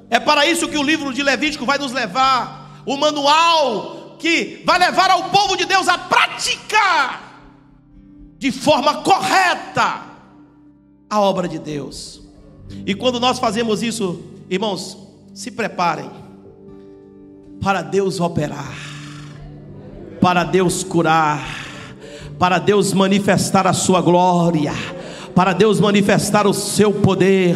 É 0.10 0.20
para 0.20 0.46
isso 0.48 0.68
que 0.68 0.78
o 0.78 0.84
livro 0.84 1.14
de 1.14 1.22
Levítico 1.22 1.66
vai 1.66 1.78
nos 1.78 1.92
levar, 1.92 2.82
o 2.86 2.98
manual 2.98 4.18
que 4.18 4.64
vai 4.66 4.80
levar 4.80 5.12
ao 5.12 5.26
povo 5.26 5.56
de 5.56 5.66
Deus 5.66 5.88
a 5.88 5.98
praticar 5.98 7.29
de 8.40 8.54
forma 8.54 9.02
correta 9.04 10.06
a 11.10 11.20
obra 11.20 11.48
de 11.48 11.60
Deus. 11.60 12.22
E 12.86 12.96
quando 12.96 13.20
nós 13.20 13.38
fazemos 13.38 13.84
isso, 13.84 14.24
irmãos, 14.50 14.98
se 15.34 15.52
preparem 15.52 16.10
para 17.62 17.82
Deus 17.82 18.22
operar, 18.22 18.74
para 20.22 20.46
Deus 20.46 20.84
curar, 20.84 21.44
para 22.40 22.58
Deus 22.58 22.94
manifestar 22.94 23.68
a 23.68 23.74
sua 23.74 24.02
glória 24.02 24.72
para 25.40 25.54
Deus 25.54 25.80
manifestar 25.80 26.46
o 26.46 26.54
seu 26.54 26.92
poder, 26.92 27.56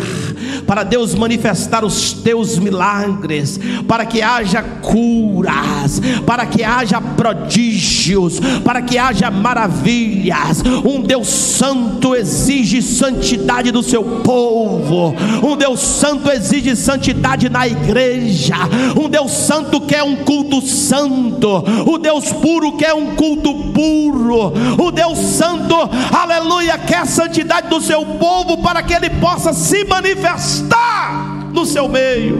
para 0.65 0.83
Deus 0.83 1.13
manifestar 1.15 1.83
os 1.83 2.13
teus 2.13 2.57
milagres, 2.57 3.59
para 3.85 4.05
que 4.05 4.21
haja 4.21 4.63
curas, 4.63 6.01
para 6.25 6.45
que 6.45 6.63
haja 6.63 7.01
prodígios, 7.01 8.39
para 8.63 8.81
que 8.81 8.97
haja 8.97 9.29
maravilhas. 9.29 10.63
Um 10.85 11.01
Deus 11.01 11.27
santo 11.27 12.15
exige 12.15 12.81
santidade 12.81 13.69
do 13.69 13.83
seu 13.83 14.01
povo, 14.21 15.13
um 15.45 15.57
Deus 15.57 15.81
santo 15.81 16.31
exige 16.31 16.77
santidade 16.77 17.49
na 17.49 17.67
igreja, 17.67 18.55
um 18.95 19.09
Deus 19.09 19.33
santo 19.33 19.81
quer 19.81 20.03
um 20.03 20.15
culto 20.23 20.61
santo, 20.61 21.61
o 21.85 21.97
Deus 21.97 22.31
puro 22.31 22.77
quer 22.77 22.93
um 22.93 23.13
culto 23.13 23.53
puro, 23.73 24.53
o 24.81 24.89
Deus 24.89 25.17
santo, 25.17 25.75
aleluia, 26.13 26.77
quer 26.77 27.05
santidade 27.05 27.72
do 27.73 27.81
seu 27.81 28.05
povo 28.05 28.61
para 28.61 28.83
que 28.83 28.93
ele 28.93 29.09
possa 29.19 29.51
se 29.51 29.83
manifestar 29.85 31.51
no 31.51 31.65
seu 31.65 31.89
meio. 31.89 32.37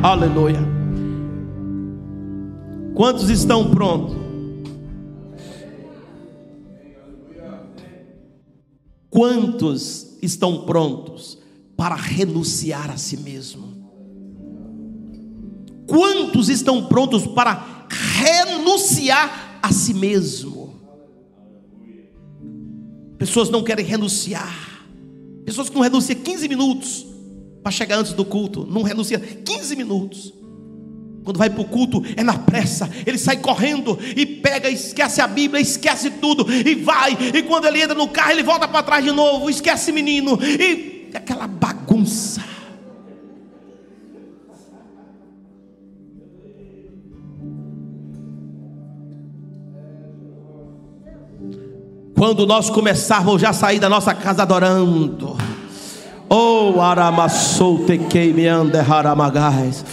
Aleluia. 0.00 0.60
Quantos 2.94 3.28
estão 3.28 3.70
prontos? 3.70 4.16
Quantos 9.10 10.16
estão 10.22 10.64
prontos 10.64 11.36
para 11.76 11.96
renunciar 11.96 12.90
a 12.90 12.96
si 12.96 13.16
mesmo? 13.16 13.66
Quantos 15.88 16.48
estão 16.48 16.86
prontos 16.86 17.26
para 17.26 17.86
renunciar 17.90 19.58
a 19.60 19.72
si 19.72 19.92
mesmo? 19.92 20.57
Pessoas 23.18 23.50
não 23.50 23.62
querem 23.62 23.84
renunciar. 23.84 24.82
Pessoas 25.44 25.68
que 25.68 25.74
não 25.74 25.82
renunciam 25.82 26.20
15 26.20 26.48
minutos 26.48 27.06
para 27.62 27.72
chegar 27.72 27.98
antes 27.98 28.12
do 28.12 28.24
culto. 28.24 28.64
Não 28.64 28.82
renuncia 28.82 29.18
15 29.18 29.76
minutos. 29.76 30.32
Quando 31.24 31.36
vai 31.36 31.50
para 31.50 31.60
o 31.60 31.64
culto, 31.64 32.02
é 32.16 32.22
na 32.22 32.38
pressa. 32.38 32.88
Ele 33.04 33.18
sai 33.18 33.36
correndo 33.38 33.98
e 34.16 34.24
pega, 34.24 34.70
esquece 34.70 35.20
a 35.20 35.26
Bíblia, 35.26 35.60
esquece 35.60 36.10
tudo 36.10 36.46
e 36.50 36.74
vai. 36.76 37.12
E 37.34 37.42
quando 37.42 37.66
ele 37.66 37.82
entra 37.82 37.94
no 37.94 38.08
carro, 38.08 38.30
ele 38.30 38.42
volta 38.42 38.66
para 38.66 38.82
trás 38.82 39.04
de 39.04 39.10
novo, 39.10 39.50
esquece 39.50 39.92
menino. 39.92 40.38
E 40.42 41.10
aquela 41.12 41.46
bagunça. 41.46 42.42
Quando 52.18 52.44
nós 52.44 52.68
começarmos 52.68 53.40
já 53.40 53.52
sair 53.52 53.78
da 53.78 53.88
nossa 53.88 54.12
casa 54.12 54.42
adorando. 54.42 55.36
Oh, 56.28 56.80
aramassou 56.80 57.84
tequei 57.84 58.48
ande 58.48 58.76
haramagais. 58.76 59.84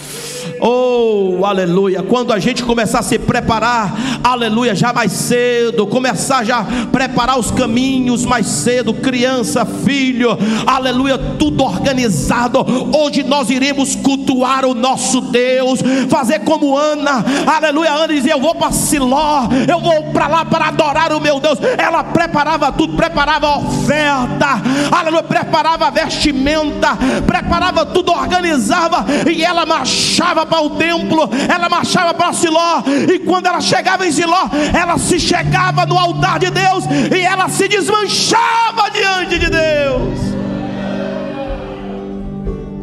Oh, 0.60 1.44
aleluia. 1.44 2.02
Quando 2.02 2.32
a 2.32 2.38
gente 2.38 2.62
começar 2.64 3.00
a 3.00 3.02
se 3.02 3.18
preparar, 3.18 3.94
aleluia, 4.22 4.74
já 4.74 4.92
mais 4.92 5.12
cedo, 5.12 5.86
começar 5.86 6.44
já 6.44 6.60
a 6.60 6.64
preparar 6.90 7.38
os 7.38 7.50
caminhos 7.50 8.24
mais 8.24 8.46
cedo, 8.46 8.94
criança, 8.94 9.64
filho, 9.64 10.30
aleluia, 10.66 11.18
tudo 11.18 11.62
organizado. 11.64 12.64
Hoje 12.96 13.22
nós 13.22 13.50
iremos 13.50 13.94
cultuar 13.96 14.64
o 14.64 14.74
nosso 14.74 15.20
Deus, 15.20 15.80
fazer 16.08 16.40
como 16.40 16.76
Ana, 16.76 17.24
aleluia. 17.46 17.92
Ana 17.92 18.08
dizia: 18.08 18.32
Eu 18.32 18.40
vou 18.40 18.54
para 18.54 18.72
Siló, 18.72 19.48
eu 19.68 19.80
vou 19.80 20.04
para 20.12 20.26
lá 20.26 20.44
para 20.44 20.68
adorar 20.68 21.12
o 21.12 21.20
meu 21.20 21.38
Deus. 21.40 21.58
Ela 21.76 22.02
preparava 22.02 22.72
tudo, 22.72 22.96
preparava 22.96 23.46
a 23.46 23.58
oferta, 23.58 24.62
aleluia, 24.90 25.22
preparava 25.22 25.86
a 25.86 25.90
vestimenta, 25.90 26.96
preparava 27.26 27.84
tudo, 27.84 28.12
organizava, 28.12 29.04
e 29.30 29.44
ela 29.44 29.66
marchava 29.66 30.45
para 30.46 30.62
o 30.62 30.70
templo, 30.70 31.28
ela 31.52 31.68
marchava 31.68 32.14
para 32.14 32.32
Siló, 32.32 32.82
e 33.12 33.18
quando 33.18 33.46
ela 33.46 33.60
chegava 33.60 34.06
em 34.06 34.12
Siló, 34.12 34.48
ela 34.74 34.98
se 34.98 35.20
chegava 35.20 35.84
no 35.84 35.98
altar 35.98 36.38
de 36.38 36.50
Deus 36.50 36.84
e 37.14 37.20
ela 37.20 37.48
se 37.48 37.68
desmanchava 37.68 38.90
diante 38.90 39.38
de 39.38 39.50
Deus. 39.50 40.36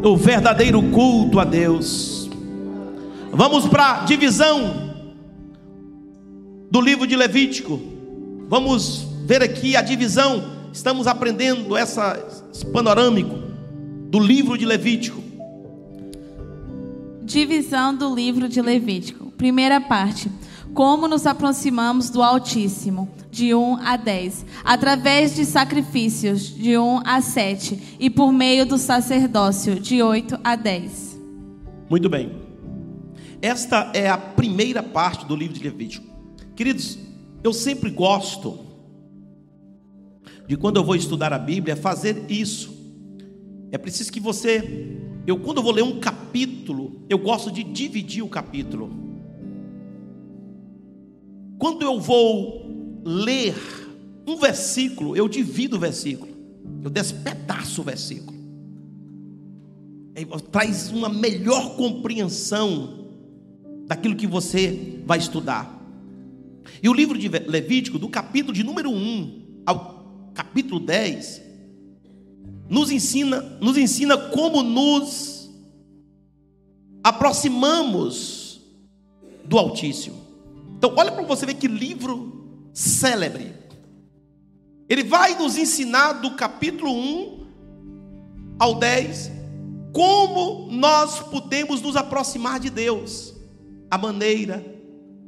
O 0.04 0.16
verdadeiro 0.16 0.82
culto 0.90 1.40
a 1.40 1.44
Deus. 1.44 2.28
Vamos 3.32 3.66
para 3.66 4.02
a 4.02 4.04
divisão 4.04 4.94
do 6.70 6.80
livro 6.80 7.06
de 7.06 7.16
Levítico. 7.16 7.80
Vamos 8.48 9.06
ver 9.24 9.42
aqui 9.42 9.76
a 9.76 9.82
divisão. 9.82 10.52
Estamos 10.72 11.06
aprendendo 11.06 11.76
essa, 11.76 12.22
esse 12.52 12.66
panorâmico 12.66 13.38
do 14.10 14.20
livro 14.20 14.58
de 14.58 14.66
Levítico. 14.66 15.23
Divisão 17.24 17.94
do 17.94 18.14
livro 18.14 18.48
de 18.48 18.60
Levítico. 18.60 19.30
Primeira 19.32 19.80
parte. 19.80 20.30
como 20.74 21.06
nos 21.06 21.24
aproximamos 21.24 22.10
do 22.10 22.20
Altíssimo, 22.20 23.08
de 23.30 23.54
1 23.54 23.76
a 23.76 23.96
10, 23.96 24.44
através 24.64 25.34
de 25.34 25.44
sacrifícios, 25.44 26.52
de 26.52 26.76
1 26.76 27.02
a 27.04 27.20
7, 27.20 27.96
e 28.00 28.10
por 28.10 28.32
meio 28.32 28.66
do 28.66 28.76
sacerdócio, 28.76 29.78
de 29.78 30.02
8 30.02 30.40
a 30.42 30.56
10. 30.56 31.20
Muito 31.88 32.08
bem. 32.08 32.32
Esta 33.40 33.92
é 33.94 34.08
a 34.08 34.18
primeira 34.18 34.82
parte 34.82 35.24
do 35.26 35.36
livro 35.36 35.54
de 35.54 35.62
Levítico. 35.62 36.04
Queridos, 36.56 36.98
eu 37.44 37.52
sempre 37.52 37.88
gosto 37.90 38.58
de 40.48 40.56
quando 40.56 40.76
eu 40.76 40.84
vou 40.84 40.96
estudar 40.96 41.32
a 41.32 41.38
Bíblia 41.38 41.76
fazer 41.76 42.24
isso. 42.28 42.74
É 43.70 43.78
preciso 43.78 44.10
que 44.10 44.18
você, 44.18 44.98
eu 45.26 45.38
quando 45.38 45.58
eu 45.58 45.62
vou 45.62 45.72
ler 45.72 45.82
um 45.82 45.98
capítulo, 45.98 47.00
eu 47.08 47.18
gosto 47.18 47.50
de 47.50 47.62
dividir 47.62 48.22
o 48.22 48.28
capítulo. 48.28 48.90
Quando 51.58 51.82
eu 51.82 51.98
vou 52.00 53.00
ler 53.04 53.54
um 54.26 54.36
versículo, 54.36 55.16
eu 55.16 55.28
divido 55.28 55.76
o 55.76 55.80
versículo. 55.80 56.32
Eu 56.82 56.90
despedaço 56.90 57.80
o 57.80 57.84
versículo. 57.84 58.34
Traz 60.52 60.90
uma 60.90 61.08
melhor 61.08 61.76
compreensão 61.76 63.06
daquilo 63.86 64.16
que 64.16 64.26
você 64.26 65.00
vai 65.06 65.18
estudar. 65.18 65.82
E 66.82 66.88
o 66.88 66.92
livro 66.92 67.18
de 67.18 67.28
Levítico, 67.28 67.98
do 67.98 68.08
capítulo 68.08 68.52
de 68.52 68.62
número 68.62 68.90
1 68.90 69.62
ao 69.66 70.30
capítulo 70.34 70.80
10, 70.80 71.42
nos 72.68 72.90
ensina, 72.90 73.40
nos 73.60 73.76
ensina 73.76 74.16
como 74.16 74.62
nos 74.62 75.50
aproximamos 77.02 78.60
do 79.44 79.58
Altíssimo. 79.58 80.16
Então, 80.76 80.94
olha 80.96 81.12
para 81.12 81.22
você 81.22 81.46
ver 81.46 81.54
que 81.54 81.68
livro 81.68 82.68
célebre. 82.72 83.54
Ele 84.88 85.04
vai 85.04 85.38
nos 85.38 85.56
ensinar 85.56 86.14
do 86.14 86.32
capítulo 86.32 86.92
1 86.92 87.46
ao 88.58 88.74
10 88.74 89.32
como 89.92 90.68
nós 90.72 91.20
podemos 91.20 91.80
nos 91.80 91.94
aproximar 91.94 92.58
de 92.58 92.68
Deus, 92.68 93.32
a 93.88 93.96
maneira, 93.96 94.64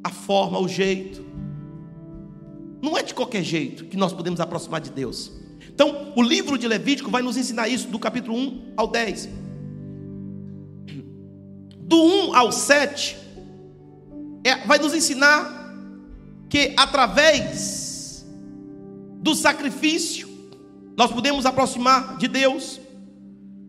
a 0.03 0.11
forma, 0.11 0.59
o 0.59 0.67
jeito. 0.67 1.25
Não 2.83 2.99
é 2.99 3.03
de 3.03 3.15
qualquer 3.15 3.45
jeito 3.45 3.85
que 3.85 3.97
nós 3.97 4.13
podemos 4.13 4.41
aproximar 4.41 4.81
de 4.81 4.91
Deus. 4.91 5.33
Então, 5.77 6.15
o 6.17 6.23
livro 6.23 6.57
de 6.57 6.67
Levítico 6.67 7.11
vai 7.11 7.21
nos 7.21 7.37
ensinar 7.37 7.69
isso 7.69 7.89
do 7.89 7.99
capítulo 7.99 8.35
1 8.35 8.73
ao 8.79 8.89
10. 8.89 9.29
Do 11.81 12.03
1 12.03 12.35
ao 12.35 12.51
7, 12.51 13.15
é, 14.43 14.67
vai 14.67 14.79
nos 14.79 14.95
ensinar 14.95 15.77
que 16.49 16.73
através 16.79 18.25
do 19.19 19.35
sacrifício, 19.35 20.27
nós 20.97 21.13
podemos 21.13 21.45
aproximar 21.45 22.17
de 22.17 22.27
Deus. 22.27 22.81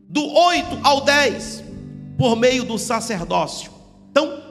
Do 0.07 0.25
8 0.25 0.79
ao 0.83 1.01
10, 1.03 1.61
por 2.17 2.37
meio 2.37 2.63
do 2.63 2.77
sacerdócio. 2.77 3.69
Então, 4.09 4.41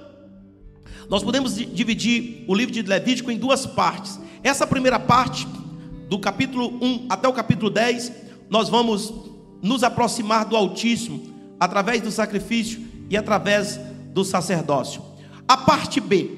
nós 1.08 1.22
podemos 1.22 1.56
dividir 1.56 2.44
o 2.46 2.54
livro 2.54 2.74
de 2.74 2.82
Levítico 2.82 3.30
em 3.30 3.38
duas 3.38 3.64
partes. 3.64 4.20
Essa 4.42 4.66
primeira 4.66 5.00
parte, 5.00 5.48
do 6.08 6.18
capítulo 6.18 6.78
1 6.80 7.06
até 7.08 7.28
o 7.28 7.32
capítulo 7.32 7.70
10, 7.70 8.12
nós 8.48 8.68
vamos 8.68 9.12
nos 9.62 9.82
aproximar 9.82 10.44
do 10.44 10.56
Altíssimo 10.56 11.22
através 11.58 12.00
do 12.00 12.10
sacrifício 12.10 12.80
e 13.10 13.16
através 13.16 13.80
do 14.12 14.24
sacerdócio. 14.24 15.02
A 15.48 15.56
parte 15.56 16.00
B. 16.00 16.30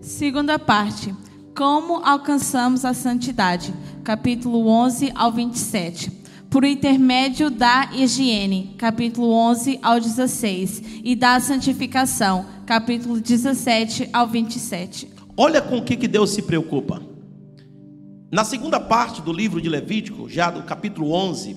Segunda 0.00 0.58
parte. 0.58 1.14
Como 1.56 2.04
alcançamos 2.04 2.84
a 2.84 2.94
santidade? 2.94 3.74
Capítulo 4.02 4.66
11 4.66 5.12
ao 5.14 5.30
27 5.30 6.20
por 6.50 6.64
intermédio 6.64 7.48
da 7.48 7.90
higiene, 7.94 8.74
capítulo 8.76 9.30
11 9.30 9.78
ao 9.80 10.00
16, 10.00 10.82
e 11.04 11.14
da 11.14 11.38
santificação, 11.38 12.44
capítulo 12.66 13.20
17 13.20 14.10
ao 14.12 14.26
27. 14.26 15.08
Olha 15.36 15.62
com 15.62 15.78
o 15.78 15.84
que 15.84 16.08
Deus 16.08 16.30
se 16.30 16.42
preocupa. 16.42 17.09
Na 18.30 18.44
segunda 18.44 18.78
parte 18.78 19.20
do 19.20 19.32
livro 19.32 19.60
de 19.60 19.68
Levítico, 19.68 20.28
já 20.28 20.50
do 20.50 20.62
capítulo 20.62 21.10
11 21.10 21.56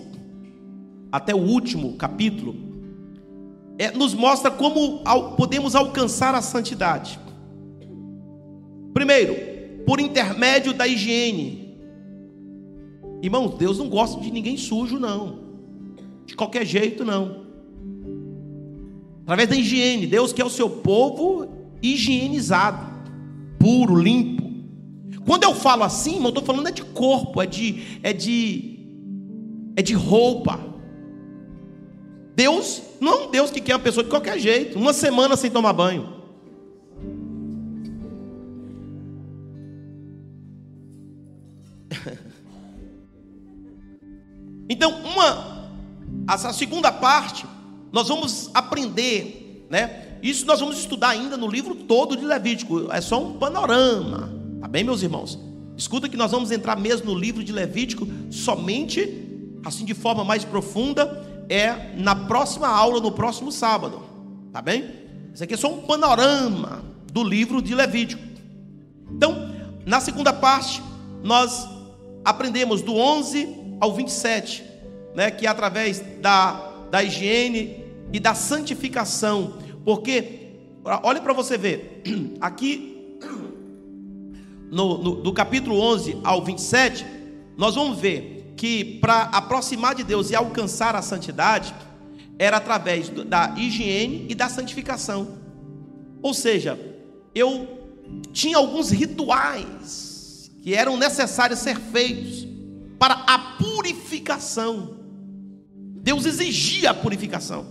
até 1.12 1.36
o 1.36 1.38
último 1.38 1.94
capítulo, 1.94 2.56
é, 3.78 3.92
nos 3.92 4.16
mostra 4.16 4.50
como 4.50 5.04
podemos 5.38 5.76
alcançar 5.76 6.34
a 6.34 6.42
santidade. 6.42 7.20
Primeiro, 8.92 9.36
por 9.86 10.00
intermédio 10.00 10.74
da 10.74 10.88
higiene. 10.88 11.78
Irmãos, 13.22 13.56
Deus 13.56 13.78
não 13.78 13.88
gosta 13.88 14.20
de 14.20 14.32
ninguém 14.32 14.58
sujo, 14.58 14.98
não. 14.98 15.44
De 16.26 16.36
qualquer 16.36 16.66
jeito, 16.66 17.06
não. 17.06 17.44
Através 19.24 19.48
da 19.48 19.56
higiene, 19.56 20.08
Deus 20.08 20.34
quer 20.34 20.44
o 20.44 20.50
seu 20.50 20.70
povo 20.70 21.48
higienizado, 21.82 22.86
puro, 23.60 23.96
limpo. 23.96 24.43
Quando 25.26 25.44
eu 25.44 25.56
falo 25.56 25.84
assim, 25.84 26.22
eu 26.22 26.30
estou 26.30 26.44
falando 26.44 26.68
é 26.68 26.72
de 26.72 26.84
corpo, 26.84 27.42
é 27.42 27.46
de, 27.46 28.00
é 28.04 28.12
de, 28.12 28.80
é 29.76 29.82
de 29.82 29.94
roupa. 29.94 30.60
Deus 32.36 32.82
não 33.00 33.12
é 33.12 33.16
um 33.26 33.32
Deus 33.32 33.52
que 33.52 33.62
quer 33.62 33.76
uma 33.76 33.82
pessoa 33.82 34.04
de 34.04 34.10
qualquer 34.10 34.40
jeito, 34.40 34.78
uma 34.78 34.94
semana 34.94 35.36
sem 35.36 35.50
tomar 35.52 35.74
banho. 35.74 36.10
Então, 44.70 44.92
uma, 45.04 45.70
essa 46.28 46.52
segunda 46.54 46.92
parte, 46.92 47.46
nós 47.92 48.08
vamos 48.08 48.50
aprender, 48.54 49.68
né? 49.70 50.18
Isso 50.24 50.46
nós 50.46 50.62
vamos 50.62 50.80
estudar 50.80 51.10
ainda 51.10 51.36
no 51.36 51.48
livro 51.48 51.76
todo 51.76 52.16
de 52.16 52.26
Levítico. 52.26 52.92
É 52.92 53.02
só 53.02 53.22
um 53.22 53.34
panorama. 53.34 54.43
Bem, 54.74 54.84
meus 54.84 55.04
irmãos? 55.04 55.38
Escuta 55.78 56.10
que 56.10 56.18
nós 56.18 56.32
vamos 56.32 56.50
entrar 56.50 56.76
mesmo 56.76 57.14
no 57.14 57.20
livro 57.20 57.44
de 57.44 57.52
Levítico 57.52 58.08
somente, 58.32 59.08
assim 59.64 59.86
de 59.86 59.94
forma 59.94 60.24
mais 60.24 60.44
profunda, 60.44 61.46
é 61.48 61.94
na 61.96 62.16
próxima 62.16 62.68
aula, 62.68 63.00
no 63.00 63.12
próximo 63.12 63.52
sábado. 63.52 64.02
Tá 64.52 64.64
bem? 64.64 64.90
Isso 65.32 65.44
aqui 65.44 65.54
é 65.54 65.58
só 65.58 65.72
um 65.72 65.84
panorama 65.84 66.84
do 67.12 67.24
livro 67.24 67.62
de 67.62 67.76
Levítico. 67.76 68.24
Então, 69.12 69.54
na 69.86 70.00
segunda 70.00 70.34
parte, 70.34 70.82
nós 71.22 71.70
aprendemos 72.26 72.82
do 72.82 72.96
11 72.96 73.76
ao 73.80 73.94
27, 73.94 74.64
né, 75.14 75.30
que 75.30 75.46
é 75.46 75.50
através 75.52 76.00
da, 76.20 76.88
da 76.90 77.04
higiene 77.04 77.78
e 78.12 78.20
da 78.20 78.34
santificação. 78.34 79.54
Porque, 79.86 80.50
olhe 81.04 81.22
para 81.22 81.32
você 81.32 81.60
ver, 81.60 82.02
aqui 82.42 82.93
no, 84.74 84.98
no, 84.98 85.16
do 85.18 85.32
capítulo 85.32 85.80
11 85.80 86.18
ao 86.24 86.44
27, 86.44 87.06
nós 87.56 87.76
vamos 87.76 88.00
ver 88.00 88.54
que 88.58 88.98
para 89.00 89.24
aproximar 89.24 89.94
de 89.94 90.04
Deus 90.04 90.32
e 90.32 90.36
alcançar 90.36 90.96
a 90.96 91.02
santidade, 91.02 91.74
era 92.40 92.58
através 92.58 93.08
da 93.10 93.54
higiene 93.56 94.26
e 94.30 94.34
da 94.34 94.50
santificação. 94.50 95.38
Ou 96.24 96.34
seja, 96.34 96.80
eu 97.36 97.68
tinha 98.32 98.58
alguns 98.58 98.90
rituais 98.90 100.52
que 100.64 100.74
eram 100.74 100.98
necessários 100.98 101.60
ser 101.60 101.78
feitos 101.78 102.48
para 102.98 103.14
a 103.14 103.38
purificação. 103.38 104.98
Deus 106.02 106.26
exigia 106.26 106.90
a 106.90 106.94
purificação. 106.96 107.68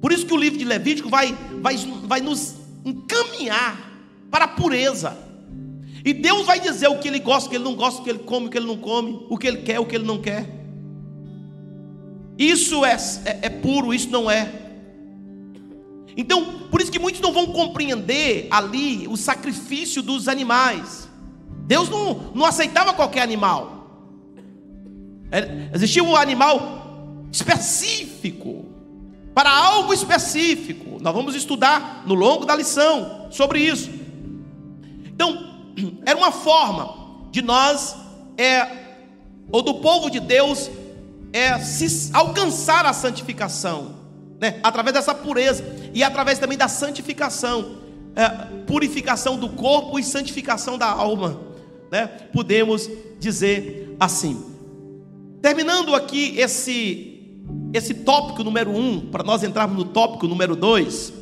Por 0.00 0.12
isso 0.12 0.26
que 0.26 0.34
o 0.34 0.36
livro 0.36 0.58
de 0.58 0.64
Levítico 0.64 1.08
vai, 1.08 1.36
vai, 1.60 1.76
vai 2.04 2.20
nos 2.20 2.54
encaminhar 2.84 3.92
para 4.30 4.44
a 4.44 4.48
pureza. 4.48 5.33
E 6.04 6.12
Deus 6.12 6.44
vai 6.44 6.60
dizer 6.60 6.88
o 6.88 6.98
que 6.98 7.08
ele 7.08 7.18
gosta, 7.18 7.46
o 7.46 7.50
que 7.50 7.56
ele 7.56 7.64
não 7.64 7.74
gosta, 7.74 8.00
o 8.00 8.04
que 8.04 8.10
ele 8.10 8.18
come, 8.18 8.46
o 8.46 8.50
que 8.50 8.58
ele 8.58 8.66
não 8.66 8.76
come, 8.76 9.26
o 9.30 9.38
que 9.38 9.46
ele 9.46 9.58
quer, 9.58 9.80
o 9.80 9.86
que 9.86 9.96
ele 9.96 10.04
não 10.04 10.20
quer. 10.20 10.46
Isso 12.36 12.84
é, 12.84 12.94
é, 13.24 13.38
é 13.42 13.48
puro, 13.48 13.94
isso 13.94 14.10
não 14.10 14.30
é. 14.30 14.52
Então, 16.16 16.68
por 16.70 16.80
isso 16.80 16.92
que 16.92 16.98
muitos 16.98 17.20
não 17.20 17.32
vão 17.32 17.46
compreender 17.46 18.48
ali 18.50 19.08
o 19.08 19.16
sacrifício 19.16 20.02
dos 20.02 20.28
animais. 20.28 21.08
Deus 21.66 21.88
não, 21.88 22.32
não 22.34 22.44
aceitava 22.44 22.92
qualquer 22.92 23.22
animal. 23.22 23.74
É, 25.32 25.70
existia 25.72 26.04
um 26.04 26.14
animal 26.14 27.26
específico, 27.32 28.66
para 29.34 29.50
algo 29.50 29.92
específico. 29.92 30.98
Nós 31.00 31.14
vamos 31.14 31.34
estudar 31.34 32.04
no 32.06 32.14
longo 32.14 32.44
da 32.44 32.54
lição 32.54 33.28
sobre 33.30 33.60
isso. 33.60 33.90
Então, 35.06 35.53
era 36.06 36.16
uma 36.16 36.32
forma 36.32 37.28
de 37.30 37.42
nós, 37.42 37.96
é, 38.36 38.66
ou 39.50 39.62
do 39.62 39.74
povo 39.74 40.10
de 40.10 40.20
Deus, 40.20 40.70
é, 41.32 41.58
se 41.60 42.10
alcançar 42.12 42.86
a 42.86 42.92
santificação, 42.92 43.96
né? 44.40 44.60
através 44.62 44.94
dessa 44.94 45.14
pureza 45.14 45.64
e 45.92 46.02
através 46.02 46.38
também 46.38 46.56
da 46.56 46.68
santificação. 46.68 47.82
é, 48.16 48.28
purificação 48.66 49.36
do 49.36 49.48
corpo 49.50 49.98
e 49.98 50.04
santificação 50.04 50.78
da 50.78 50.86
alma, 50.86 51.40
né? 51.90 52.06
Podemos 52.32 52.88
dizer 53.18 53.96
assim. 53.98 54.40
Terminando 55.42 55.94
aqui 55.94 56.38
esse 56.38 57.10
esse 57.74 57.92
tópico 57.92 58.42
número 58.42 58.70
um, 58.70 59.00
para 59.00 59.22
nós 59.22 59.42
entrarmos 59.42 59.76
no 59.76 59.84
tópico 59.84 60.26
número 60.26 60.56
dois, 60.56 61.12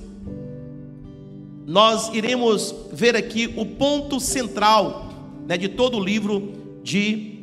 nós 1.67 2.13
iremos 2.13 2.75
ver 2.93 3.17
aqui 3.17 3.53
o 3.57 3.65
ponto 3.65 4.19
central 4.19 5.09
né, 5.47 5.57
de 5.57 5.69
todo 5.69 5.99
o 5.99 6.05
livro 6.05 6.53
de 6.83 7.41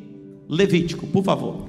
Levítico, 0.48 1.06
por 1.08 1.24
favor. 1.24 1.66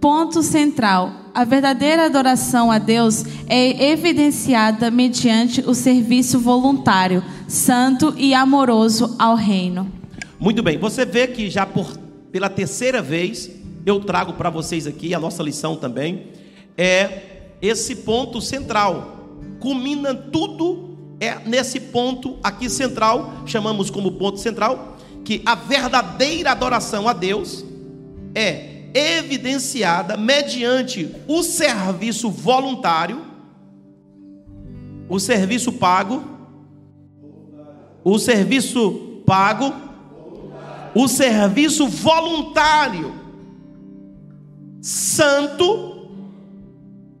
Ponto 0.00 0.42
central: 0.42 1.12
a 1.34 1.44
verdadeira 1.44 2.06
adoração 2.06 2.70
a 2.70 2.78
Deus 2.78 3.24
é 3.48 3.90
evidenciada 3.90 4.90
mediante 4.90 5.60
o 5.60 5.74
serviço 5.74 6.38
voluntário, 6.38 7.22
santo 7.48 8.14
e 8.16 8.32
amoroso 8.32 9.16
ao 9.18 9.34
reino. 9.34 9.90
Muito 10.38 10.62
bem, 10.62 10.78
você 10.78 11.04
vê 11.04 11.26
que 11.26 11.50
já 11.50 11.66
por, 11.66 11.96
pela 12.32 12.48
terceira 12.48 13.02
vez 13.02 13.50
eu 13.84 14.00
trago 14.00 14.34
para 14.34 14.48
vocês 14.48 14.86
aqui 14.86 15.14
a 15.14 15.20
nossa 15.20 15.42
lição 15.42 15.76
também 15.76 16.28
é 16.76 17.50
esse 17.60 17.96
ponto 17.96 18.40
central. 18.40 19.18
Culmina 19.58 20.14
tudo 20.14 20.89
é 21.20 21.38
nesse 21.46 21.78
ponto 21.78 22.38
aqui 22.42 22.70
central, 22.70 23.42
chamamos 23.44 23.90
como 23.90 24.12
ponto 24.12 24.38
central, 24.38 24.96
que 25.22 25.42
a 25.44 25.54
verdadeira 25.54 26.50
adoração 26.50 27.06
a 27.06 27.12
Deus 27.12 27.62
é 28.34 28.80
evidenciada 28.94 30.16
mediante 30.16 31.14
o 31.28 31.42
serviço 31.42 32.30
voluntário, 32.30 33.22
o 35.08 35.20
serviço 35.20 35.72
pago, 35.72 36.24
o 38.02 38.18
serviço 38.18 39.22
pago, 39.26 39.74
o 40.94 41.06
serviço 41.06 41.86
voluntário, 41.86 43.14
santo, 44.80 46.08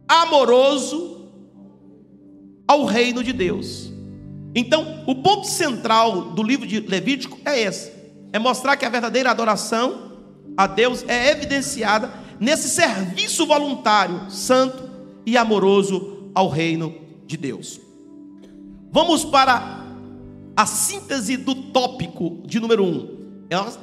amoroso 0.08 1.28
ao 2.66 2.84
reino 2.84 3.22
de 3.22 3.32
Deus. 3.32 3.89
Então, 4.54 5.04
o 5.06 5.14
ponto 5.16 5.46
central 5.46 6.32
do 6.32 6.42
livro 6.42 6.66
de 6.66 6.80
Levítico 6.80 7.38
é 7.44 7.60
esse: 7.60 7.92
é 8.32 8.38
mostrar 8.38 8.76
que 8.76 8.84
a 8.84 8.90
verdadeira 8.90 9.30
adoração 9.30 10.10
a 10.56 10.66
Deus 10.66 11.04
é 11.08 11.30
evidenciada 11.30 12.12
nesse 12.38 12.68
serviço 12.68 13.46
voluntário, 13.46 14.30
santo 14.30 14.90
e 15.24 15.36
amoroso 15.36 16.30
ao 16.34 16.48
reino 16.48 16.94
de 17.26 17.36
Deus. 17.36 17.80
Vamos 18.90 19.24
para 19.24 19.86
a 20.56 20.66
síntese 20.66 21.36
do 21.36 21.54
tópico 21.54 22.42
de 22.44 22.58
número 22.58 22.84
um. 22.84 23.20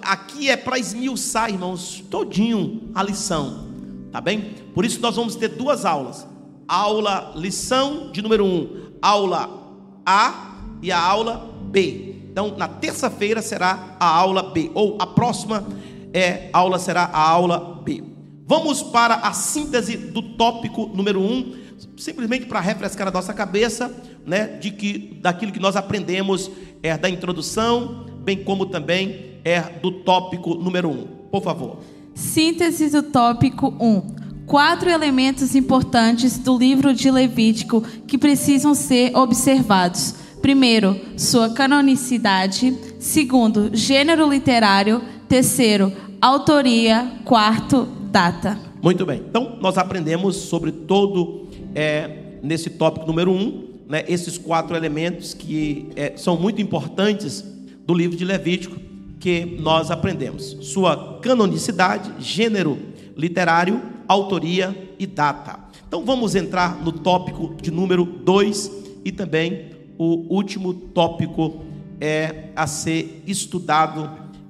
Aqui 0.01 0.49
é 0.49 0.57
para 0.57 0.79
esmiuçar, 0.79 1.49
irmãos, 1.49 2.03
todinho 2.09 2.89
a 2.93 3.03
lição, 3.03 3.67
tá 4.11 4.21
bem? 4.21 4.55
Por 4.73 4.85
isso 4.85 5.01
nós 5.01 5.15
vamos 5.15 5.35
ter 5.35 5.49
duas 5.49 5.85
aulas. 5.85 6.27
Aula, 6.67 7.33
lição 7.35 8.11
de 8.11 8.21
número 8.21 8.45
um, 8.45 8.91
aula 9.01 9.73
A 10.05 10.46
e 10.81 10.91
a 10.91 10.99
aula 10.99 11.53
B. 11.69 12.15
Então, 12.31 12.55
na 12.57 12.67
terça-feira 12.67 13.41
será 13.41 13.95
a 13.99 14.07
aula 14.07 14.51
B, 14.51 14.71
ou 14.73 14.97
a 14.99 15.07
próxima 15.07 15.65
é, 16.13 16.49
aula 16.53 16.77
será 16.77 17.03
a 17.05 17.29
aula 17.29 17.81
B. 17.83 18.03
Vamos 18.45 18.81
para 18.81 19.15
a 19.15 19.33
síntese 19.33 19.97
do 19.97 20.21
tópico 20.21 20.87
número 20.93 21.19
1, 21.19 21.23
um, 21.25 21.55
simplesmente 21.97 22.45
para 22.45 22.59
refrescar 22.59 23.07
a 23.07 23.11
nossa 23.11 23.33
cabeça, 23.33 23.93
né, 24.25 24.47
de 24.47 24.71
que 24.71 25.19
daquilo 25.21 25.51
que 25.51 25.59
nós 25.59 25.75
aprendemos 25.75 26.49
é 26.81 26.97
da 26.97 27.09
introdução, 27.09 28.05
bem 28.23 28.43
como 28.43 28.65
também 28.67 29.39
é 29.43 29.61
do 29.61 29.91
tópico 29.91 30.55
número 30.55 30.89
1. 30.89 30.91
Um. 30.91 31.07
Por 31.31 31.41
favor. 31.43 31.79
Síntese 32.13 32.89
do 32.89 33.03
tópico 33.03 33.73
1. 33.79 33.85
Um. 33.85 34.15
Quatro 34.45 34.89
elementos 34.89 35.55
importantes 35.55 36.37
do 36.37 36.57
livro 36.57 36.93
de 36.93 37.11
Levítico 37.11 37.81
que 38.07 38.17
precisam 38.17 38.73
ser 38.73 39.15
observados. 39.15 40.15
Primeiro, 40.47 40.95
sua 41.17 41.49
canonicidade. 41.49 42.73
Segundo, 42.99 43.69
gênero 43.73 44.29
literário. 44.29 45.01
Terceiro, 45.27 45.91
autoria. 46.21 47.19
Quarto, 47.25 47.85
data. 48.09 48.57
Muito 48.81 49.05
bem. 49.05 49.21
Então, 49.29 49.57
nós 49.59 49.77
aprendemos 49.77 50.37
sobre 50.37 50.71
todo, 50.71 51.49
é, 51.75 52.37
nesse 52.41 52.69
tópico 52.69 53.05
número 53.05 53.29
um, 53.29 53.67
né, 53.89 54.05
esses 54.07 54.37
quatro 54.37 54.73
elementos 54.73 55.33
que 55.33 55.89
é, 55.97 56.13
são 56.15 56.37
muito 56.37 56.61
importantes 56.61 57.43
do 57.85 57.93
livro 57.93 58.15
de 58.15 58.23
Levítico, 58.23 58.77
que 59.19 59.57
nós 59.59 59.91
aprendemos. 59.91 60.55
Sua 60.61 61.19
canonicidade, 61.21 62.09
gênero 62.19 62.79
literário, 63.17 63.81
autoria 64.07 64.93
e 64.97 65.05
data. 65.05 65.59
Então, 65.85 66.05
vamos 66.05 66.35
entrar 66.35 66.81
no 66.81 66.93
tópico 66.93 67.53
de 67.61 67.69
número 67.69 68.05
dois 68.05 68.71
e 69.03 69.11
também 69.11 69.75
o 69.97 70.33
último 70.33 70.73
tópico 70.73 71.61
é 71.99 72.49
a 72.55 72.67
ser 72.67 73.23
estudado 73.25 74.09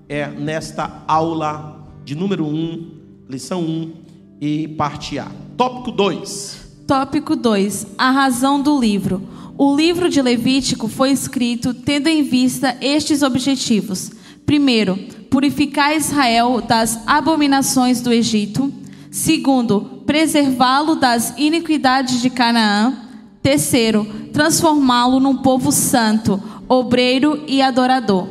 é 0.09 0.27
nesta 0.27 1.03
aula 1.07 1.85
de 2.05 2.15
número 2.15 2.45
1, 2.45 2.49
um, 2.49 2.91
lição 3.29 3.61
1 3.61 3.63
um, 3.63 3.93
e 4.39 4.67
parte 4.69 5.19
A. 5.19 5.29
Tópico 5.57 5.91
2. 5.91 6.83
Tópico 6.87 7.35
2. 7.35 7.87
A 7.97 8.11
razão 8.11 8.61
do 8.61 8.79
livro. 8.79 9.27
O 9.57 9.75
livro 9.75 10.07
de 10.07 10.21
Levítico 10.21 10.87
foi 10.87 11.11
escrito 11.11 11.73
tendo 11.73 12.07
em 12.07 12.23
vista 12.23 12.77
estes 12.79 13.23
objetivos. 13.23 14.11
Primeiro, 14.45 14.95
purificar 15.29 15.95
Israel 15.95 16.61
das 16.61 17.01
abominações 17.05 18.01
do 18.01 18.13
Egito. 18.13 18.71
Segundo, 19.11 20.03
preservá-lo 20.05 20.95
das 20.95 21.33
iniquidades 21.37 22.21
de 22.21 22.29
Canaã. 22.29 23.07
Terceiro, 23.47 24.05
transformá-lo 24.33 25.21
num 25.21 25.37
povo 25.37 25.71
santo, 25.71 26.37
obreiro 26.67 27.45
e 27.47 27.61
adorador. 27.61 28.27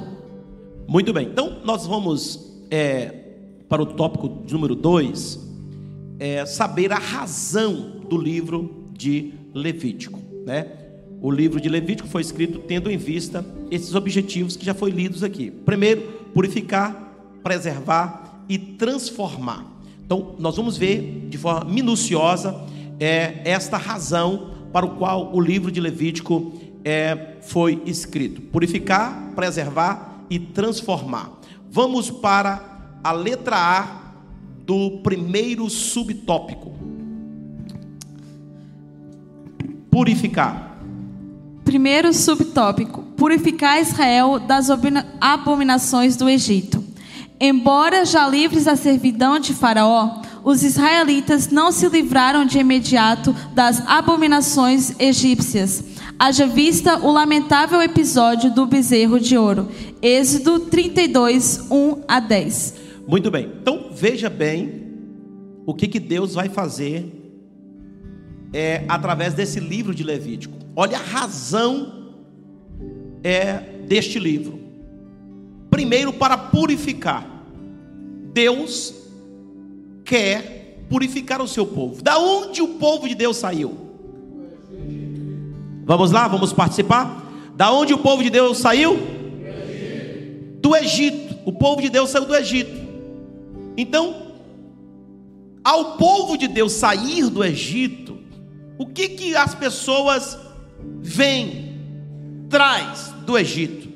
Muito 0.87 1.11
bem, 1.11 1.29
então 1.29 1.57
nós 1.65 1.87
vamos 1.87 2.53
é, 2.71 3.15
para 3.67 3.81
o 3.81 3.87
tópico 3.87 4.45
número 4.53 4.75
2, 4.75 5.41
é, 6.19 6.45
saber 6.45 6.93
a 6.93 6.99
razão 6.99 7.93
do 8.07 8.19
livro 8.19 8.91
de 8.93 9.33
Levítico. 9.55 10.21
Né? 10.45 10.67
O 11.23 11.31
livro 11.31 11.63
de 11.63 11.71
Levítico 11.71 12.07
foi 12.07 12.21
escrito 12.21 12.59
tendo 12.59 12.91
em 12.91 12.99
vista 12.99 13.43
esses 13.71 13.95
objetivos 13.95 14.55
que 14.55 14.67
já 14.67 14.75
foram 14.75 14.95
lidos 14.95 15.23
aqui. 15.23 15.51
Primeiro, 15.51 16.03
purificar, 16.35 17.17
preservar 17.43 18.45
e 18.51 18.59
transformar. 18.59 19.65
Então, 20.05 20.35
nós 20.39 20.57
vamos 20.57 20.77
ver 20.77 21.27
de 21.31 21.39
forma 21.39 21.65
minuciosa 21.65 22.55
é, 23.01 23.41
esta 23.47 23.79
razão 23.79 24.56
para 24.77 24.85
o 24.85 24.91
qual 24.91 25.35
o 25.35 25.41
livro 25.41 25.73
de 25.73 25.81
Levítico 25.81 26.53
é, 26.85 27.37
foi 27.41 27.83
escrito: 27.87 28.43
purificar, 28.43 29.33
preservar 29.35 30.27
e 30.29 30.39
transformar. 30.39 31.33
Vamos 31.71 32.11
para 32.11 32.63
a 33.03 33.11
letra 33.11 33.57
A 33.57 34.13
do 34.67 34.99
primeiro 35.03 35.71
subtópico. 35.71 36.75
Purificar. 39.91 40.79
Primeiro 41.65 42.13
subtópico: 42.13 43.01
purificar 43.17 43.81
Israel 43.81 44.39
das 44.39 44.69
abominações 45.19 46.19
do 46.19 46.29
Egito. 46.29 46.85
Embora 47.41 48.05
já 48.05 48.29
livres 48.29 48.65
da 48.65 48.77
servidão 48.77 49.39
de 49.39 49.55
Faraó, 49.55 50.21
os 50.47 50.63
israelitas 50.63 51.51
não 51.51 51.71
se 51.71 51.87
livraram 51.89 52.47
de 52.47 52.59
imediato 52.59 53.37
das 53.53 53.87
abominações 53.87 54.95
egípcias 54.99 55.85
Haja 56.19 56.47
vista 56.47 56.99
o 57.05 57.13
lamentável 57.13 57.83
episódio 57.83 58.51
do 58.51 58.65
bezerro 58.65 59.21
de 59.21 59.37
ouro. 59.37 59.69
Êxodo 60.01 60.61
32, 60.61 61.67
1 61.71 62.05
a 62.09 62.21
10. 62.21 62.75
Muito 63.07 63.31
bem. 63.31 63.53
Então 63.61 63.91
veja 63.93 64.31
bem 64.31 64.95
o 65.67 65.75
que, 65.75 65.87
que 65.87 66.01
Deus 66.01 66.33
vai 66.33 66.49
fazer 66.49 67.05
é, 68.51 68.83
através 68.89 69.35
desse 69.35 69.61
livro 69.61 69.95
de 69.95 70.03
Levítico. 70.03 70.57
Olha 70.75 70.97
a 70.97 71.03
razão 71.03 72.15
é, 73.23 73.59
deste 73.87 74.19
livro. 74.19 74.59
Primeiro, 75.69 76.15
para 76.15 76.39
purificar. 76.39 77.27
Deus 78.33 78.95
quer 80.07 80.87
purificar 80.89 81.43
o 81.43 81.49
seu 81.49 81.67
povo. 81.67 82.03
Da 82.03 82.19
onde 82.19 82.63
o 82.63 82.69
povo 82.75 83.07
de 83.07 83.15
Deus 83.15 83.37
saiu? 83.37 83.77
Vamos 85.85 86.11
lá, 86.11 86.27
vamos 86.27 86.53
participar? 86.53 87.25
Da 87.55 87.71
onde 87.71 87.93
o 87.93 87.99
povo 87.99 88.23
de 88.23 88.31
Deus 88.31 88.59
saiu? 88.59 88.97
Do 90.61 90.75
Egito. 90.75 91.37
O 91.45 91.53
povo 91.53 91.83
de 91.83 91.91
Deus 91.91 92.09
saiu 92.09 92.25
do 92.25 92.35
Egito. 92.35 92.87
Então, 93.77 94.33
ao 95.63 95.97
povo 95.97 96.39
de 96.39 96.49
Deus 96.49 96.73
sair 96.73 97.29
do 97.29 97.45
Egito, 97.45 98.19
o 98.79 98.87
que 98.87 99.11
que 99.11 99.37
as 99.37 99.55
pessoas 99.55 100.39
veem? 101.03 101.67
traz 102.49 103.13
do 103.25 103.37
Egito 103.37 103.87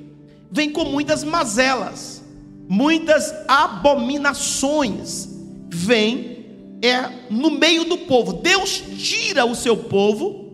vem 0.51 0.71
com 0.71 0.85
muitas 0.85 1.23
mazelas, 1.23 2.23
muitas 2.69 3.33
abominações. 3.47 5.29
Vem 5.71 6.41
é 6.83 7.09
no 7.31 7.51
meio 7.51 7.85
do 7.85 7.99
povo. 7.99 8.35
Deus 8.35 8.83
tira 8.99 9.45
o 9.45 9.55
seu 9.55 9.77
povo 9.77 10.51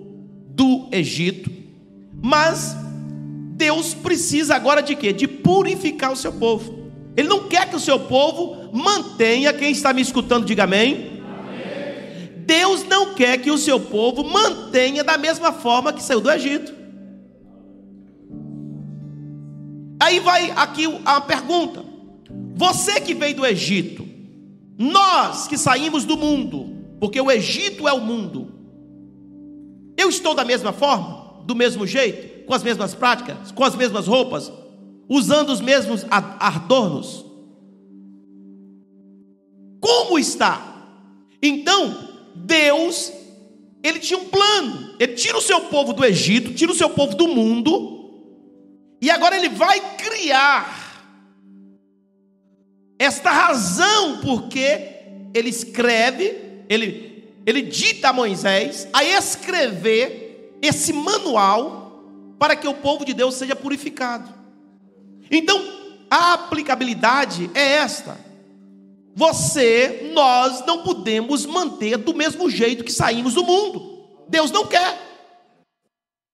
do 0.51 0.89
Egito, 0.93 1.51
mas 2.23 2.77
Deus 3.57 3.95
precisa 3.95 4.55
agora 4.55 4.83
de 4.83 4.95
quê? 4.95 5.13
De 5.13 5.27
purificar 5.27 6.13
o 6.13 6.17
seu 6.17 6.33
povo. 6.33 6.87
Ele 7.17 7.29
não 7.29 7.49
quer 7.49 7.69
que 7.69 7.77
o 7.77 7.81
seu 7.81 7.99
povo 7.99 8.71
mantenha, 8.73 9.53
quem 9.53 9.73
está 9.73 9.93
me 9.93 10.03
escutando, 10.03 10.45
diga 10.45 10.65
amém. 10.65 11.23
amém. 11.25 12.45
Deus 12.45 12.85
não 12.85 13.15
quer 13.15 13.39
que 13.39 13.51
o 13.51 13.57
seu 13.57 13.81
povo 13.81 14.23
mantenha 14.23 15.03
da 15.03 15.17
mesma 15.17 15.53
forma 15.53 15.93
que 15.93 16.03
saiu 16.03 16.21
do 16.21 16.31
Egito. 16.31 16.75
Aí 19.99 20.21
vai 20.21 20.51
aqui 20.51 20.85
a 21.05 21.21
pergunta: 21.21 21.83
você 22.55 23.01
que 23.01 23.15
veio 23.15 23.37
do 23.37 23.47
Egito, 23.47 24.06
nós 24.79 25.47
que 25.47 25.57
saímos 25.57 26.05
do 26.05 26.17
mundo, 26.17 26.77
porque 27.01 27.21
o 27.21 27.31
Egito 27.31 27.89
é 27.89 27.93
o 27.93 28.01
mundo, 28.01 28.53
eu 29.97 30.09
estou 30.09 30.35
da 30.35 30.45
mesma 30.45 30.73
forma, 30.73 31.43
do 31.45 31.55
mesmo 31.55 31.87
jeito, 31.87 32.45
com 32.47 32.55
as 32.55 32.63
mesmas 32.63 32.95
práticas, 32.95 33.51
com 33.51 33.65
as 33.65 33.75
mesmas 33.75 34.07
roupas, 34.07 34.53
usando 35.09 35.51
os 35.51 35.61
mesmos 35.61 36.05
adornos? 36.11 37.25
Como 39.81 40.19
está? 40.19 40.75
Então, 41.43 41.97
Deus, 42.35 43.13
ele 43.83 43.99
tinha 43.99 44.19
um 44.19 44.25
plano. 44.27 44.95
Ele 44.99 45.15
tira 45.15 45.39
o 45.39 45.43
seu 45.43 45.61
povo 45.63 45.93
do 45.93 46.05
Egito, 46.05 46.55
tira 46.55 46.73
o 46.73 46.75
seu 46.75 46.91
povo 46.91 47.15
do 47.17 47.29
mundo, 47.29 47.97
e 49.01 49.11
agora 49.11 49.37
ele 49.37 49.49
vai 49.49 49.81
criar 49.97 50.86
esta 52.99 53.31
razão 53.31 54.19
porque 54.19 54.97
ele 55.35 55.51
escreve, 55.51 56.65
ele, 56.69 57.33
ele 57.45 57.63
dita 57.63 58.09
a 58.09 58.13
Moisés 58.13 58.89
a 58.93 59.05
escrever 59.05 60.59
esse 60.63 60.93
manual 60.93 62.03
para 62.39 62.57
que 62.57 62.67
o 62.67 62.75
povo 62.75 63.05
de 63.05 63.13
Deus 63.13 63.35
seja 63.35 63.55
purificado. 63.55 64.33
Então, 65.31 65.63
a 66.11 66.35
aplicabilidade 66.35 67.51
é 67.55 67.75
esta. 67.75 68.19
Você, 69.15 70.11
nós 70.13 70.65
não 70.67 70.83
podemos 70.83 71.47
manter 71.47 71.97
do 71.97 72.15
mesmo 72.15 72.51
jeito 72.51 72.85
que 72.85 72.93
saímos 72.93 73.35
do 73.35 73.45
mundo. 73.45 74.07
Deus 74.29 74.51
não 74.51 74.67
quer. 74.67 74.99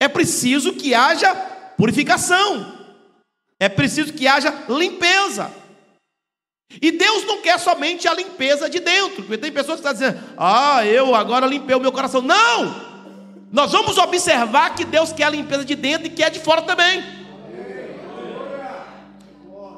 É 0.00 0.08
preciso 0.08 0.72
que 0.72 0.94
haja 0.94 1.34
purificação. 1.76 2.78
É 3.58 3.68
preciso 3.68 4.12
que 4.12 4.26
haja 4.26 4.64
limpeza. 4.68 5.61
E 6.80 6.90
Deus 6.92 7.24
não 7.26 7.40
quer 7.40 7.58
somente 7.58 8.08
a 8.08 8.14
limpeza 8.14 8.68
de 8.68 8.80
dentro, 8.80 9.22
porque 9.22 9.38
tem 9.38 9.52
pessoas 9.52 9.80
que 9.80 9.86
estão 9.86 9.92
dizendo, 9.92 10.24
ah, 10.36 10.84
eu 10.86 11.14
agora 11.14 11.46
limpei 11.46 11.76
o 11.76 11.80
meu 11.80 11.92
coração. 11.92 12.22
Não! 12.22 12.92
Nós 13.52 13.70
vamos 13.70 13.98
observar 13.98 14.74
que 14.74 14.84
Deus 14.84 15.12
quer 15.12 15.24
a 15.24 15.30
limpeza 15.30 15.64
de 15.64 15.74
dentro 15.74 16.06
e 16.06 16.10
quer 16.10 16.30
de 16.30 16.40
fora 16.40 16.62
também. 16.62 17.04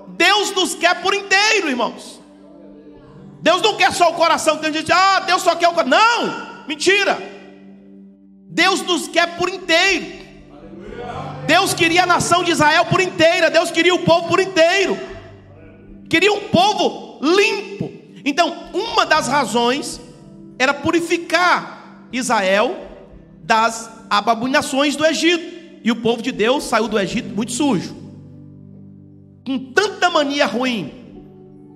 Deus 0.09 0.53
nos 0.53 0.74
quer 0.76 1.03
por 1.03 1.12
inteiro, 1.12 1.68
irmãos. 1.68 2.20
Deus 3.40 3.61
não 3.61 3.76
quer 3.76 3.92
só 3.92 4.11
o 4.11 4.14
coração. 4.14 4.59
Tem 4.59 4.72
gente, 4.72 4.92
ah, 4.92 5.20
Deus 5.20 5.42
só 5.42 5.57
quer 5.57 5.68
o 5.68 5.72
coração. 5.72 5.99
Não, 5.99 6.66
mentira. 6.68 7.18
Deus 8.49 8.82
nos 8.82 9.09
quer 9.09 9.36
por 9.36 9.49
inteiro. 9.49 10.24
Deus 11.47 11.74
queria 11.74 12.05
a 12.05 12.07
nação 12.07 12.45
de 12.45 12.53
Israel 12.53 12.84
por 12.86 13.01
inteira. 13.01 13.51
Deus 13.51 13.72
queria 13.72 13.95
o 13.95 14.05
povo 14.05 14.28
por 14.28 14.38
inteiro. 14.38 14.99
Queria 16.09 16.32
um 16.32 16.48
povo 16.48 17.18
limpo. 17.22 17.90
Então, 18.24 18.70
uma 18.72 19.05
das 19.05 19.28
razões 19.28 20.00
era 20.59 20.72
purificar 20.72 22.07
Israel 22.12 22.76
das 23.42 23.90
abominações 24.09 24.96
do 24.96 25.05
Egito. 25.05 25.55
E 25.82 25.90
o 25.90 25.96
povo 25.96 26.22
de 26.22 26.32
Deus 26.32 26.64
saiu 26.64 26.88
do 26.88 26.98
Egito 26.98 27.34
muito 27.34 27.52
sujo 27.52 28.05
com 29.46 29.59
tanta 29.59 30.09
mania 30.09 30.46
ruim. 30.46 30.92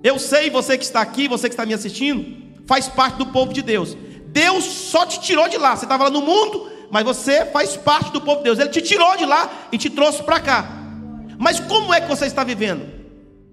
Eu 0.03 0.17
sei, 0.17 0.49
você 0.49 0.77
que 0.77 0.83
está 0.83 1.01
aqui, 1.01 1.27
você 1.27 1.47
que 1.47 1.53
está 1.53 1.65
me 1.65 1.73
assistindo, 1.73 2.25
faz 2.65 2.87
parte 2.87 3.17
do 3.17 3.27
povo 3.27 3.53
de 3.53 3.61
Deus. 3.61 3.95
Deus 4.27 4.63
só 4.63 5.05
te 5.05 5.19
tirou 5.19 5.47
de 5.47 5.57
lá. 5.57 5.75
Você 5.75 5.85
estava 5.85 6.05
lá 6.05 6.09
no 6.09 6.21
mundo, 6.21 6.67
mas 6.89 7.03
você 7.03 7.45
faz 7.45 7.77
parte 7.77 8.11
do 8.11 8.21
povo 8.21 8.37
de 8.37 8.45
Deus. 8.45 8.59
Ele 8.59 8.69
te 8.69 8.81
tirou 8.81 9.15
de 9.17 9.25
lá 9.25 9.49
e 9.71 9.77
te 9.77 9.89
trouxe 9.89 10.23
para 10.23 10.39
cá. 10.39 10.67
Mas 11.37 11.59
como 11.59 11.93
é 11.93 12.01
que 12.01 12.07
você 12.07 12.25
está 12.25 12.43
vivendo? 12.43 12.98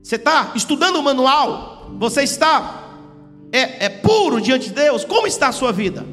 Você 0.07 0.15
está 0.15 0.53
estudando 0.55 1.01
o 1.01 1.03
manual? 1.03 1.91
Você 1.99 2.23
está 2.23 2.93
é, 3.51 3.87
é 3.87 3.89
puro 3.89 4.41
diante 4.41 4.69
de 4.69 4.75
Deus? 4.75 5.05
Como 5.05 5.27
está 5.27 5.49
a 5.49 5.53
sua 5.53 5.73
vida? 5.73 6.07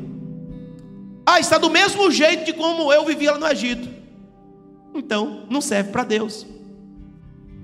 Ah, 1.24 1.40
está 1.40 1.60
do 1.60 1.70
mesmo 1.70 2.10
jeito 2.10 2.44
de 2.44 2.54
como 2.54 2.92
eu 2.92 3.06
vivia 3.06 3.34
lá 3.34 3.38
no 3.38 3.48
Egito. 3.48 3.88
Então, 4.96 5.46
não 5.48 5.62
serve 5.62 5.92
para 5.92 6.04
Deus. 6.04 6.44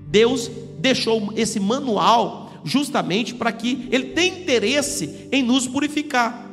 Deus 0.06 0.48
deixou 0.78 1.32
esse 1.34 1.58
manual 1.58 2.52
justamente 2.62 3.34
para 3.34 3.50
que 3.50 3.88
ele 3.90 4.10
tenha 4.10 4.38
interesse 4.38 5.28
em 5.32 5.42
nos 5.42 5.66
purificar. 5.66 6.48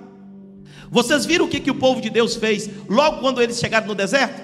Vocês 0.89 1.23
viram 1.23 1.45
o 1.45 1.47
que, 1.47 1.59
que 1.59 1.69
o 1.69 1.75
povo 1.75 2.01
de 2.01 2.09
Deus 2.09 2.35
fez 2.35 2.67
logo 2.89 3.19
quando 3.19 3.43
eles 3.43 3.59
chegaram 3.59 3.85
no 3.85 3.93
deserto? 3.93 4.41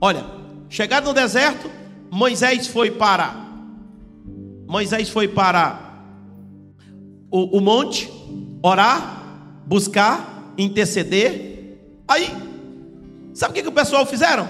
Olha, 0.00 0.24
chegaram 0.68 1.08
no 1.08 1.12
deserto, 1.12 1.68
Moisés 2.12 2.68
foi 2.68 2.92
para 2.92 3.45
Moisés 4.66 5.08
foi 5.08 5.28
para 5.28 5.78
o, 7.30 7.58
o 7.58 7.60
monte 7.60 8.10
orar, 8.62 9.62
buscar, 9.66 10.52
interceder. 10.58 11.78
Aí, 12.08 12.28
sabe 13.34 13.52
o 13.52 13.54
que, 13.54 13.62
que 13.62 13.68
o 13.68 13.72
pessoal 13.72 14.04
fizeram? 14.04 14.48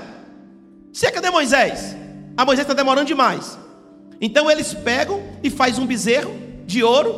Se 0.92 1.10
cadê 1.10 1.30
Moisés? 1.30 1.96
A 2.36 2.44
Moisés 2.44 2.64
está 2.64 2.74
demorando 2.74 3.06
demais. 3.06 3.58
Então 4.20 4.50
eles 4.50 4.72
pegam 4.72 5.22
e 5.42 5.50
faz 5.50 5.78
um 5.78 5.86
bezerro 5.86 6.34
de 6.64 6.82
ouro. 6.82 7.14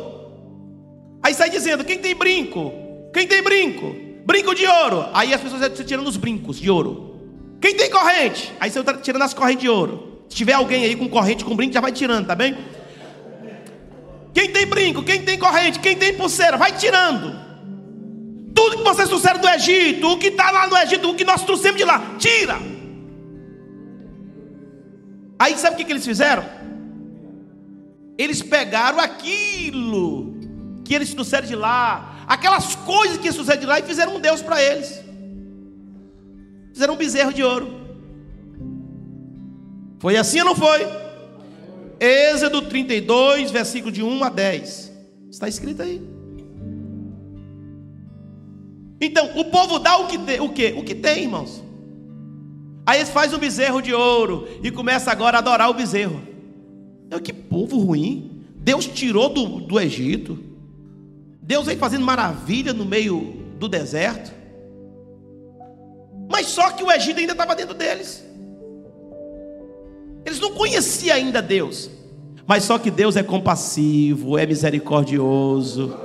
Aí 1.23 1.33
sai 1.33 1.49
dizendo: 1.49 1.83
quem 1.83 1.97
tem 1.97 2.15
brinco? 2.15 2.73
Quem 3.13 3.27
tem 3.27 3.41
brinco? 3.41 3.95
Brinco 4.25 4.53
de 4.53 4.65
ouro. 4.65 5.05
Aí 5.13 5.33
as 5.33 5.41
pessoas 5.41 5.61
estão 5.61 5.85
tirando 5.85 6.07
os 6.07 6.17
brincos 6.17 6.59
de 6.59 6.69
ouro. 6.69 7.15
Quem 7.61 7.75
tem 7.75 7.89
corrente? 7.89 8.53
Aí 8.59 8.69
você 8.69 8.79
está 8.79 8.93
tirando 8.93 9.21
as 9.21 9.33
correntes 9.33 9.61
de 9.61 9.69
ouro. 9.69 10.23
Se 10.29 10.35
tiver 10.35 10.53
alguém 10.53 10.85
aí 10.85 10.95
com 10.95 11.09
corrente 11.09 11.43
com 11.43 11.55
brinco, 11.55 11.73
já 11.73 11.81
vai 11.81 11.91
tirando, 11.91 12.27
tá 12.27 12.35
bem? 12.35 12.55
Quem 14.39 14.51
tem 14.51 14.65
brinco? 14.65 15.03
Quem 15.03 15.21
tem 15.21 15.37
corrente? 15.37 15.79
Quem 15.79 15.97
tem 15.97 16.15
pulseira? 16.15 16.55
Vai 16.55 16.71
tirando. 16.71 17.37
Tudo 18.55 18.77
que 18.77 18.83
vocês 18.83 19.09
trouxeram 19.09 19.37
do 19.37 19.49
Egito, 19.49 20.07
o 20.07 20.17
que 20.17 20.27
está 20.27 20.49
lá 20.49 20.65
no 20.65 20.77
Egito, 20.77 21.09
o 21.09 21.15
que 21.15 21.25
nós 21.25 21.43
trouxemos 21.43 21.77
de 21.77 21.83
lá, 21.83 22.15
tira. 22.17 22.57
Aí 25.37 25.57
sabe 25.57 25.73
o 25.73 25.77
que, 25.77 25.83
que 25.83 25.91
eles 25.91 26.05
fizeram? 26.05 26.45
Eles 28.17 28.41
pegaram 28.41 29.01
aquilo 29.01 30.33
que 30.85 30.95
eles 30.95 31.13
trouxeram 31.13 31.45
de 31.45 31.55
lá, 31.55 32.23
aquelas 32.25 32.75
coisas 32.75 33.17
que 33.17 33.27
eles 33.27 33.35
trouxeram 33.35 33.59
de 33.59 33.65
lá 33.65 33.79
e 33.79 33.83
fizeram 33.83 34.15
um 34.15 34.21
Deus 34.21 34.41
para 34.41 34.63
eles. 34.63 35.03
Fizeram 36.71 36.93
um 36.93 36.97
bezerro 36.97 37.33
de 37.33 37.43
ouro. 37.43 37.77
Foi 39.99 40.15
assim 40.15 40.39
ou 40.39 40.45
não 40.45 40.55
foi? 40.55 41.08
Êxodo 41.99 42.61
32, 42.61 43.51
versículo 43.51 43.91
de 43.91 44.01
1 44.01 44.23
a 44.23 44.29
10. 44.29 44.91
Está 45.29 45.47
escrito 45.47 45.81
aí. 45.81 46.01
Então, 49.01 49.37
o 49.37 49.45
povo 49.45 49.79
dá 49.79 49.97
o 49.97 50.07
que 50.07 50.17
tem, 50.17 50.39
o 50.39 50.49
que? 50.49 50.73
O 50.73 50.83
que 50.83 50.95
tem, 50.95 51.23
irmãos. 51.23 51.63
Aí 52.85 52.99
eles 52.99 53.09
fazem 53.09 53.37
um 53.37 53.39
bezerro 53.39 53.81
de 53.81 53.93
ouro 53.93 54.47
e 54.63 54.71
começa 54.71 55.11
agora 55.11 55.37
a 55.37 55.39
adorar 55.39 55.69
o 55.69 55.73
bezerro. 55.73 56.21
Que 57.23 57.33
povo 57.33 57.77
ruim. 57.79 58.43
Deus 58.55 58.85
tirou 58.85 59.29
do, 59.29 59.59
do 59.61 59.79
Egito. 59.79 60.39
Deus 61.41 61.65
vem 61.65 61.77
fazendo 61.77 62.05
maravilha 62.05 62.73
no 62.73 62.85
meio 62.85 63.45
do 63.57 63.67
deserto. 63.67 64.33
Mas 66.29 66.47
só 66.47 66.71
que 66.71 66.83
o 66.83 66.91
Egito 66.91 67.19
ainda 67.19 67.31
estava 67.31 67.55
dentro 67.55 67.73
deles. 67.73 68.23
Eles 70.29 70.39
não 70.39 70.51
conheciam 70.51 71.15
ainda 71.15 71.41
Deus. 71.41 71.89
Mas 72.45 72.63
só 72.63 72.77
que 72.77 72.91
Deus 72.91 73.15
é 73.15 73.23
compassivo, 73.23 74.37
é 74.37 74.45
misericordioso. 74.45 75.97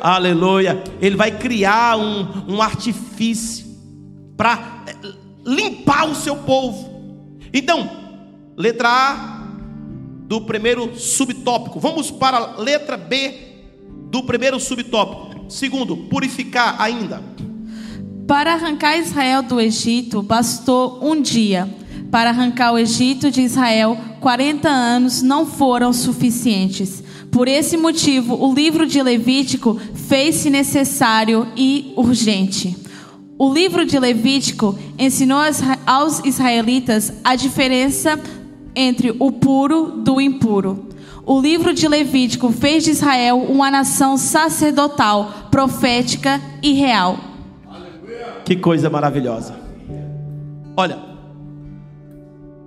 Aleluia. 0.00 0.80
Ele 1.00 1.16
vai 1.16 1.36
criar 1.36 1.98
um, 1.98 2.54
um 2.54 2.62
artifício 2.62 3.66
para 4.36 4.84
eh, 4.86 4.94
limpar 5.44 6.08
o 6.08 6.14
seu 6.14 6.36
povo. 6.36 7.40
Então, 7.52 7.90
letra 8.56 8.88
A, 8.88 9.48
do 10.28 10.40
primeiro 10.42 10.96
subtópico. 10.96 11.80
Vamos 11.80 12.12
para 12.12 12.36
a 12.36 12.56
letra 12.58 12.96
B 12.96 13.34
do 14.08 14.22
primeiro 14.22 14.60
subtópico. 14.60 15.50
Segundo, 15.50 15.96
purificar 15.96 16.80
ainda. 16.80 17.20
Para 18.24 18.52
arrancar 18.54 18.98
Israel 18.98 19.42
do 19.42 19.60
Egito, 19.60 20.22
bastou 20.22 21.00
um 21.02 21.20
dia. 21.20 21.68
Para 22.10 22.30
arrancar 22.30 22.72
o 22.72 22.78
Egito 22.78 23.30
de 23.30 23.42
Israel, 23.42 23.96
40 24.20 24.68
anos 24.68 25.22
não 25.22 25.46
foram 25.46 25.92
suficientes. 25.92 27.02
Por 27.30 27.46
esse 27.46 27.76
motivo, 27.76 28.34
o 28.34 28.54
livro 28.54 28.86
de 28.86 29.02
Levítico 29.02 29.78
fez-se 29.94 30.48
necessário 30.48 31.46
e 31.56 31.92
urgente. 31.96 32.76
O 33.38 33.52
livro 33.52 33.84
de 33.84 33.98
Levítico 33.98 34.76
ensinou 34.98 35.38
aos 35.86 36.18
israelitas 36.24 37.12
a 37.22 37.36
diferença 37.36 38.18
entre 38.74 39.14
o 39.18 39.30
puro 39.30 40.02
do 40.02 40.20
impuro. 40.20 40.88
O 41.24 41.40
livro 41.40 41.74
de 41.74 41.86
Levítico 41.86 42.50
fez 42.50 42.84
de 42.84 42.90
Israel 42.90 43.38
uma 43.48 43.70
nação 43.70 44.16
sacerdotal, 44.16 45.48
profética 45.50 46.40
e 46.62 46.72
real. 46.72 47.18
Que 48.44 48.56
coisa 48.56 48.88
maravilhosa. 48.88 49.54
Olha, 50.74 51.07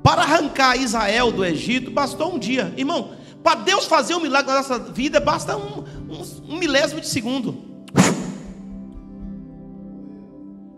para 0.04 0.22
arrancar 0.22 0.76
Israel 0.78 1.32
do 1.32 1.46
Egito, 1.46 1.92
bastou 1.92 2.36
um 2.36 2.40
dia. 2.40 2.74
Irmão, 2.78 3.12
para 3.44 3.62
Deus 3.62 3.86
fazer 3.86 4.16
um 4.16 4.20
milagre 4.20 4.52
na 4.52 4.58
nossa 4.58 4.80
vida, 4.80 5.20
basta 5.20 5.58
um, 5.58 5.84
um, 6.10 6.54
um 6.54 6.58
milésimo 6.58 7.02
de 7.02 7.08
segundo. 7.08 7.72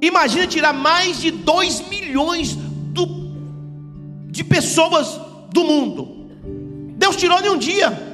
Imagina 0.01 0.47
tirar 0.47 0.74
mais 0.74 1.21
de 1.21 1.32
2 1.32 1.88
milhões 1.88 2.55
do, 2.55 3.07
de 4.30 4.43
pessoas 4.43 5.19
do 5.51 5.63
mundo. 5.63 6.28
Deus 6.97 7.15
tirou 7.15 7.39
em 7.39 7.49
um 7.49 7.57
dia. 7.57 8.11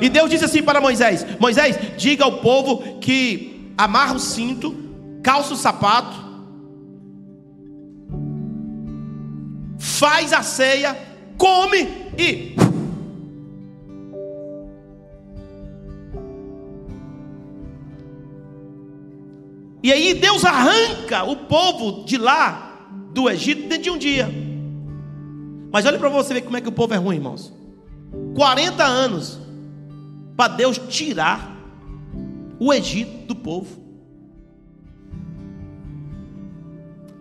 E 0.00 0.08
Deus 0.08 0.28
disse 0.28 0.44
assim 0.44 0.62
para 0.62 0.80
Moisés: 0.80 1.24
Moisés, 1.38 1.78
diga 1.96 2.24
ao 2.24 2.38
povo 2.38 2.98
que 3.00 3.72
amarra 3.76 4.14
o 4.14 4.18
cinto, 4.18 4.76
calça 5.22 5.54
o 5.54 5.56
sapato, 5.56 6.21
faz 10.02 10.32
a 10.32 10.42
ceia, 10.42 10.98
come 11.38 11.86
e. 12.18 12.56
E 19.80 19.92
aí 19.92 20.14
Deus 20.14 20.44
arranca 20.44 21.22
o 21.22 21.36
povo 21.36 22.04
de 22.04 22.18
lá, 22.18 22.88
do 23.14 23.30
Egito, 23.30 23.68
dentro 23.68 23.84
de 23.84 23.90
um 23.90 23.98
dia. 23.98 24.28
Mas 25.70 25.86
olha 25.86 26.00
para 26.00 26.08
você 26.08 26.34
ver 26.34 26.40
como 26.40 26.56
é 26.56 26.60
que 26.60 26.68
o 26.68 26.72
povo 26.72 26.94
é 26.94 26.96
ruim, 26.96 27.16
irmãos. 27.16 27.52
40 28.34 28.82
anos 28.82 29.38
para 30.36 30.54
Deus 30.54 30.78
tirar 30.88 31.56
o 32.58 32.72
Egito 32.72 33.28
do 33.28 33.36
povo. 33.36 33.80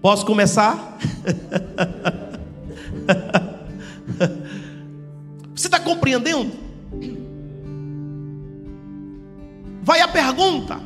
Posso 0.02 0.26
começar? 0.26 0.98
Você 5.56 5.68
está 5.68 5.80
compreendendo? 5.80 6.52
Vai 9.84 10.02
a 10.02 10.08
pergunta. 10.08 10.80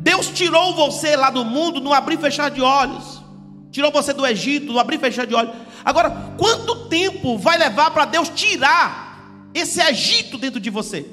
Deus 0.00 0.28
tirou 0.28 0.74
você 0.74 1.16
lá 1.16 1.30
do 1.30 1.44
mundo 1.44 1.80
no 1.80 1.92
abrir 1.92 2.14
e 2.14 2.20
fechar 2.20 2.50
de 2.50 2.60
olhos. 2.60 3.22
Tirou 3.70 3.90
você 3.90 4.12
do 4.12 4.26
Egito, 4.26 4.72
do 4.72 4.78
abrir 4.78 4.96
e 4.96 5.00
fechar 5.00 5.26
de 5.26 5.34
olhos. 5.34 5.54
Agora, 5.84 6.10
quanto 6.36 6.88
tempo 6.88 7.36
vai 7.38 7.58
levar 7.58 7.90
para 7.90 8.04
Deus 8.04 8.28
tirar 8.28 9.24
esse 9.54 9.80
Egito 9.80 10.38
dentro 10.38 10.60
de 10.60 10.70
você? 10.70 11.06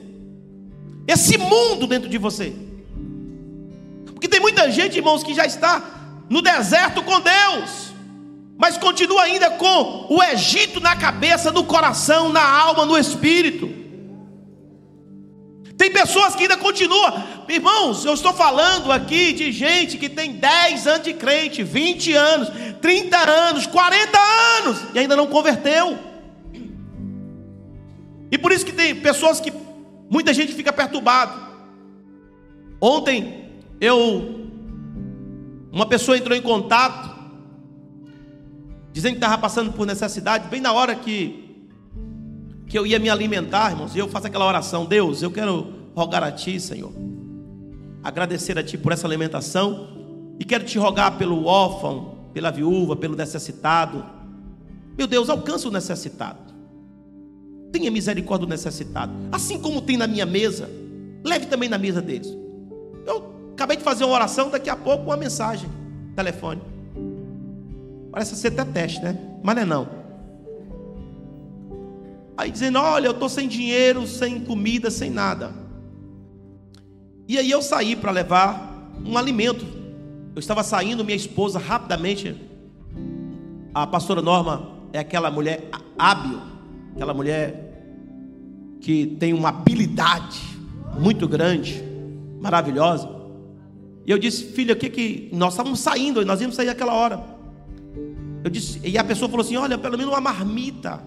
Esse 1.08 1.38
mundo 1.38 1.88
dentro 1.88 2.10
de 2.10 2.18
você? 2.18 2.53
Porque 4.06 4.28
tem 4.28 4.39
muita 4.39 4.72
gente, 4.72 4.97
irmãos, 4.97 5.24
que 5.24 5.34
já 5.34 5.45
está 5.45 5.82
no 6.30 6.41
deserto 6.41 7.03
com 7.03 7.20
Deus, 7.20 7.93
mas 8.58 8.78
continua 8.78 9.24
ainda 9.24 9.51
com 9.51 10.08
o 10.10 10.24
Egito 10.24 10.80
na 10.80 10.95
cabeça, 10.95 11.51
no 11.51 11.66
coração, 11.66 12.30
na 12.30 12.41
alma, 12.41 12.86
no 12.86 12.97
espírito. 12.97 13.86
Tem 15.78 15.91
pessoas 15.91 16.36
que 16.36 16.43
ainda 16.43 16.56
continuam, 16.56 17.22
irmãos, 17.49 18.06
eu 18.06 18.14
estou 18.14 18.34
falando 18.34 18.93
aqui 18.93 19.34
de 19.34 19.51
gente 19.51 19.97
que 19.97 20.08
tem 20.08 20.32
10 20.32 20.88
anos 20.88 21.03
de 21.03 21.14
crente, 21.14 21.64
20 21.64 22.14
anos, 22.14 22.49
30 22.82 23.18
anos, 23.18 23.68
40 23.68 24.18
anos 24.60 24.80
e 24.93 24.99
ainda 24.99 25.18
não 25.18 25.28
converteu. 25.28 25.97
E 28.32 28.38
por 28.38 28.53
isso 28.53 28.66
que 28.66 28.72
tem 28.72 28.95
pessoas 28.95 29.41
que 29.41 29.51
muita 30.10 30.34
gente 30.34 30.53
fica 30.53 30.72
perturbado. 30.72 31.45
Ontem 32.80 33.51
eu 33.82 34.45
uma 35.74 35.86
pessoa 35.86 36.18
entrou 36.18 36.38
em 36.38 36.41
contato 36.41 37.14
dizendo 38.96 39.12
que 39.12 39.18
estava 39.18 39.38
passando 39.38 39.74
por 39.74 39.86
necessidade, 39.86 40.48
bem 40.48 40.62
na 40.62 40.72
hora 40.72 40.96
que 40.96 41.43
que 42.66 42.80
eu 42.80 42.88
ia 42.88 42.98
me 42.98 43.10
alimentar, 43.10 43.72
irmãos, 43.72 43.93
e 43.93 44.00
eu 44.00 44.08
faço 44.08 44.28
aquela 44.28 44.48
oração: 44.48 44.86
Deus, 44.86 45.22
eu 45.22 45.30
quero 45.30 45.91
rogar 45.93 46.24
a 46.24 46.32
Ti, 46.32 46.58
Senhor, 46.62 46.93
agradecer 48.02 48.58
a 48.58 48.64
Ti 48.64 48.78
por 48.78 48.93
essa 48.93 49.06
alimentação, 49.06 49.89
e 50.39 50.46
quero 50.46 50.64
te 50.64 50.80
rogar 50.80 51.18
pelo 51.18 51.46
órfão, 51.46 52.30
pela 52.34 52.50
viúva, 52.52 52.96
pelo 52.96 53.18
necessitado. 53.18 54.04
Meu 54.98 55.08
Deus, 55.08 55.30
alcança 55.30 55.68
o 55.68 55.72
necessitado, 55.72 56.39
tenha 57.74 57.91
misericórdia 57.91 58.48
do 58.48 58.50
necessitado, 58.50 59.12
assim 59.30 59.60
como 59.60 59.82
tem 59.82 59.98
na 59.98 60.08
minha 60.08 60.26
mesa, 60.26 60.70
leve 61.22 61.48
também 61.48 61.68
na 61.68 61.78
mesa 61.78 62.02
deles. 62.02 62.34
Eu 63.06 63.50
acabei 63.52 63.76
de 63.76 63.84
fazer 63.84 64.06
uma 64.06 64.16
oração, 64.16 64.50
daqui 64.50 64.70
a 64.70 64.76
pouco 64.78 65.04
uma 65.04 65.18
mensagem, 65.18 65.70
telefone. 66.16 66.74
Parece 68.16 68.34
ser 68.38 68.47
até 68.47 68.63
teste, 68.63 69.03
né? 69.03 69.20
Mas 69.43 69.55
não 69.57 69.61
é 69.61 69.66
não. 69.66 69.88
Aí 72.38 72.49
dizendo: 72.49 72.80
Olha, 72.80 73.07
eu 73.07 73.11
estou 73.11 73.28
sem 73.28 73.45
dinheiro, 73.45 74.07
sem 74.07 74.39
comida, 74.39 74.89
sem 74.89 75.09
nada. 75.09 75.51
E 77.28 77.38
aí 77.38 77.51
eu 77.51 77.61
saí 77.61 77.93
para 77.93 78.11
levar 78.11 78.89
um 79.05 79.18
alimento. 79.18 79.66
Eu 80.34 80.39
estava 80.39 80.63
saindo, 80.63 81.03
minha 81.03 81.18
esposa 81.18 81.59
rapidamente. 81.59 82.34
A 83.74 83.86
pastora 83.86 84.22
Norma 84.22 84.88
é 84.93 84.99
aquela 84.99 85.30
mulher 85.30 85.68
hábil, 85.99 86.39
aquela 86.95 87.13
mulher 87.13 88.78
que 88.80 89.07
tem 89.20 89.34
uma 89.34 89.49
habilidade 89.49 90.41
muito 90.97 91.28
grande, 91.28 91.84
maravilhosa. 92.39 93.09
E 94.07 94.11
eu 94.11 94.18
disse, 94.18 94.53
filha, 94.53 94.74
o 94.74 94.78
que 94.78 94.89
que 94.89 95.30
nós 95.34 95.51
estávamos 95.51 95.82
saindo, 95.82 96.26
nós 96.26 96.39
íamos 96.39 96.55
sair 96.55 96.70
aquela 96.70 96.93
hora. 96.93 97.34
Eu 98.46 98.52
disse, 98.52 98.80
e 98.84 98.96
a 98.96 99.04
pessoa 99.04 99.28
falou 99.28 99.43
assim: 99.43 99.58
"Olha, 99.58 99.76
pelo 99.76 99.97
menos 99.97 100.13
uma 100.13 100.22
marmita". 100.22 101.01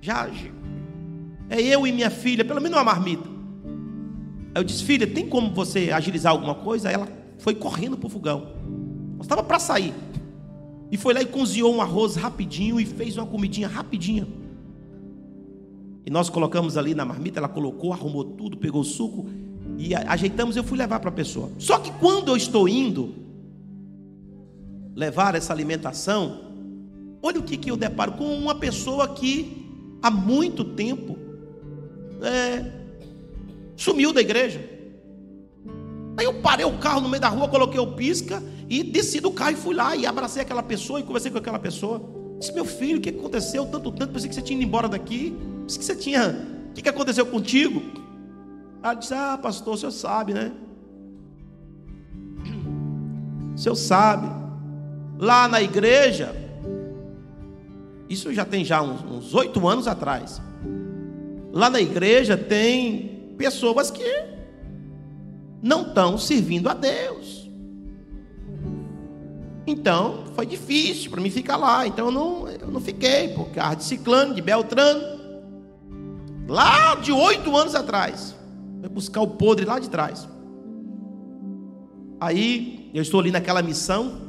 Já 0.00 0.30
é 1.50 1.60
eu 1.60 1.84
e 1.86 1.90
minha 1.90 2.08
filha, 2.08 2.44
pelo 2.44 2.60
menos 2.60 2.78
uma 2.78 2.84
marmita. 2.84 3.28
Aí 4.54 4.60
eu 4.60 4.64
disse, 4.64 4.84
filha, 4.84 5.06
tem 5.08 5.28
como 5.28 5.52
você 5.52 5.90
agilizar 5.90 6.30
alguma 6.30 6.54
coisa? 6.54 6.88
Aí 6.88 6.94
ela 6.94 7.08
foi 7.38 7.54
correndo 7.54 7.96
para 7.96 8.06
o 8.06 8.10
fogão. 8.10 8.46
Nós 9.16 9.26
estava 9.26 9.42
para 9.42 9.58
sair. 9.58 9.92
E 10.88 10.96
foi 10.96 11.14
lá 11.14 11.20
e 11.20 11.26
cozinhou 11.26 11.74
um 11.74 11.82
arroz 11.82 12.14
rapidinho 12.14 12.78
e 12.78 12.86
fez 12.86 13.16
uma 13.16 13.26
comidinha 13.26 13.66
rapidinha. 13.66 14.28
E 16.06 16.10
nós 16.10 16.30
colocamos 16.30 16.76
ali 16.76 16.94
na 16.94 17.04
marmita, 17.04 17.40
ela 17.40 17.48
colocou, 17.48 17.92
arrumou 17.92 18.24
tudo, 18.24 18.56
pegou 18.56 18.82
o 18.82 18.84
suco 18.84 19.26
e 19.76 19.94
ajeitamos. 19.96 20.54
Eu 20.56 20.62
fui 20.62 20.78
levar 20.78 21.00
para 21.00 21.08
a 21.08 21.12
pessoa. 21.12 21.50
Só 21.58 21.78
que 21.78 21.90
quando 21.92 22.28
eu 22.28 22.36
estou 22.36 22.68
indo 22.68 23.23
levar 24.94 25.34
essa 25.34 25.52
alimentação, 25.52 26.40
olha 27.22 27.40
o 27.40 27.42
que, 27.42 27.56
que 27.56 27.70
eu 27.70 27.76
deparo 27.76 28.12
com 28.12 28.24
uma 28.36 28.54
pessoa 28.54 29.08
que 29.08 29.64
há 30.02 30.10
muito 30.10 30.64
tempo 30.64 31.18
é, 32.22 32.70
sumiu 33.76 34.12
da 34.12 34.20
igreja. 34.20 34.60
Aí 36.16 36.24
eu 36.24 36.34
parei 36.40 36.64
o 36.64 36.78
carro 36.78 37.00
no 37.00 37.08
meio 37.08 37.20
da 37.20 37.28
rua, 37.28 37.48
coloquei 37.48 37.80
o 37.80 37.94
pisca 37.94 38.42
e 38.68 38.82
desci 38.82 39.20
do 39.20 39.32
carro 39.32 39.52
e 39.52 39.56
fui 39.56 39.74
lá 39.74 39.96
e 39.96 40.06
abracei 40.06 40.42
aquela 40.42 40.62
pessoa 40.62 41.00
e 41.00 41.02
conversei 41.02 41.30
com 41.30 41.38
aquela 41.38 41.58
pessoa. 41.58 42.00
Disse, 42.38 42.52
meu 42.52 42.64
filho, 42.64 42.98
o 42.98 43.00
que 43.00 43.10
aconteceu? 43.10 43.66
Tanto, 43.66 43.90
tanto, 43.90 44.12
pensei 44.12 44.28
que 44.28 44.34
você 44.34 44.42
tinha 44.42 44.58
ido 44.58 44.66
embora 44.66 44.88
daqui. 44.88 45.36
Disse 45.66 45.78
que 45.78 45.84
você 45.84 45.96
tinha. 45.96 46.30
O 46.70 46.74
que, 46.74 46.82
que 46.82 46.88
aconteceu 46.88 47.26
contigo? 47.26 47.82
Ela 48.82 48.94
disse, 48.94 49.14
ah, 49.14 49.38
pastor, 49.40 49.74
o 49.74 49.76
senhor 49.76 49.92
sabe, 49.92 50.34
né? 50.34 50.52
O 53.54 53.58
senhor 53.58 53.76
sabe. 53.76 54.43
Lá 55.18 55.46
na 55.48 55.62
igreja, 55.62 56.34
isso 58.08 58.32
já 58.32 58.44
tem 58.44 58.64
já 58.64 58.82
uns 58.82 59.34
oito 59.34 59.66
anos 59.66 59.86
atrás. 59.86 60.40
Lá 61.52 61.70
na 61.70 61.80
igreja 61.80 62.36
tem 62.36 63.34
pessoas 63.38 63.90
que 63.90 64.04
não 65.62 65.82
estão 65.82 66.18
servindo 66.18 66.68
a 66.68 66.74
Deus. 66.74 67.48
Então 69.66 70.24
foi 70.34 70.44
difícil 70.46 71.10
para 71.10 71.20
mim 71.20 71.30
ficar 71.30 71.56
lá. 71.56 71.86
Então 71.86 72.06
eu 72.06 72.12
não, 72.12 72.48
eu 72.48 72.68
não 72.70 72.80
fiquei, 72.80 73.28
por 73.28 73.48
causa 73.50 73.76
de 73.76 73.84
Ciclano, 73.84 74.34
de 74.34 74.42
Beltrano. 74.42 75.00
Lá 76.46 76.96
de 76.96 77.12
oito 77.12 77.56
anos 77.56 77.74
atrás. 77.74 78.34
Foi 78.80 78.88
buscar 78.90 79.22
o 79.22 79.26
podre 79.26 79.64
lá 79.64 79.78
de 79.78 79.88
trás. 79.88 80.28
Aí 82.20 82.90
eu 82.92 83.02
estou 83.02 83.20
ali 83.20 83.30
naquela 83.30 83.62
missão. 83.62 84.23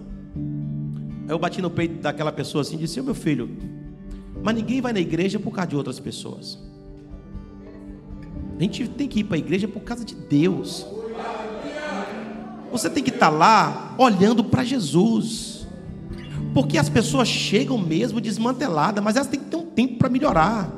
Aí 1.27 1.31
eu 1.31 1.39
bati 1.39 1.61
no 1.61 1.69
peito 1.69 2.01
daquela 2.01 2.31
pessoa 2.31 2.61
assim 2.61 2.75
e 2.75 2.79
disse: 2.79 3.01
Meu 3.01 3.15
filho, 3.15 3.49
mas 4.41 4.55
ninguém 4.55 4.79
vai 4.79 4.93
na 4.93 4.99
igreja 4.99 5.39
por 5.39 5.51
causa 5.51 5.69
de 5.69 5.75
outras 5.75 5.99
pessoas. 5.99 6.59
A 8.57 8.61
gente 8.61 8.87
tem 8.87 9.07
que 9.07 9.19
ir 9.19 9.23
para 9.23 9.35
a 9.35 9.39
igreja 9.39 9.67
por 9.67 9.81
causa 9.81 10.05
de 10.05 10.15
Deus. 10.15 10.85
Você 12.71 12.89
tem 12.89 13.03
que 13.03 13.09
estar 13.09 13.31
tá 13.31 13.35
lá 13.35 13.95
olhando 13.97 14.43
para 14.43 14.63
Jesus. 14.63 15.67
Porque 16.53 16.77
as 16.77 16.87
pessoas 16.87 17.27
chegam 17.27 17.77
mesmo 17.77 18.21
desmanteladas, 18.21 19.03
mas 19.03 19.15
elas 19.15 19.27
têm 19.27 19.39
que 19.39 19.47
ter 19.47 19.57
um 19.57 19.65
tempo 19.65 19.97
para 19.97 20.09
melhorar. 20.09 20.71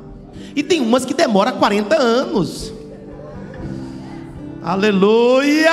E 0.56 0.62
tem 0.62 0.80
umas 0.80 1.04
que 1.04 1.14
demoram 1.14 1.52
40 1.52 1.96
anos. 1.96 2.72
Aleluia! 4.62 5.70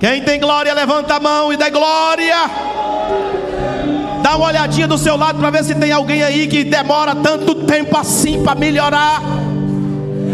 Quem 0.00 0.24
tem 0.24 0.40
glória, 0.40 0.72
levanta 0.74 1.14
a 1.14 1.20
mão 1.20 1.52
e 1.52 1.56
dá 1.56 1.68
glória. 1.68 2.69
Dá 4.22 4.36
uma 4.36 4.46
olhadinha 4.48 4.86
do 4.86 4.98
seu 4.98 5.16
lado 5.16 5.38
para 5.38 5.50
ver 5.50 5.64
se 5.64 5.74
tem 5.74 5.92
alguém 5.92 6.22
aí 6.22 6.46
que 6.46 6.62
demora 6.64 7.14
tanto 7.14 7.54
tempo 7.66 7.96
assim 7.96 8.42
para 8.42 8.54
melhorar. 8.54 9.22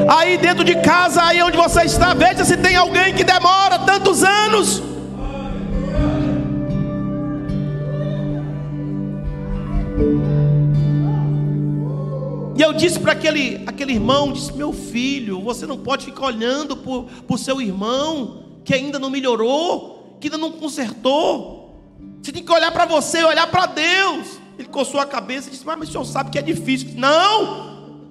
Aí 0.09 0.37
dentro 0.37 0.65
de 0.65 0.75
casa, 0.77 1.23
aí 1.23 1.43
onde 1.43 1.57
você 1.57 1.83
está, 1.83 2.13
veja 2.13 2.45
se 2.45 2.57
tem 2.57 2.77
alguém 2.77 3.15
que 3.15 3.25
demora 3.25 3.79
tantos 3.79 4.23
anos. 4.23 4.83
E 12.57 12.63
eu 12.63 12.73
disse 12.73 12.99
para 12.99 13.13
aquele, 13.13 13.63
aquele 13.67 13.93
irmão: 13.93 14.33
disse, 14.33 14.53
Meu 14.53 14.73
filho, 14.73 15.41
você 15.43 15.67
não 15.67 15.79
pode 15.79 16.07
ficar 16.07 16.27
olhando 16.27 16.77
para 16.77 17.35
o 17.35 17.39
seu 17.39 17.61
irmão 17.61 18.45
que 18.65 18.75
ainda 18.75 18.99
não 18.99 19.11
melhorou, 19.11 20.17
que 20.21 20.29
ainda 20.29 20.39
não 20.39 20.51
consertou. 20.51 21.66
Você 22.27 22.33
tem 22.33 22.43
que 22.43 22.51
olhar 22.51 22.73
para 22.73 22.87
você, 22.87 23.23
olhar 23.23 23.47
para 23.47 23.67
Deus. 23.67 24.41
Ele 24.59 24.67
coçou 24.67 24.99
a 24.99 25.07
cabeça 25.07 25.47
e 25.47 25.53
disse: 25.53 25.65
Mas 25.65 25.89
o 25.89 25.93
senhor 25.93 26.05
sabe 26.05 26.29
que 26.29 26.39
é 26.41 26.43
difícil. 26.43 26.89
Não! 26.97 28.11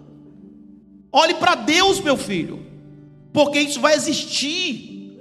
Olhe 1.11 1.33
para 1.33 1.55
Deus, 1.55 1.99
meu 1.99 2.15
filho, 2.15 2.65
porque 3.33 3.59
isso 3.59 3.81
vai 3.81 3.93
existir. 3.93 5.19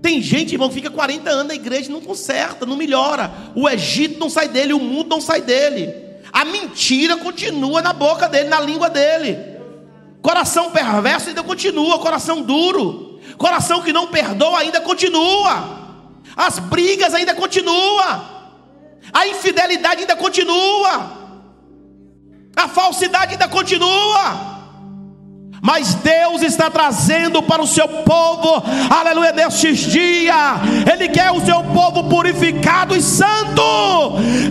Tem 0.00 0.22
gente, 0.22 0.52
irmão, 0.52 0.68
que 0.68 0.76
fica 0.76 0.90
40 0.90 1.28
anos 1.28 1.48
na 1.48 1.54
igreja 1.56 1.90
e 1.90 1.92
não 1.92 2.00
conserta, 2.00 2.64
não 2.64 2.76
melhora. 2.76 3.32
O 3.56 3.68
Egito 3.68 4.20
não 4.20 4.30
sai 4.30 4.46
dele, 4.46 4.72
o 4.72 4.78
mundo 4.78 5.08
não 5.08 5.20
sai 5.20 5.42
dele. 5.42 5.92
A 6.32 6.44
mentira 6.44 7.16
continua 7.16 7.82
na 7.82 7.92
boca 7.92 8.28
dele, 8.28 8.48
na 8.48 8.60
língua 8.60 8.88
dele. 8.88 9.38
Coração 10.22 10.70
perverso 10.70 11.30
ainda 11.30 11.42
continua, 11.42 11.98
coração 11.98 12.42
duro. 12.42 13.18
Coração 13.36 13.82
que 13.82 13.92
não 13.92 14.06
perdoa 14.06 14.60
ainda 14.60 14.80
continua. 14.80 15.85
As 16.36 16.58
brigas 16.58 17.14
ainda 17.14 17.34
continuam. 17.34 18.36
A 19.12 19.26
infidelidade 19.26 20.02
ainda 20.02 20.14
continua. 20.14 21.26
A 22.54 22.68
falsidade 22.68 23.32
ainda 23.32 23.48
continua. 23.48 24.56
Mas 25.62 25.94
Deus 25.94 26.42
está 26.42 26.70
trazendo 26.70 27.42
para 27.42 27.62
o 27.62 27.66
seu 27.66 27.88
povo, 27.88 28.62
aleluia, 28.88 29.32
nestes 29.32 29.78
dias. 29.78 30.36
Ele 30.92 31.08
quer 31.08 31.32
o 31.32 31.44
seu 31.44 31.62
povo 31.64 32.04
purificado 32.08 32.94
e 32.94 33.02
santo. 33.02 33.62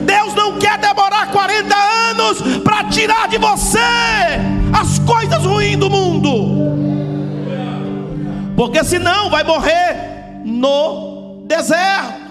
Deus 0.01 0.33
não 0.33 0.57
quer 0.57 0.77
demorar 0.77 1.31
40 1.31 1.75
anos 1.75 2.41
para 2.63 2.85
tirar 2.85 3.27
de 3.27 3.37
você 3.37 3.79
as 4.73 4.99
coisas 4.99 5.45
ruins 5.45 5.77
do 5.77 5.89
mundo. 5.89 6.75
Porque 8.57 8.83
senão 8.83 9.29
vai 9.29 9.43
morrer 9.43 10.41
no 10.43 11.14
deserto. 11.45 12.25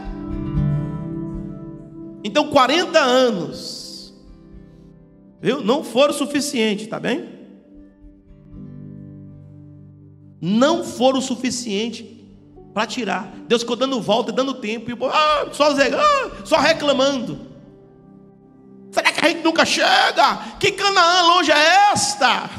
Então 2.22 2.48
40 2.48 2.98
anos, 2.98 4.14
viu? 5.40 5.62
Não 5.62 5.84
foram 5.84 6.12
suficiente, 6.12 6.86
tá 6.86 6.98
bem? 6.98 7.34
não 10.44 10.84
foram 10.84 11.22
suficiente 11.22 12.22
para 12.74 12.86
tirar. 12.86 13.32
Deus 13.48 13.62
ficou 13.62 13.76
dando 13.76 13.98
volta, 14.02 14.30
dando 14.30 14.52
tempo, 14.52 14.90
e 14.90 14.92
o 14.92 14.96
povo, 14.96 15.10
ah, 15.14 15.46
só, 15.52 15.70
ah, 15.70 16.30
só 16.44 16.58
reclamando. 16.58 17.50
Será 18.90 19.10
que 19.10 19.24
a 19.24 19.28
gente 19.30 19.42
nunca 19.42 19.64
chega? 19.64 20.36
Que 20.60 20.70
Canaã 20.72 21.22
longe 21.22 21.50
é 21.50 21.92
esta? 21.92 22.50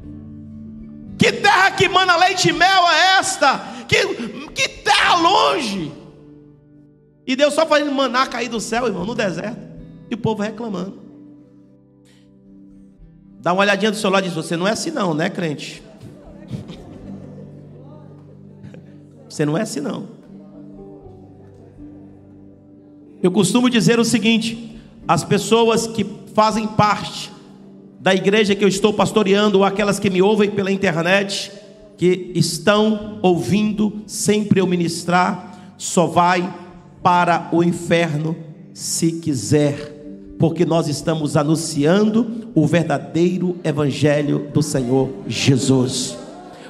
que 1.16 1.30
terra 1.30 1.70
que 1.70 1.88
mana 1.88 2.16
leite 2.16 2.48
e 2.48 2.52
mel 2.52 2.88
é 2.88 3.18
esta? 3.18 3.60
Que, 3.90 4.06
que 4.50 4.68
terra 4.68 5.16
longe? 5.16 5.90
E 7.26 7.34
Deus 7.34 7.54
só 7.54 7.66
fazendo 7.66 7.90
maná 7.90 8.24
cair 8.24 8.48
do 8.48 8.60
céu, 8.60 8.86
irmão, 8.86 9.04
no 9.04 9.16
deserto. 9.16 9.58
E 10.08 10.14
o 10.14 10.18
povo 10.18 10.44
reclamando. 10.44 11.00
Dá 13.40 13.52
uma 13.52 13.62
olhadinha 13.62 13.90
do 13.90 13.96
seu 13.96 14.08
lado 14.08 14.26
e 14.26 14.28
diz: 14.28 14.36
Você 14.36 14.56
não 14.56 14.68
é 14.68 14.70
assim, 14.70 14.92
não, 14.92 15.12
né, 15.12 15.28
crente? 15.28 15.82
Você 19.28 19.44
não 19.44 19.58
é 19.58 19.62
assim, 19.62 19.80
não. 19.80 20.06
Eu 23.20 23.32
costumo 23.32 23.68
dizer 23.68 23.98
o 23.98 24.04
seguinte: 24.04 24.80
as 25.08 25.24
pessoas 25.24 25.88
que 25.88 26.06
fazem 26.32 26.68
parte 26.68 27.32
da 27.98 28.14
igreja 28.14 28.54
que 28.54 28.62
eu 28.62 28.68
estou 28.68 28.92
pastoreando, 28.92 29.58
ou 29.58 29.64
aquelas 29.64 29.98
que 29.98 30.10
me 30.10 30.22
ouvem 30.22 30.48
pela 30.48 30.70
internet, 30.70 31.50
que 32.00 32.32
estão 32.34 33.18
ouvindo 33.20 34.00
sempre 34.06 34.58
eu 34.58 34.66
ministrar, 34.66 35.74
só 35.76 36.06
vai 36.06 36.50
para 37.02 37.50
o 37.52 37.62
inferno 37.62 38.34
se 38.72 39.12
quiser, 39.12 40.34
porque 40.38 40.64
nós 40.64 40.88
estamos 40.88 41.36
anunciando 41.36 42.48
o 42.54 42.66
verdadeiro 42.66 43.58
evangelho 43.62 44.48
do 44.50 44.62
Senhor 44.62 45.10
Jesus. 45.28 46.16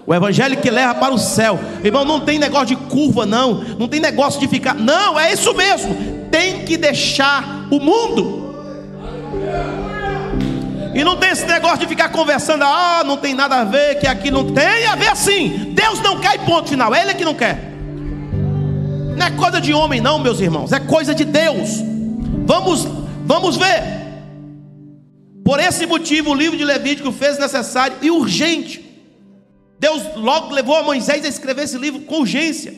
O 0.05 0.13
evangelho 0.13 0.57
que 0.57 0.69
leva 0.69 0.97
para 0.97 1.15
o 1.15 1.19
céu. 1.19 1.61
Irmão, 1.85 2.05
não 2.05 2.19
tem 2.19 2.37
negócio 2.37 2.75
de 2.75 2.77
curva, 2.77 3.25
não. 3.25 3.63
Não 3.79 3.87
tem 3.87 4.01
negócio 4.01 4.41
de 4.41 4.49
ficar. 4.49 4.75
Não, 4.75 5.17
é 5.17 5.33
isso 5.33 5.55
mesmo. 5.55 5.95
Tem 6.29 6.65
que 6.65 6.77
deixar 6.77 7.69
o 7.71 7.79
mundo. 7.79 8.53
E 10.95 11.05
não 11.05 11.17
tem 11.17 11.31
esse 11.31 11.47
negócio 11.47 11.79
de 11.79 11.87
ficar 11.87 12.09
conversando, 12.09 12.65
ah, 12.65 13.03
não 13.05 13.17
tem 13.17 13.35
nada 13.35 13.57
a 13.57 13.65
ver, 13.65 13.99
que 13.99 14.07
aqui 14.07 14.31
não 14.31 14.53
tem 14.53 14.87
a 14.87 14.97
ver 14.97 15.17
sim. 15.17 15.73
Deus 15.75 16.01
não 16.01 16.21
quer 16.21 16.39
ponto 16.45 16.69
final, 16.69 16.95
é 16.95 17.03
Ele 17.03 17.15
que 17.15 17.25
não 17.25 17.35
quer. 17.35 17.59
Não 19.17 19.27
é 19.27 19.31
coisa 19.31 19.61
de 19.61 19.73
homem, 19.73 20.01
não, 20.01 20.19
meus 20.19 20.41
irmãos, 20.41 20.73
é 20.73 20.81
coisa 20.81 21.15
de 21.15 21.25
Deus. 21.25 21.83
Vamos, 22.47 22.87
vamos 23.25 23.57
ver. 23.57 24.01
Por 25.45 25.61
esse 25.61 25.87
motivo, 25.87 26.31
o 26.31 26.35
livro 26.35 26.57
de 26.57 26.65
Levítico 26.65 27.13
fez 27.13 27.39
necessário 27.39 27.97
e 28.03 28.11
urgente 28.11 28.91
Deus 29.81 30.03
logo 30.15 30.53
levou 30.53 30.77
a 30.77 30.83
Moisés 30.83 31.25
a 31.25 31.29
escrever 31.29 31.63
esse 31.63 31.79
livro 31.79 32.01
com 32.01 32.21
urgência. 32.21 32.75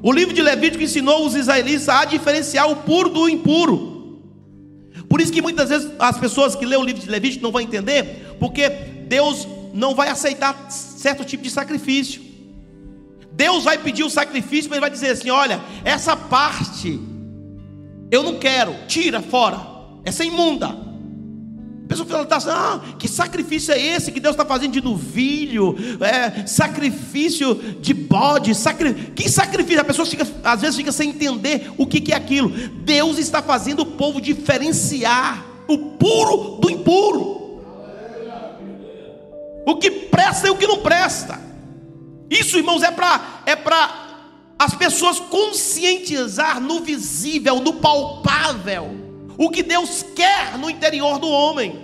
O 0.00 0.12
livro 0.12 0.32
de 0.32 0.40
Levítico 0.40 0.84
ensinou 0.84 1.26
os 1.26 1.34
israelitas 1.34 1.88
a 1.88 2.04
diferenciar 2.04 2.70
o 2.70 2.76
puro 2.76 3.10
do 3.10 3.28
impuro. 3.28 3.89
Por 5.10 5.20
isso 5.20 5.32
que 5.32 5.42
muitas 5.42 5.68
vezes 5.68 5.90
as 5.98 6.16
pessoas 6.16 6.54
que 6.54 6.64
lêem 6.64 6.80
o 6.80 6.84
livro 6.84 7.02
de 7.02 7.10
Levítico 7.10 7.42
não 7.42 7.50
vão 7.50 7.60
entender, 7.60 8.36
porque 8.38 8.70
Deus 8.70 9.46
não 9.74 9.92
vai 9.94 10.08
aceitar 10.08 10.70
certo 10.70 11.24
tipo 11.24 11.42
de 11.42 11.50
sacrifício. 11.50 12.22
Deus 13.32 13.64
vai 13.64 13.76
pedir 13.76 14.04
o 14.04 14.08
sacrifício, 14.08 14.70
mas 14.70 14.76
ele 14.76 14.80
vai 14.80 14.90
dizer 14.90 15.10
assim: 15.10 15.28
olha, 15.28 15.60
essa 15.84 16.16
parte 16.16 17.00
eu 18.08 18.22
não 18.22 18.38
quero, 18.38 18.72
tira 18.86 19.20
fora, 19.20 19.60
essa 20.04 20.22
é 20.22 20.26
imunda 20.26 20.89
pessoa 21.90 22.08
fala 22.08 22.26
assim: 22.30 22.50
ah, 22.50 22.80
que 22.98 23.08
sacrifício 23.08 23.74
é 23.74 23.80
esse 23.80 24.12
que 24.12 24.20
Deus 24.20 24.34
está 24.34 24.44
fazendo 24.46 24.72
de 24.72 24.80
novilho? 24.80 25.76
É, 26.00 26.46
sacrifício 26.46 27.54
de 27.80 27.92
bode, 27.92 28.54
sacri... 28.54 28.94
que 29.14 29.28
sacrifício? 29.28 29.80
A 29.80 29.84
pessoa 29.84 30.06
fica, 30.06 30.26
às 30.44 30.60
vezes 30.60 30.76
fica 30.76 30.92
sem 30.92 31.10
entender 31.10 31.72
o 31.76 31.86
que, 31.86 32.00
que 32.00 32.12
é 32.12 32.16
aquilo. 32.16 32.48
Deus 32.48 33.18
está 33.18 33.42
fazendo 33.42 33.80
o 33.80 33.86
povo 33.86 34.20
diferenciar 34.20 35.44
o 35.66 35.96
puro 35.96 36.58
do 36.60 36.70
impuro. 36.70 37.60
O 39.66 39.76
que 39.76 39.90
presta 39.90 40.46
e 40.46 40.50
o 40.50 40.56
que 40.56 40.66
não 40.66 40.78
presta. 40.78 41.40
Isso, 42.30 42.56
irmãos, 42.56 42.82
é 42.82 42.90
para 42.92 43.42
é 43.44 43.56
para 43.56 44.08
as 44.56 44.74
pessoas 44.74 45.18
conscientizar 45.18 46.60
no 46.60 46.80
visível, 46.80 47.60
no 47.60 47.74
palpável 47.74 48.99
o 49.40 49.48
que 49.48 49.62
Deus 49.62 50.04
quer 50.14 50.58
no 50.58 50.68
interior 50.68 51.18
do 51.18 51.26
homem. 51.26 51.74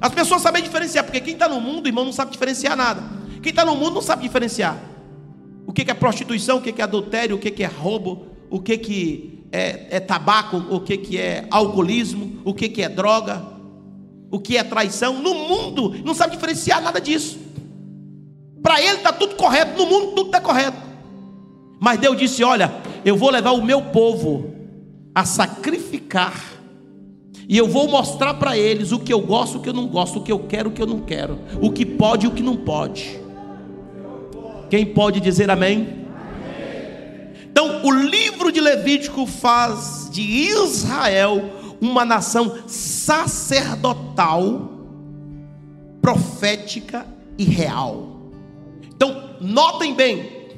As 0.00 0.14
pessoas 0.14 0.42
sabem 0.42 0.62
diferenciar, 0.62 1.02
porque 1.02 1.20
quem 1.20 1.32
está 1.32 1.48
no 1.48 1.60
mundo, 1.60 1.88
irmão, 1.88 2.04
não 2.04 2.12
sabe 2.12 2.30
diferenciar 2.30 2.76
nada. 2.76 3.02
Quem 3.42 3.50
está 3.50 3.64
no 3.64 3.74
mundo 3.74 3.94
não 3.94 4.00
sabe 4.00 4.22
diferenciar. 4.22 4.78
O 5.66 5.72
que 5.72 5.90
é 5.90 5.92
prostituição, 5.92 6.58
o 6.58 6.60
que 6.60 6.80
é 6.80 6.84
adultério, 6.84 7.34
o 7.34 7.38
que 7.40 7.60
é 7.64 7.66
roubo, 7.66 8.28
o 8.48 8.60
que 8.60 9.44
é, 9.50 9.96
é 9.96 9.98
tabaco, 9.98 10.56
o 10.56 10.80
que 10.80 11.18
é 11.18 11.48
alcoolismo, 11.50 12.40
o 12.44 12.54
que 12.54 12.80
é 12.80 12.88
droga, 12.88 13.44
o 14.30 14.38
que 14.38 14.56
é 14.56 14.62
traição. 14.62 15.14
No 15.14 15.34
mundo 15.34 15.96
não 16.04 16.14
sabe 16.14 16.36
diferenciar 16.36 16.80
nada 16.80 17.00
disso. 17.00 17.40
Para 18.62 18.80
ele 18.80 18.98
está 18.98 19.12
tudo 19.12 19.34
correto, 19.34 19.76
no 19.76 19.90
mundo 19.90 20.12
tudo 20.14 20.26
está 20.26 20.40
correto. 20.40 20.78
Mas 21.80 21.98
Deus 21.98 22.16
disse: 22.16 22.44
Olha, 22.44 22.72
eu 23.04 23.16
vou 23.16 23.30
levar 23.30 23.50
o 23.50 23.64
meu 23.64 23.82
povo 23.82 24.54
a 25.14 25.24
sacrificar. 25.24 25.83
E 27.48 27.58
eu 27.58 27.68
vou 27.68 27.88
mostrar 27.88 28.34
para 28.34 28.56
eles 28.56 28.92
o 28.92 28.98
que 28.98 29.12
eu 29.12 29.20
gosto, 29.20 29.58
o 29.58 29.60
que 29.60 29.68
eu 29.68 29.72
não 29.72 29.86
gosto, 29.86 30.18
o 30.18 30.22
que 30.22 30.32
eu 30.32 30.40
quero, 30.40 30.70
o 30.70 30.72
que 30.72 30.80
eu 30.80 30.86
não 30.86 31.00
quero, 31.00 31.38
o 31.60 31.70
que 31.70 31.84
pode 31.84 32.26
e 32.26 32.28
o 32.28 32.32
que 32.32 32.42
não 32.42 32.56
pode. 32.56 33.20
Quem 34.70 34.86
pode 34.86 35.20
dizer 35.20 35.50
amém? 35.50 36.04
Então, 37.50 37.84
o 37.84 37.92
livro 37.92 38.50
de 38.50 38.60
Levítico 38.60 39.26
faz 39.26 40.08
de 40.10 40.22
Israel 40.22 41.50
uma 41.80 42.04
nação 42.04 42.58
sacerdotal, 42.66 44.70
profética 46.00 47.06
e 47.38 47.44
real. 47.44 48.32
Então, 48.88 49.36
notem 49.40 49.94
bem, 49.94 50.48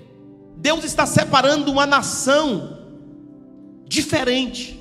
Deus 0.57 0.85
está 0.85 1.05
separando 1.05 1.71
uma 1.71 1.85
nação 1.85 2.79
diferente. 3.87 4.76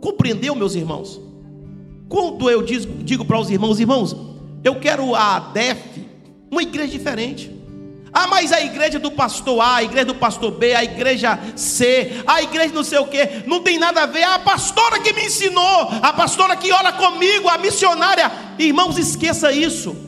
Compreendeu, 0.00 0.54
meus 0.54 0.74
irmãos? 0.74 1.20
Quando 2.08 2.48
eu 2.50 2.62
digo 2.62 3.24
para 3.24 3.38
os 3.38 3.50
irmãos, 3.50 3.78
irmãos, 3.78 4.16
eu 4.64 4.76
quero 4.80 5.14
a 5.14 5.38
DEF, 5.38 6.06
uma 6.50 6.62
igreja 6.62 6.92
diferente. 6.92 7.58
Ah, 8.12 8.26
mas 8.26 8.52
a 8.52 8.60
igreja 8.62 8.98
do 8.98 9.10
pastor 9.10 9.60
A, 9.60 9.76
a 9.76 9.82
igreja 9.82 10.06
do 10.06 10.14
pastor 10.14 10.52
B, 10.52 10.74
a 10.74 10.82
igreja 10.82 11.38
C, 11.54 12.22
a 12.26 12.42
igreja 12.42 12.72
não 12.72 12.82
sei 12.82 12.98
o 12.98 13.06
que, 13.06 13.44
não 13.46 13.60
tem 13.62 13.78
nada 13.78 14.02
a 14.02 14.06
ver. 14.06 14.22
A 14.22 14.38
pastora 14.38 14.98
que 15.00 15.12
me 15.12 15.26
ensinou, 15.26 15.88
a 16.02 16.12
pastora 16.12 16.56
que 16.56 16.72
ora 16.72 16.92
comigo, 16.92 17.48
a 17.48 17.58
missionária. 17.58 18.32
Irmãos, 18.58 18.96
esqueça 18.96 19.52
isso. 19.52 20.07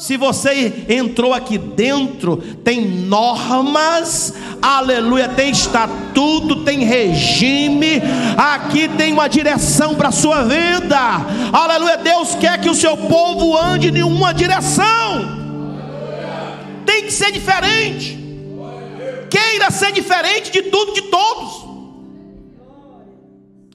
Se 0.00 0.16
você 0.16 0.86
entrou 0.88 1.34
aqui 1.34 1.58
dentro, 1.58 2.38
tem 2.64 2.80
normas, 2.80 4.32
aleluia, 4.62 5.28
tem 5.28 5.50
estatuto, 5.50 6.64
tem 6.64 6.84
regime, 6.84 8.00
aqui 8.34 8.88
tem 8.88 9.12
uma 9.12 9.28
direção 9.28 9.94
para 9.94 10.08
a 10.08 10.10
sua 10.12 10.42
vida, 10.42 10.98
aleluia. 11.52 11.98
Deus 11.98 12.34
quer 12.34 12.58
que 12.58 12.70
o 12.70 12.74
seu 12.74 12.96
povo 12.96 13.54
ande 13.54 13.90
em 13.90 14.02
uma 14.02 14.32
direção, 14.32 14.86
tem 16.86 17.02
que 17.02 17.12
ser 17.12 17.30
diferente, 17.30 18.18
queira 19.28 19.70
ser 19.70 19.92
diferente 19.92 20.50
de 20.50 20.62
tudo, 20.62 20.94
de 20.94 21.02
todos. 21.02 21.68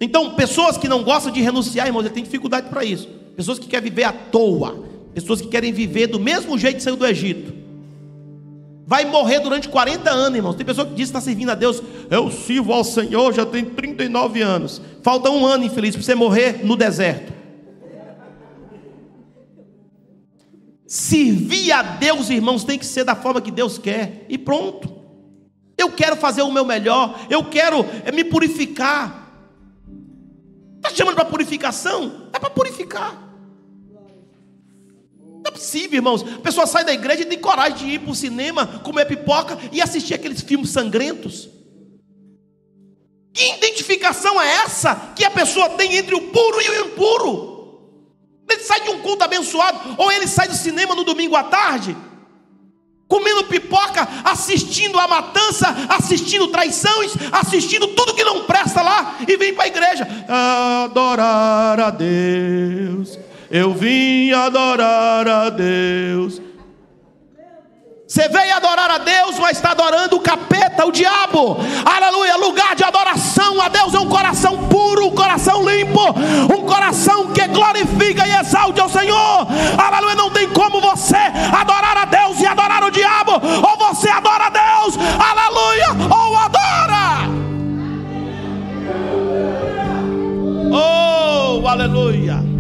Então, 0.02 0.31
pessoas 0.31 0.76
que 0.76 0.88
não 0.88 1.03
gostam 1.03 1.31
de 1.31 1.39
renunciar, 1.39 1.85
irmãos, 1.85 2.10
têm 2.10 2.23
dificuldade 2.23 2.68
para 2.68 2.84
isso, 2.84 3.07
pessoas 3.38 3.60
que 3.60 3.68
querem 3.68 3.91
viver 3.91 4.06
à 4.06 4.11
toa 4.11 4.94
Pessoas 5.16 5.40
que 5.40 5.48
querem 5.48 5.72
viver 5.72 6.08
do 6.08 6.20
mesmo 6.20 6.58
jeito 6.58 6.76
que 6.76 6.84
saiu 6.84 6.98
do 6.98 7.08
Egito. 7.08 7.54
Vai 8.86 9.06
morrer 9.06 9.40
durante 9.40 9.70
40 9.70 10.12
anos, 10.12 10.36
irmãos. 10.36 10.56
Tem 10.56 10.66
pessoa 10.66 10.86
que 10.86 10.94
diz 10.94 11.10
que 11.10 11.18
está 11.18 11.22
servindo 11.22 11.50
a 11.50 11.56
Deus. 11.56 11.82
Eu 12.12 12.30
sirvo 12.30 12.74
ao 12.74 12.84
Senhor, 12.84 13.34
já 13.34 13.46
tenho 13.46 13.68
39 13.72 14.42
anos. 14.42 14.82
Falta 15.02 15.30
um 15.32 15.46
ano, 15.46 15.64
infeliz, 15.64 15.96
para 15.96 16.04
você 16.04 16.14
morrer 16.14 16.66
no 16.66 16.76
deserto. 16.76 17.34
Servir 20.86 21.72
a 21.72 21.82
Deus, 21.82 22.30
irmãos, 22.30 22.66
tem 22.66 22.78
que 22.78 22.86
ser 22.86 23.06
da 23.06 23.16
forma 23.16 23.42
que 23.42 23.52
Deus 23.52 23.78
quer. 23.78 24.26
E 24.28 24.38
pronto. 24.38 24.94
Eu 25.78 25.92
quero 25.92 26.18
fazer 26.18 26.42
o 26.42 26.52
meu 26.52 26.66
melhor. 26.66 27.26
Eu 27.30 27.46
quero 27.46 27.86
é, 28.04 28.12
me 28.12 28.26
purificar. 28.26 29.32
Está 30.76 30.90
chamando 30.90 31.16
para 31.16 31.26
purificação? 31.26 32.28
É 32.34 32.38
para 32.38 32.50
purificar. 32.50 33.24
Possível, 35.56 35.99
irmãos. 35.99 36.22
A 36.22 36.41
pessoa 36.41 36.68
sai 36.68 36.84
da 36.84 36.91
igreja 36.91 37.22
e 37.22 37.26
tem 37.26 37.40
coragem 37.40 37.77
de 37.77 37.94
ir 37.94 37.99
para 37.99 38.11
o 38.11 38.15
cinema, 38.15 38.68
comer 38.84 39.06
pipoca 39.06 39.57
e 39.72 39.82
assistir 39.82 40.14
aqueles 40.14 40.41
filmes 40.41 40.69
sangrentos. 40.69 41.49
Que 43.34 43.53
identificação 43.53 44.41
é 44.41 44.49
essa 44.65 45.14
que 45.15 45.23
a 45.23 45.32
pessoa 45.32 45.69
tem 45.69 45.95
entre 45.95 46.14
o 46.14 46.23
puro 46.23 46.61
e 46.61 46.69
o 46.69 46.88
impuro? 46.88 47.56
Ele 48.49 48.61
sai 48.61 48.82
de 48.82 48.90
um 48.90 48.99
culto 48.99 49.23
abençoado, 49.23 49.95
ou 49.98 50.11
ele 50.11 50.27
sai 50.27 50.49
do 50.49 50.56
cinema 50.56 50.94
no 50.94 51.06
domingo 51.06 51.38
à 51.38 51.44
tarde, 51.44 51.95
comendo 53.07 53.45
pipoca, 53.45 54.07
assistindo 54.26 54.99
a 54.99 55.07
matança, 55.07 55.73
assistindo 55.90 56.49
traições, 56.49 57.14
assistindo 57.32 57.88
tudo 57.88 58.14
que 58.14 58.26
não 58.26 58.44
presta 58.44 58.82
lá, 58.82 59.19
e 59.26 59.38
vem 59.38 59.53
para 59.53 59.64
a 59.64 59.68
igreja 59.68 60.07
adorar 60.84 61.80
a 61.80 61.90
Deus 61.91 63.24
eu 63.49 63.73
vim 63.73 64.31
adorar 64.31 65.27
a 65.27 65.49
Deus. 65.49 66.41
Você 68.07 68.30
veio 68.30 68.55
adorar 68.55 68.91
a 68.91 68.97
Deus, 68.99 69.39
mas 69.39 69.57
está 69.57 69.72
adorando 69.72 70.15
o 70.15 70.19
capeta, 70.19 70.85
o 70.85 70.91
diabo. 70.91 71.57
Aleluia. 71.84 72.38
Lugar 72.38 72.76
de 72.76 72.84
adoração 72.84 73.59
a 73.59 73.67
Deus 73.67 73.93
é 73.95 73.99
um 73.99 74.07
coração 74.07 74.69
puro, 74.69 75.07
um 75.07 75.15
coração 75.15 75.67
limpo, 75.67 76.01
um 76.55 76.65
coração 76.65 77.34
que 77.34 77.47
glorifica 77.47 78.27
e 78.27 78.35
exalte 78.39 78.80
ao 78.80 78.89
Senhor. 78.89 79.47
Aleluia. 79.77 80.15
Não 80.15 80.30
tem 80.30 80.47
como 80.49 80.80
você 80.80 81.17
adorar 81.51 81.97
a 81.97 82.05
Deus 82.05 82.39
e 82.39 82.45
adorar 82.45 82.84
o 82.84 82.91
diabo. 82.91 83.31
Ou 83.34 83.77
você 83.77 84.09
adora 84.09 84.45
a 84.45 84.49
Deus, 84.49 84.95
aleluia, 85.19 86.15
ou 86.15 86.38
adora. 86.38 86.65
Oh, 90.72 91.67
aleluia. 91.67 92.55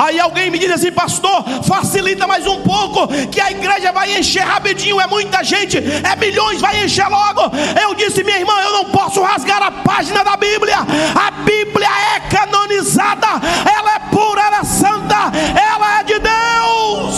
Aí 0.00 0.18
alguém 0.18 0.50
me 0.50 0.58
diz 0.58 0.70
assim, 0.70 0.90
pastor, 0.90 1.44
facilita 1.62 2.26
mais 2.26 2.46
um 2.46 2.62
pouco, 2.62 3.06
que 3.30 3.38
a 3.38 3.50
igreja 3.50 3.92
vai 3.92 4.18
encher 4.18 4.42
rapidinho, 4.42 4.98
é 4.98 5.06
muita 5.06 5.44
gente, 5.44 5.76
é 5.76 6.16
milhões, 6.16 6.58
vai 6.58 6.82
encher 6.82 7.06
logo. 7.06 7.54
Eu 7.78 7.94
disse, 7.94 8.24
minha 8.24 8.38
irmã, 8.38 8.54
eu 8.62 8.72
não 8.72 8.86
posso 8.86 9.20
rasgar 9.20 9.62
a 9.62 9.70
página 9.70 10.24
da 10.24 10.38
Bíblia. 10.38 10.78
A 10.78 11.30
Bíblia 11.42 11.88
é 12.16 12.20
canonizada, 12.34 13.26
ela 13.70 13.96
é 13.96 13.98
pura, 14.10 14.40
ela 14.40 14.60
é 14.60 14.64
santa, 14.64 15.30
ela 15.70 16.00
é 16.00 16.04
de 16.04 16.18
Deus. 16.18 17.16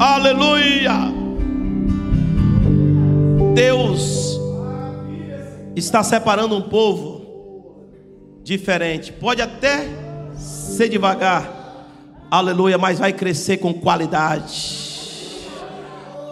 Aleluia. 0.00 1.14
Deus 3.54 4.40
está 5.76 6.02
separando 6.02 6.56
um 6.56 6.62
povo 6.62 7.13
diferente. 8.44 9.10
Pode 9.10 9.40
até 9.40 9.88
ser 10.36 10.90
devagar, 10.90 11.88
aleluia, 12.30 12.76
mas 12.76 12.98
vai 12.98 13.12
crescer 13.12 13.56
com 13.56 13.72
qualidade. 13.72 14.84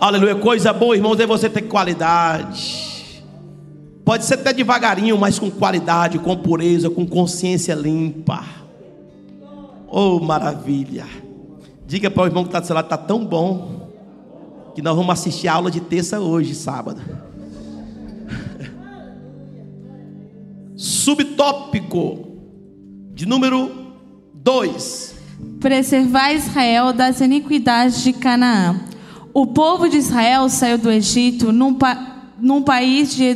Aleluia, 0.01 0.35
coisa 0.35 0.73
boa, 0.73 0.95
irmãos, 0.95 1.19
é 1.19 1.27
você 1.27 1.49
ter 1.49 1.63
qualidade. 1.63 3.25
Pode 4.05 4.25
ser 4.25 4.35
até 4.35 4.53
devagarinho, 4.53 5.17
mas 5.17 5.39
com 5.39 5.51
qualidade, 5.51 6.19
com 6.19 6.37
pureza, 6.37 6.91
com 6.91 7.07
consciência 7.07 7.75
limpa. 7.75 8.45
Oh, 9.89 10.19
maravilha. 10.21 11.07
Diga 11.87 12.11
para 12.11 12.25
o 12.25 12.27
irmão 12.27 12.43
que 12.43 12.49
está 12.49 12.61
do 12.61 12.67
seu 12.67 12.75
lado, 12.75 12.87
está 12.87 12.97
tão 12.97 13.25
bom, 13.25 13.91
que 14.75 14.83
nós 14.83 14.97
vamos 14.97 15.13
assistir 15.13 15.49
a 15.49 15.55
aula 15.55 15.71
de 15.71 15.81
terça 15.81 16.19
hoje, 16.19 16.55
sábado. 16.55 17.01
Subtópico 20.83 22.27
de 23.15 23.25
número 23.25 23.71
2. 24.35 25.15
Preservar 25.61 26.33
Israel 26.33 26.93
das 26.93 27.21
iniquidades 27.21 28.03
de 28.03 28.13
Canaã. 28.13 28.81
O 29.33 29.47
povo 29.47 29.89
de 29.89 29.99
Israel 29.99 30.49
saiu 30.49 30.77
do 30.77 30.91
Egito 30.91 31.53
num, 31.53 31.73
pa 31.73 32.33
num 32.41 32.63
país 32.63 33.15
de, 33.15 33.33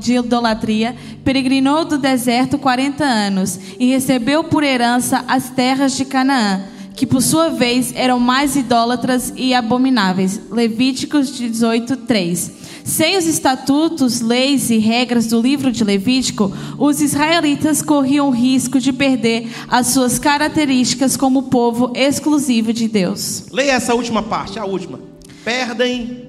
de 0.00 0.14
idolatria, 0.14 0.96
peregrinou 1.24 1.84
do 1.84 1.96
deserto 1.96 2.58
40 2.58 3.04
anos 3.04 3.60
e 3.78 3.90
recebeu 3.90 4.42
por 4.42 4.64
herança 4.64 5.24
as 5.28 5.48
terras 5.48 5.96
de 5.96 6.04
Canaã, 6.04 6.64
que 6.96 7.06
por 7.06 7.22
sua 7.22 7.50
vez 7.50 7.92
eram 7.94 8.18
mais 8.18 8.56
idólatras 8.56 9.32
e 9.36 9.54
abomináveis. 9.54 10.40
Levíticos 10.50 11.36
18, 11.36 11.98
3. 11.98 12.59
Sem 12.90 13.16
os 13.16 13.24
estatutos, 13.24 14.20
leis 14.20 14.68
e 14.68 14.78
regras 14.78 15.28
do 15.28 15.40
livro 15.40 15.70
de 15.70 15.84
Levítico, 15.84 16.52
os 16.76 17.00
israelitas 17.00 17.82
corriam 17.82 18.26
o 18.26 18.32
risco 18.32 18.80
de 18.80 18.92
perder 18.92 19.48
as 19.68 19.86
suas 19.86 20.18
características 20.18 21.16
como 21.16 21.44
povo 21.44 21.92
exclusivo 21.94 22.72
de 22.72 22.88
Deus. 22.88 23.44
Leia 23.52 23.74
essa 23.74 23.94
última 23.94 24.24
parte, 24.24 24.58
a 24.58 24.64
última. 24.64 24.98
Perdem. 25.44 26.28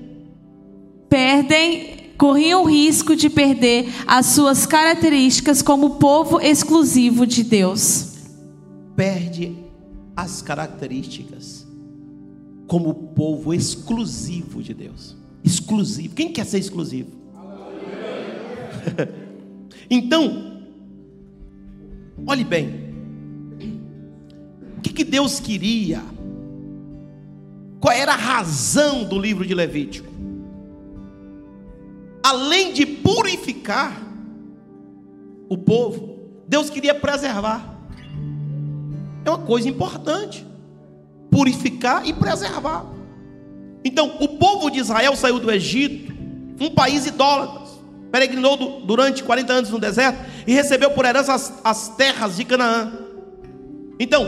Perdem 1.09 2.11
corriam 2.15 2.61
o 2.61 2.67
risco 2.67 3.15
de 3.15 3.27
perder 3.27 3.91
as 4.05 4.27
suas 4.27 4.67
características 4.67 5.63
como 5.63 5.95
povo 5.95 6.39
exclusivo 6.39 7.25
de 7.25 7.41
Deus. 7.41 8.11
Perde 8.95 9.57
as 10.15 10.43
características 10.43 11.65
como 12.67 12.93
povo 12.93 13.51
exclusivo 13.51 14.61
de 14.61 14.75
Deus 14.75 15.20
exclusivo. 15.43 16.15
Quem 16.15 16.31
quer 16.31 16.45
ser 16.45 16.59
exclusivo? 16.59 17.09
então, 19.89 20.63
olhe 22.25 22.43
bem. 22.43 22.91
O 24.77 24.81
que, 24.81 24.91
que 24.91 25.03
Deus 25.03 25.39
queria 25.39 26.01
Qual 27.81 27.91
era 27.91 28.13
a 28.13 28.15
razão 28.15 29.03
do 29.03 29.17
livro 29.17 29.43
de 29.43 29.55
Levítico? 29.55 30.07
Além 32.23 32.71
de 32.71 32.85
purificar 32.85 33.99
o 35.49 35.57
povo, 35.57 36.19
Deus 36.47 36.69
queria 36.69 36.93
preservar. 36.93 37.75
É 39.25 39.29
uma 39.31 39.39
coisa 39.39 39.67
importante. 39.67 40.45
Purificar 41.31 42.07
e 42.07 42.13
preservar. 42.13 42.85
Então, 43.83 44.17
o 44.19 44.27
povo 44.27 44.69
de 44.69 44.79
Israel 44.79 45.15
saiu 45.15 45.39
do 45.39 45.51
Egito, 45.51 46.13
um 46.59 46.69
país 46.69 47.05
idólatra, 47.05 47.61
peregrinou 48.11 48.81
durante 48.81 49.23
40 49.23 49.53
anos 49.53 49.69
no 49.69 49.79
deserto 49.79 50.19
e 50.45 50.53
recebeu 50.53 50.91
por 50.91 51.05
herança 51.05 51.33
as, 51.33 51.53
as 51.63 51.89
terras 51.95 52.37
de 52.37 52.45
Canaã. 52.45 52.91
Então, 53.99 54.25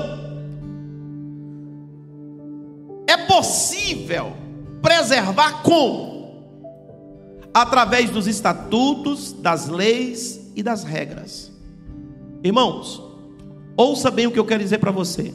é 3.08 3.18
possível 3.18 4.34
preservar 4.82 5.62
como? 5.62 6.14
Através 7.54 8.10
dos 8.10 8.26
estatutos, 8.26 9.32
das 9.34 9.68
leis 9.68 10.52
e 10.56 10.64
das 10.64 10.84
regras. 10.84 11.52
Irmãos, 12.44 13.02
ouça 13.78 14.10
bem 14.10 14.26
o 14.26 14.32
que 14.32 14.40
eu 14.40 14.46
quero 14.46 14.64
dizer 14.64 14.80
para 14.80 14.92
você. 14.92 15.34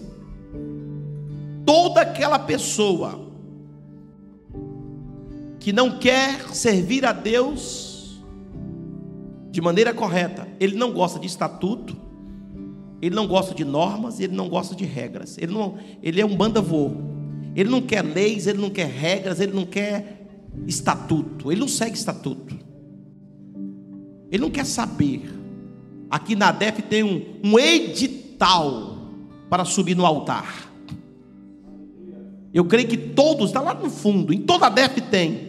Toda 1.65 2.01
aquela 2.01 2.39
pessoa 2.39 3.28
que 5.69 5.73
não 5.75 5.99
quer 5.99 6.49
servir 6.55 7.05
a 7.05 7.13
Deus 7.13 8.23
de 9.51 9.61
maneira 9.61 9.93
correta, 9.93 10.49
ele 10.59 10.75
não 10.79 10.95
gosta 10.95 11.19
de 11.19 11.27
estatuto, 11.27 11.95
ele 13.03 13.15
não 13.15 13.27
gosta 13.27 13.55
de 13.55 13.67
normas, 13.67 14.19
ele 14.19 14.35
não 14.35 14.49
gosta 14.49 14.75
de 14.75 14.87
regras. 14.87 15.37
Ele, 15.37 15.53
não, 15.53 15.77
ele 16.03 16.23
é 16.23 16.25
um 16.25 16.35
banda-vô. 16.35 16.93
Ele 17.55 17.69
não 17.69 17.83
quer 17.83 18.01
leis, 18.01 18.47
ele 18.47 18.57
não 18.57 18.71
quer 18.71 18.87
regras, 18.87 19.41
ele 19.41 19.53
não 19.53 19.67
quer 19.67 20.27
estatuto. 20.67 21.53
Ele 21.53 21.61
não 21.61 21.69
segue 21.69 21.99
estatuto. 21.99 22.59
Ele 24.31 24.41
não 24.41 24.51
quer 24.51 24.65
saber. 24.65 25.31
Aqui 26.09 26.35
na 26.35 26.51
DEF 26.51 26.81
tem 26.81 27.03
um, 27.03 27.41
um 27.45 27.59
edital 27.59 28.97
para 29.51 29.67
subir 29.67 29.95
no 29.95 30.07
altar. 30.07 30.73
Eu 32.55 32.65
creio 32.65 32.89
que 32.89 32.97
todos, 32.97 33.51
está 33.51 33.61
lá 33.61 33.75
no 33.75 33.91
fundo, 33.91 34.33
em 34.33 34.41
toda 34.41 34.65
a 34.65 34.71
DEF 34.71 34.99
tem 35.03 35.48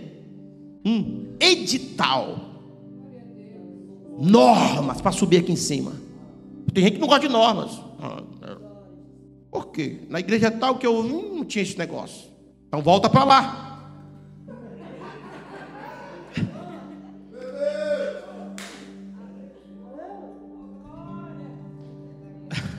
um 0.86 1.36
edital, 1.40 2.40
normas 4.20 5.02
para 5.02 5.12
subir 5.12 5.38
aqui 5.38 5.52
em 5.52 5.58
cima. 5.58 5.94
Tem 6.74 6.84
gente 6.84 6.96
que 6.96 7.00
não 7.00 7.08
gosta 7.08 7.28
de 7.28 7.32
normas. 7.32 7.80
Ah, 8.00 8.22
é. 8.44 8.58
Por 9.52 9.68
quê? 9.68 10.02
Na 10.10 10.20
igreja 10.20 10.52
tal 10.52 10.78
que 10.78 10.86
eu 10.86 11.04
não 11.04 11.44
tinha 11.44 11.64
esse 11.64 11.78
negócio. 11.78 12.30
Então 12.68 12.82
volta 12.82 13.10
para 13.10 13.24
lá. 13.24 13.66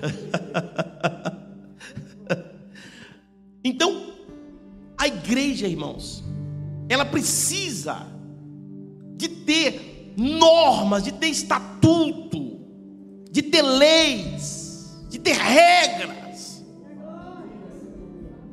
então, 3.64 4.12
a 4.96 5.06
igreja, 5.06 5.66
irmãos, 5.66 6.24
ela 6.88 7.04
precisa 7.04 7.69
de 9.16 9.28
ter 9.28 10.14
normas, 10.16 11.02
de 11.02 11.12
ter 11.12 11.28
estatuto, 11.28 12.60
de 13.30 13.42
ter 13.42 13.62
leis, 13.62 14.98
de 15.08 15.18
ter 15.18 15.36
regras. 15.36 16.64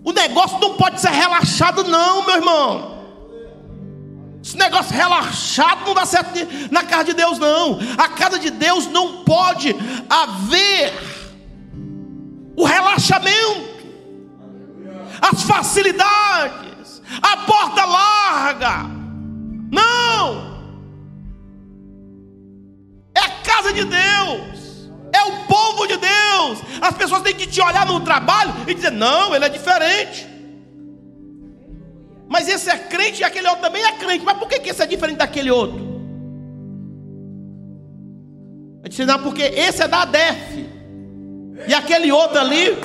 O 0.03 0.11
negócio 0.11 0.59
não 0.59 0.75
pode 0.75 1.01
ser 1.01 1.09
relaxado, 1.09 1.83
não, 1.83 2.25
meu 2.25 2.35
irmão. 2.35 2.97
Esse 4.43 4.57
negócio 4.57 4.95
relaxado 4.95 5.85
não 5.85 5.93
dá 5.93 6.05
certo 6.05 6.31
na 6.71 6.83
casa 6.83 7.05
de 7.05 7.13
Deus, 7.13 7.37
não. 7.37 7.79
A 7.97 8.09
casa 8.09 8.39
de 8.39 8.49
Deus 8.49 8.87
não 8.87 9.23
pode 9.25 9.75
haver 10.09 10.93
o 12.55 12.63
relaxamento, 12.63 13.67
as 15.21 15.43
facilidades 15.43 16.67
a 17.21 17.37
porta 17.37 17.85
larga. 17.85 18.96
Não! 19.71 20.57
É 23.15 23.19
a 23.19 23.29
casa 23.43 23.73
de 23.73 23.83
Deus, 23.83 24.89
é 25.13 25.23
o 25.23 25.45
povo 25.45 25.87
de 25.87 25.97
Deus. 25.97 26.61
As 26.81 26.95
pessoas 26.95 27.21
têm 27.21 27.35
que 27.35 27.47
te 27.47 27.61
olhar 27.61 27.85
no 27.85 27.99
trabalho 28.01 28.53
e 28.67 28.73
dizer: 28.73 28.91
não, 28.91 29.35
ele 29.35 29.45
é 29.45 29.49
diferente. 29.49 30.27
Mas 32.29 32.47
esse 32.47 32.69
é 32.69 32.77
crente 32.77 33.21
e 33.21 33.23
aquele 33.23 33.47
outro 33.47 33.63
também 33.63 33.83
é 33.83 33.93
crente. 33.93 34.23
Mas 34.25 34.37
por 34.37 34.47
que 34.47 34.69
esse 34.69 34.83
é 34.83 34.85
diferente 34.85 35.17
daquele 35.17 35.49
outro? 35.49 35.87
A 38.83 38.89
gente 38.89 39.05
não, 39.05 39.21
porque 39.23 39.43
esse 39.43 39.81
é 39.81 39.87
da 39.87 40.05
DEF. 40.05 40.69
E 41.67 41.73
aquele 41.73 42.11
outro 42.11 42.39
ali 42.39 42.77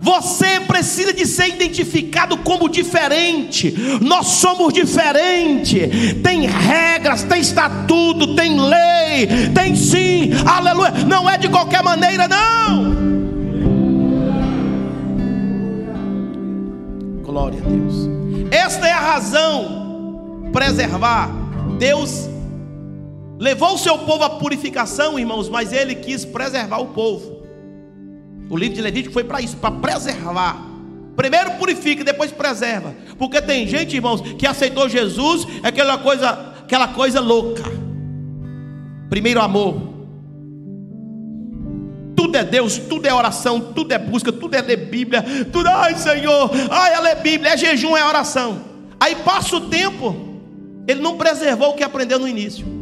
Você 0.00 0.60
precisa 0.60 1.12
de 1.12 1.26
ser 1.26 1.48
identificado 1.48 2.38
como 2.38 2.68
diferente. 2.70 3.74
Nós 4.00 4.26
somos 4.26 4.72
diferentes. 4.72 6.14
Tem 6.22 6.46
regras, 6.46 7.22
tem 7.22 7.40
estatuto, 7.40 8.34
tem 8.34 8.58
lei, 8.58 9.26
tem 9.54 9.76
sim. 9.76 10.30
Aleluia. 10.46 10.92
Não 11.06 11.28
é 11.28 11.36
de 11.36 11.48
qualquer 11.50 11.82
maneira, 11.82 12.26
não. 12.26 13.10
Glória 17.22 17.58
a 17.58 17.68
Deus. 17.68 17.94
Esta 18.50 18.88
é 18.88 18.92
a 18.92 19.00
razão 19.00 20.50
preservar. 20.50 21.30
Deus 21.78 22.28
levou 23.38 23.74
o 23.74 23.78
seu 23.78 23.98
povo 23.98 24.24
à 24.24 24.30
purificação, 24.30 25.18
irmãos, 25.18 25.48
mas 25.48 25.72
ele 25.72 25.94
quis 25.94 26.24
preservar 26.24 26.78
o 26.78 26.86
povo. 26.86 27.39
O 28.50 28.56
livro 28.56 28.74
de 28.74 28.82
Levítico 28.82 29.14
foi 29.14 29.22
para 29.22 29.40
isso, 29.40 29.56
para 29.56 29.70
preservar. 29.70 30.60
Primeiro 31.14 31.52
purifica, 31.52 32.02
depois 32.02 32.32
preserva. 32.32 32.92
Porque 33.16 33.40
tem 33.40 33.66
gente, 33.66 33.94
irmãos, 33.94 34.20
que 34.20 34.46
aceitou 34.46 34.88
Jesus, 34.88 35.46
é 35.62 35.68
aquela 35.68 35.98
coisa, 35.98 36.30
aquela 36.64 36.88
coisa 36.88 37.20
louca. 37.20 37.62
Primeiro 39.08 39.40
amor. 39.40 39.88
Tudo 42.16 42.36
é 42.36 42.44
Deus, 42.44 42.76
tudo 42.76 43.06
é 43.06 43.14
oração, 43.14 43.60
tudo 43.60 43.92
é 43.92 43.98
busca, 43.98 44.32
tudo 44.32 44.54
é 44.54 44.60
ler 44.60 44.88
Bíblia, 44.88 45.24
tudo, 45.50 45.68
ai 45.68 45.94
Senhor, 45.94 46.50
ai 46.70 46.94
é 46.94 47.00
ler 47.00 47.16
Bíblia, 47.16 47.54
é 47.54 47.56
jejum, 47.56 47.96
é 47.96 48.04
oração. 48.04 48.62
Aí 48.98 49.14
passa 49.16 49.56
o 49.56 49.68
tempo, 49.68 50.14
ele 50.86 51.00
não 51.00 51.16
preservou 51.16 51.70
o 51.70 51.74
que 51.74 51.84
aprendeu 51.84 52.18
no 52.18 52.28
início. 52.28 52.79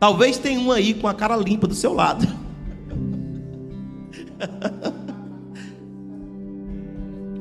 Talvez 0.00 0.38
tenha 0.38 0.58
um 0.58 0.72
aí 0.72 0.94
com 0.94 1.06
a 1.06 1.12
cara 1.12 1.36
limpa 1.36 1.66
do 1.66 1.74
seu 1.74 1.92
lado. 1.92 2.26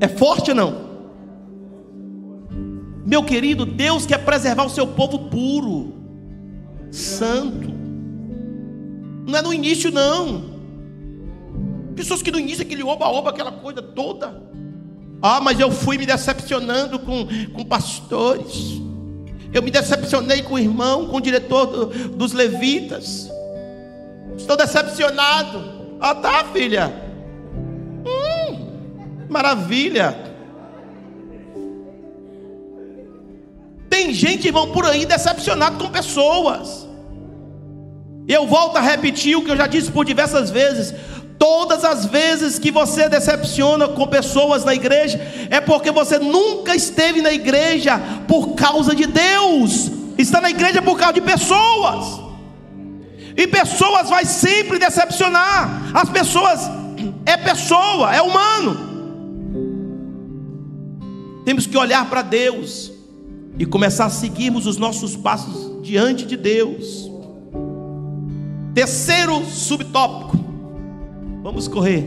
É 0.01 0.07
forte 0.07 0.51
ou 0.51 0.55
não? 0.55 0.89
Meu 3.05 3.23
querido, 3.23 3.65
Deus 3.65 4.05
quer 4.05 4.19
preservar 4.19 4.65
o 4.65 4.69
seu 4.69 4.87
povo 4.87 5.29
puro, 5.29 5.93
santo. 6.91 7.69
Não 9.27 9.37
é 9.37 9.41
no 9.41 9.53
início, 9.53 9.91
não. 9.91 10.43
Pessoas 11.95 12.21
que 12.21 12.31
no 12.31 12.39
início, 12.39 12.61
aquele 12.61 12.83
oba-oba, 12.83 13.29
aquela 13.29 13.51
coisa 13.51 13.81
toda. 13.81 14.41
Ah, 15.21 15.41
mas 15.41 15.59
eu 15.59 15.69
fui 15.69 15.97
me 15.97 16.05
decepcionando 16.05 16.99
com, 16.99 17.27
com 17.53 17.65
pastores. 17.65 18.81
Eu 19.51 19.63
me 19.63 19.71
decepcionei 19.71 20.43
com 20.43 20.55
o 20.55 20.59
irmão, 20.59 21.07
com 21.07 21.17
o 21.17 21.21
diretor 21.21 21.65
do, 21.65 21.85
dos 22.09 22.33
levitas. 22.33 23.29
Estou 24.37 24.55
decepcionado. 24.55 25.97
Ah, 25.99 26.15
tá, 26.15 26.45
filha. 26.45 26.93
Hum, 28.05 29.25
maravilha. 29.27 30.15
Tem 33.89 34.13
gente, 34.13 34.47
irmão, 34.47 34.71
por 34.71 34.85
aí 34.85 35.05
decepcionado 35.05 35.83
com 35.83 35.89
pessoas. 35.89 36.87
Eu 38.27 38.45
volto 38.45 38.77
a 38.77 38.81
repetir 38.81 39.35
o 39.35 39.43
que 39.43 39.49
eu 39.49 39.57
já 39.57 39.65
disse 39.65 39.91
por 39.91 40.05
diversas 40.05 40.51
vezes. 40.51 40.93
Todas 41.39 41.83
as 41.85 42.05
vezes 42.05 42.59
que 42.59 42.69
você 42.69 43.09
decepciona 43.09 43.87
com 43.87 44.05
pessoas 44.05 44.63
na 44.63 44.75
igreja, 44.75 45.19
é 45.49 45.59
porque 45.61 45.89
você 45.89 46.19
nunca 46.19 46.75
esteve 46.75 47.21
na 47.21 47.31
igreja 47.31 47.99
por 48.27 48.55
causa 48.55 48.93
de 48.93 49.07
Deus, 49.07 49.89
está 50.17 50.41
na 50.41 50.49
igreja 50.49 50.81
por 50.81 50.97
causa 50.97 51.13
de 51.13 51.21
pessoas. 51.21 52.19
E 53.35 53.47
pessoas 53.47 54.09
vai 54.09 54.25
sempre 54.25 54.77
decepcionar. 54.77 55.91
As 55.93 56.09
pessoas 56.09 56.69
é 57.25 57.37
pessoa, 57.37 58.13
é 58.13 58.21
humano. 58.21 58.89
Temos 61.45 61.65
que 61.65 61.77
olhar 61.77 62.09
para 62.09 62.21
Deus 62.21 62.91
e 63.57 63.65
começar 63.65 64.05
a 64.05 64.09
seguirmos 64.09 64.67
os 64.67 64.77
nossos 64.77 65.15
passos 65.15 65.81
diante 65.81 66.25
de 66.25 66.35
Deus 66.35 67.09
Terceiro 68.73 69.43
subtópico. 69.45 70.37
Vamos 71.41 71.67
correr. 71.67 72.05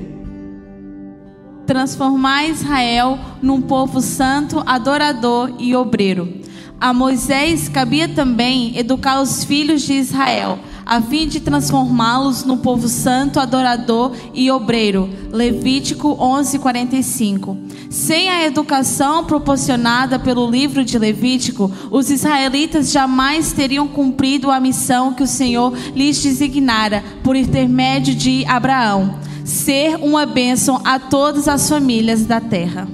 Transformar 1.67 2.45
Israel 2.49 3.19
num 3.41 3.63
povo 3.63 4.01
santo, 4.01 4.63
adorador 4.67 5.55
e 5.59 5.75
obreiro. 5.75 6.41
A 6.79 6.93
Moisés 6.93 7.69
cabia 7.69 8.09
também 8.09 8.77
educar 8.77 9.23
os 9.23 9.45
filhos 9.45 9.83
de 9.83 9.95
Israel, 9.95 10.59
a 10.85 11.01
fim 11.01 11.27
de 11.27 11.41
transformá-los 11.41 12.45
num 12.45 12.57
povo 12.57 12.89
santo, 12.89 13.41
adorador 13.41 14.13
e 14.35 14.51
obreiro. 14.51 15.09
Levítico 15.31 16.17
11:45. 16.17 17.57
Sem 17.91 18.29
a 18.29 18.45
educação 18.45 19.25
proporcionada 19.25 20.19
pelo 20.19 20.51
livro 20.51 20.85
de 20.85 20.99
Levítico, 20.99 21.71
os 21.91 22.11
israelitas 22.11 22.91
jamais 22.91 23.53
teriam 23.53 23.87
cumprido 23.87 24.51
a 24.51 24.59
missão 24.59 25.13
que 25.13 25.23
o 25.23 25.27
Senhor 25.27 25.73
lhes 25.95 26.23
designara 26.23 27.05
por 27.23 27.37
intermédio 27.37 28.15
de 28.15 28.45
Abraão, 28.47 29.17
ser 29.45 29.97
uma 29.97 30.25
bênção 30.25 30.81
a 30.85 30.99
todas 30.99 31.49
as 31.49 31.69
famílias 31.69 32.25
da 32.25 32.41
terra. 32.41 32.89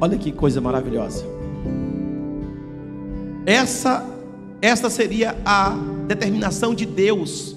Olha 0.00 0.16
que 0.16 0.32
coisa 0.32 0.60
maravilhosa. 0.60 1.24
Essa 3.46 4.06
esta 4.62 4.90
seria 4.90 5.36
a 5.44 5.74
determinação 6.10 6.74
de 6.74 6.84
Deus 6.84 7.54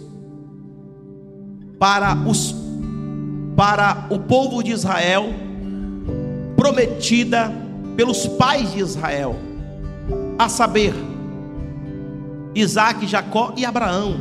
para 1.80 2.16
os 2.28 2.54
para 3.56 4.06
o 4.12 4.20
povo 4.20 4.62
de 4.64 4.72
Israel 4.72 5.34
prometida 6.56 7.52
pelos 7.96 8.28
pais 8.28 8.72
de 8.72 8.80
Israel, 8.80 9.36
a 10.38 10.48
saber, 10.50 10.94
Isaac, 12.56 13.06
Jacó 13.08 13.54
e 13.58 13.66
Abraão, 13.66 14.16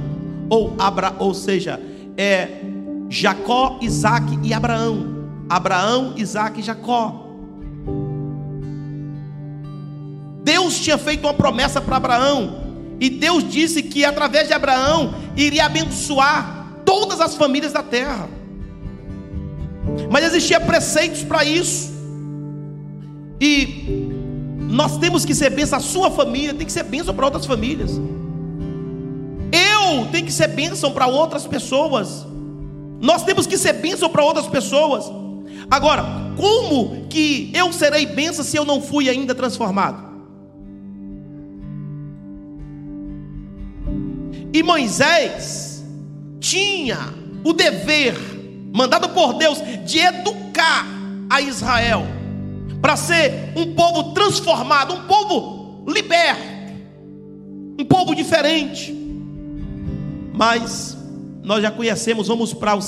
ou, 0.51 0.75
Abra, 0.79 1.15
ou 1.19 1.33
seja, 1.33 1.81
é 2.17 2.63
Jacó, 3.09 3.79
Isaac 3.81 4.39
e 4.43 4.53
Abraão, 4.53 5.27
Abraão, 5.49 6.15
Isaac 6.17 6.61
e 6.61 6.63
Jacó. 6.63 7.27
Deus 10.43 10.79
tinha 10.81 10.99
feito 10.99 11.27
uma 11.27 11.35
promessa 11.35 11.81
para 11.81 11.97
Abraão, 11.97 12.62
e 13.03 13.11
Deus 13.11 13.43
disse 13.51 13.83
que 13.83 14.05
através 14.05 14.47
de 14.47 14.55
Abraão 14.55 15.13
iria 15.37 15.67
abençoar 15.67 16.83
todas 16.85 17.21
as 17.21 17.35
famílias 17.35 17.73
da 17.73 17.83
terra. 17.83 18.29
Mas 20.09 20.25
existia 20.27 20.61
preceitos 20.61 21.25
para 21.25 21.45
isso. 21.45 21.91
E 23.41 24.09
nós 24.71 24.99
temos 24.99 25.25
que 25.25 25.35
ser 25.35 25.51
bênção, 25.51 25.79
a 25.79 25.83
sua 25.83 26.13
família 26.13 26.55
tem 26.55 26.65
que 26.65 26.73
ser 26.73 26.85
bênção 26.85 27.13
para 27.13 27.25
outras 27.25 27.45
famílias. 27.45 27.91
Eu 29.51 30.07
tenho 30.13 30.25
que 30.25 30.33
ser 30.33 30.47
bênção 30.47 30.93
para 30.93 31.09
outras 31.09 31.45
pessoas. 31.45 32.25
Nós 33.01 33.25
temos 33.25 33.49
que 33.49 33.59
ser 33.59 33.73
bênção 33.73 34.09
para 34.11 34.23
outras 34.23 34.47
pessoas. 34.47 35.11
Agora, 35.69 36.05
como 36.37 37.09
que 37.09 37.51
eu 37.53 37.73
serei 37.73 38.07
bênção 38.07 38.45
se 38.45 38.57
eu 38.57 38.65
não 38.65 38.81
fui 38.81 39.11
ainda 39.11 39.35
transformado? 39.35 40.12
E 44.53 44.63
Moisés 44.63 45.83
tinha 46.39 46.99
o 47.43 47.53
dever, 47.53 48.15
mandado 48.73 49.09
por 49.11 49.35
Deus, 49.35 49.59
de 49.87 49.99
educar 49.99 50.87
a 51.31 51.41
Israel, 51.41 52.03
para 52.81 52.97
ser 52.97 53.53
um 53.57 53.75
povo 53.75 54.13
transformado, 54.13 54.95
um 54.95 55.07
povo 55.07 55.85
liberto, 55.89 56.43
um 57.79 57.85
povo 57.85 58.15
diferente. 58.15 58.93
Mas 60.35 60.97
nós 61.43 61.63
já 61.63 61.71
conhecemos, 61.71 62.29
vamos 62.29 62.53
para 62.53 62.75
a 62.75 62.81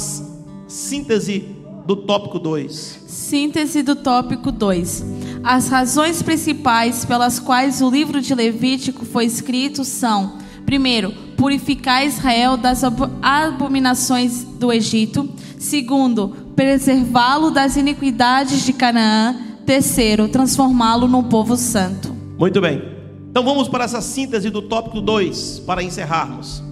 síntese 0.69 1.49
do 1.87 1.97
tópico 1.97 2.39
2. 2.39 3.05
Síntese 3.07 3.83
do 3.83 3.97
tópico 3.97 4.53
2. 4.53 5.05
As 5.43 5.69
razões 5.69 6.23
principais 6.23 7.05
pelas 7.05 7.39
quais 7.39 7.81
o 7.81 7.91
livro 7.91 8.21
de 8.21 8.35
Levítico 8.35 9.05
foi 9.05 9.25
escrito 9.25 9.85
são: 9.85 10.39
primeiro, 10.65 11.24
purificar 11.37 12.05
Israel 12.05 12.57
das 12.57 12.83
abominações 12.85 14.45
do 14.45 14.73
Egito. 14.73 15.29
Segundo, 15.59 16.29
preservá-lo 16.55 17.51
das 17.51 17.77
iniquidades 17.77 18.65
de 18.65 18.73
Canaã. 18.73 19.37
Terceiro, 19.67 20.29
transformá-lo 20.29 21.09
num 21.09 21.23
povo 21.23 21.57
santo. 21.57 22.15
Muito 22.39 22.61
bem. 22.61 22.83
Então 23.31 23.43
vamos 23.45 23.69
para 23.69 23.85
essa 23.85 24.01
síntese 24.01 24.51
do 24.51 24.63
tópico 24.63 25.01
2 25.01 25.61
para 25.67 25.83
encerrarmos. 25.83 26.63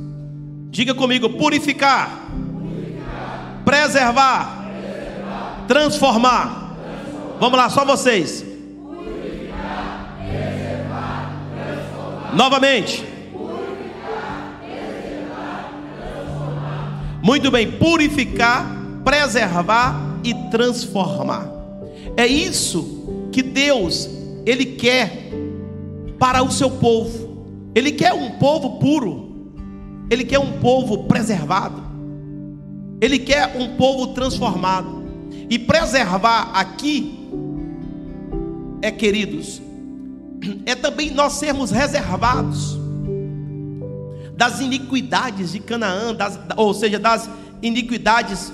Diga 0.70 0.94
comigo: 0.94 1.30
purificar, 1.30 2.28
purificar. 2.30 3.62
Preservar, 3.64 4.68
preservar. 4.70 5.64
Transformar. 5.66 5.66
transformar. 5.66 7.39
Vamos 7.40 7.59
lá, 7.59 7.68
só 7.68 7.84
vocês. 7.84 8.44
Purificar, 8.86 10.16
preservar, 10.18 11.32
transformar. 11.55 12.36
Novamente. 12.36 13.11
Muito 17.23 17.51
bem, 17.51 17.70
purificar, 17.70 18.66
preservar 19.05 20.19
e 20.24 20.35
transformar. 20.51 21.49
É 22.16 22.27
isso 22.27 23.28
que 23.31 23.43
Deus 23.43 24.09
ele 24.44 24.66
quer 24.66 25.31
para 26.19 26.43
o 26.43 26.51
seu 26.51 26.70
povo. 26.70 27.70
Ele 27.74 27.93
quer 27.93 28.12
um 28.12 28.32
povo 28.32 28.78
puro. 28.78 29.53
Ele 30.11 30.24
quer 30.24 30.39
um 30.39 30.59
povo 30.61 31.05
preservado. 31.05 31.82
Ele 33.01 33.19
quer 33.19 33.57
um 33.57 33.77
povo 33.77 34.09
transformado. 34.09 35.03
E 35.49 35.59
preservar 35.59 36.51
aqui 36.55 37.23
é, 38.82 38.90
queridos, 38.90 39.62
é 40.66 40.74
também 40.74 41.12
nós 41.12 41.35
sermos 41.35 41.70
reservados 41.70 42.81
das 44.43 44.59
iniquidades 44.59 45.52
de 45.52 45.60
Canaã, 45.60 46.12
das, 46.12 46.36
ou 46.56 46.74
seja, 46.74 46.98
das 46.98 47.31
iniquidades 47.62 48.52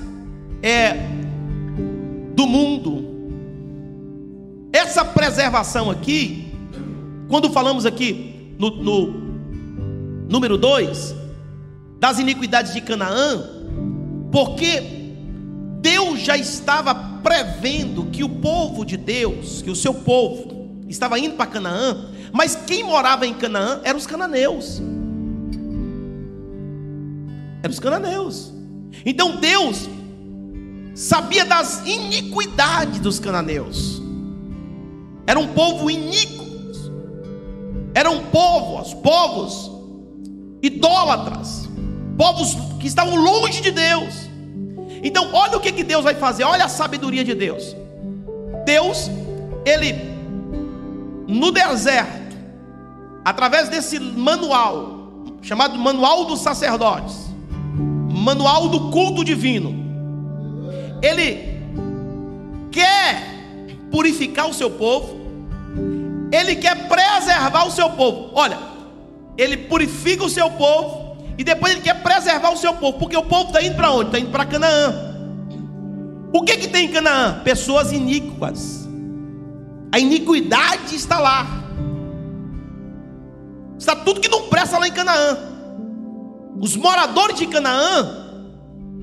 é, 0.63 0.93
do 2.35 2.47
mundo. 2.47 3.09
Essa 4.71 5.03
preservação 5.03 5.91
aqui, 5.91 6.53
quando 7.27 7.49
falamos 7.49 7.87
aqui 7.87 8.55
no, 8.59 8.69
no 8.69 9.07
número 10.29 10.59
2, 10.59 11.15
das 11.99 12.19
iniquidades 12.19 12.75
de 12.75 12.83
Canaã, 12.83 13.49
porque 14.31 14.83
Deus 15.81 16.21
já 16.21 16.37
estava 16.37 16.95
prevendo 17.23 18.11
que 18.13 18.23
o 18.23 18.29
povo 18.29 18.85
de 18.85 18.99
Deus, 18.99 19.63
que 19.63 19.71
o 19.71 19.77
seu 19.77 19.95
povo, 19.95 20.83
estava 20.87 21.19
indo 21.19 21.35
para 21.35 21.47
Canaã, 21.47 22.11
mas 22.31 22.55
quem 22.55 22.85
morava 22.85 23.27
em 23.27 23.33
Canaã 23.33 23.81
eram 23.85 23.99
os 23.99 24.07
cananeus 24.07 24.83
eram 27.63 27.73
os 27.73 27.81
cananeus. 27.81 28.53
Então 29.05 29.37
Deus 29.37 29.89
sabia 30.95 31.45
das 31.45 31.83
iniquidades 31.87 33.01
dos 33.01 33.19
cananeus. 33.21 34.03
Era 35.27 35.39
um 35.39 35.49
povo 35.49 35.91
iníquo. 35.91 36.39
Eram 37.95 38.25
povos, 38.27 38.95
povos 38.95 39.79
idólatras, 40.63 41.69
povos 42.17 42.57
que 42.81 42.87
estavam 42.87 43.17
longe 43.17 43.61
de 43.61 43.71
Deus. 43.71 44.29
Então, 45.03 45.33
olha 45.33 45.57
o 45.57 45.61
que, 45.61 45.73
que 45.73 45.85
Deus 45.85 46.03
vai 46.03 46.15
fazer, 46.15 46.45
olha 46.45 46.65
a 46.65 46.69
sabedoria 46.69 47.25
de 47.25 47.35
Deus. 47.35 47.77
Deus, 48.65 49.11
ele 49.65 49.95
no 51.27 51.51
deserto, 51.51 52.37
através 53.25 53.69
desse 53.69 53.99
manual, 54.01 55.25
chamado 55.43 55.79
Manual 55.79 56.25
dos 56.25 56.41
Sacerdotes, 56.41 57.28
manual 58.29 58.69
do 58.69 58.91
culto 58.91 59.25
divino. 59.25 59.75
Ele 61.03 61.63
quer 62.71 63.23
purificar 63.91 64.49
o 64.49 64.53
seu 64.53 64.71
povo, 64.71 65.17
ele 66.31 66.57
quer 66.57 66.89
preservar 66.89 67.65
o 67.67 67.71
seu 67.71 67.89
povo. 67.91 68.31
Olha, 68.35 68.59
ele 69.37 69.57
purifica 69.57 70.25
o 70.25 70.29
seu 70.29 70.51
povo 70.51 71.17
e 71.39 71.45
depois 71.45 71.73
ele 71.73 71.81
quer 71.81 72.03
preservar 72.03 72.51
o 72.51 72.57
seu 72.57 72.75
povo, 72.75 72.99
porque 72.99 73.17
o 73.17 73.23
povo 73.23 73.47
está 73.47 73.63
indo 73.63 73.77
para 73.77 73.93
onde? 73.93 74.07
Está 74.07 74.19
indo 74.19 74.31
para 74.31 74.45
Canaã. 74.45 75.09
O 76.31 76.43
que, 76.43 76.59
que 76.59 76.69
tem 76.69 76.87
em 76.87 76.93
Canaã? 76.93 77.41
Pessoas 77.43 77.93
iníquas. 77.93 78.87
A 79.91 79.99
iniquidade 79.99 80.95
está 80.95 81.19
lá. 81.19 81.47
Está 83.79 83.97
tudo 83.97 84.21
que 84.21 84.29
não 84.29 84.49
presta 84.49 84.77
lá 84.77 84.87
em 84.87 84.93
Canaã. 84.93 85.39
Os 86.61 86.77
moradores 86.77 87.39
de 87.39 87.47
Canaã 87.47 88.18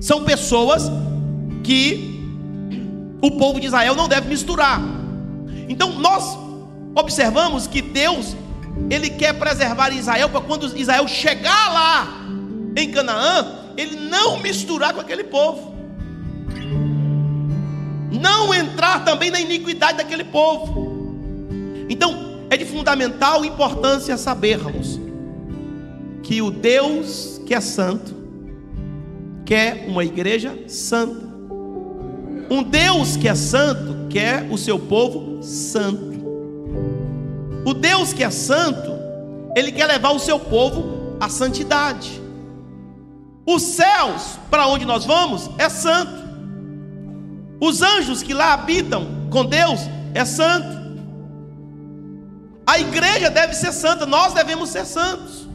são 0.00 0.24
pessoas 0.24 0.90
que 1.62 2.16
o 3.20 3.30
povo 3.32 3.60
de 3.60 3.66
Israel 3.66 3.94
não 3.94 4.08
deve 4.08 4.28
misturar. 4.28 4.80
Então 5.68 5.98
nós 5.98 6.38
observamos 6.94 7.66
que 7.66 7.82
Deus 7.82 8.36
ele 8.90 9.10
quer 9.10 9.32
preservar 9.34 9.90
Israel 9.92 10.28
para 10.28 10.40
quando 10.40 10.76
Israel 10.76 11.08
chegar 11.08 11.72
lá 11.72 12.26
em 12.76 12.90
Canaã, 12.90 13.72
ele 13.76 13.96
não 13.96 14.38
misturar 14.40 14.92
com 14.92 15.00
aquele 15.00 15.24
povo. 15.24 15.74
Não 18.12 18.54
entrar 18.54 19.04
também 19.04 19.30
na 19.30 19.40
iniquidade 19.40 19.98
daquele 19.98 20.24
povo. 20.24 21.16
Então, 21.88 22.44
é 22.50 22.56
de 22.56 22.64
fundamental 22.64 23.44
importância 23.44 24.16
sabermos 24.16 25.00
que 26.22 26.40
o 26.42 26.50
Deus 26.50 27.40
que 27.46 27.54
é 27.54 27.60
santo 27.60 28.15
quer 29.46 29.86
uma 29.88 30.04
igreja 30.04 30.58
santa. 30.68 31.24
Um 32.50 32.62
Deus 32.62 33.16
que 33.16 33.28
é 33.28 33.34
santo 33.34 34.08
quer 34.10 34.46
o 34.50 34.58
seu 34.58 34.78
povo 34.78 35.42
santo. 35.42 36.16
O 37.64 37.72
Deus 37.72 38.12
que 38.12 38.22
é 38.22 38.30
santo, 38.30 38.92
ele 39.56 39.72
quer 39.72 39.86
levar 39.86 40.10
o 40.10 40.18
seu 40.18 40.38
povo 40.38 41.16
à 41.20 41.28
santidade. 41.28 42.20
Os 43.46 43.62
céus, 43.62 44.38
para 44.50 44.66
onde 44.66 44.84
nós 44.84 45.04
vamos, 45.04 45.48
é 45.58 45.68
santo. 45.68 46.26
Os 47.60 47.80
anjos 47.80 48.22
que 48.22 48.34
lá 48.34 48.52
habitam 48.52 49.06
com 49.30 49.44
Deus 49.44 49.80
é 50.12 50.24
santo. 50.24 50.76
A 52.66 52.80
igreja 52.80 53.30
deve 53.30 53.54
ser 53.54 53.72
santa, 53.72 54.04
nós 54.04 54.32
devemos 54.32 54.70
ser 54.70 54.84
santos, 54.84 55.48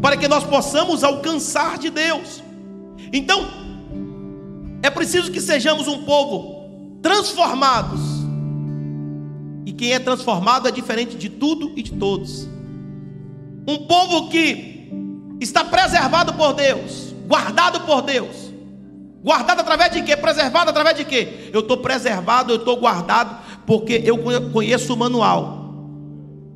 para 0.00 0.16
que 0.16 0.28
nós 0.28 0.44
possamos 0.44 1.02
alcançar 1.02 1.76
de 1.76 1.90
Deus. 1.90 2.42
Então, 3.12 3.46
é 4.82 4.88
preciso 4.88 5.30
que 5.30 5.40
sejamos 5.40 5.86
um 5.86 6.04
povo 6.04 6.98
transformados. 7.02 8.00
E 9.66 9.72
quem 9.72 9.92
é 9.92 9.98
transformado 9.98 10.66
é 10.66 10.70
diferente 10.70 11.16
de 11.16 11.28
tudo 11.28 11.72
e 11.76 11.82
de 11.82 11.92
todos. 11.92 12.48
Um 13.66 13.86
povo 13.86 14.28
que 14.28 14.90
está 15.40 15.64
preservado 15.64 16.32
por 16.34 16.54
Deus, 16.54 17.14
guardado 17.28 17.80
por 17.80 18.02
Deus. 18.02 18.52
Guardado 19.22 19.60
através 19.60 19.92
de 19.92 20.02
quê? 20.02 20.16
Preservado 20.16 20.70
através 20.70 20.96
de 20.96 21.04
quê? 21.04 21.50
Eu 21.52 21.60
estou 21.60 21.76
preservado, 21.76 22.52
eu 22.52 22.56
estou 22.56 22.76
guardado, 22.76 23.40
porque 23.64 24.02
eu 24.04 24.18
conheço 24.52 24.94
o 24.94 24.96
manual. 24.96 25.62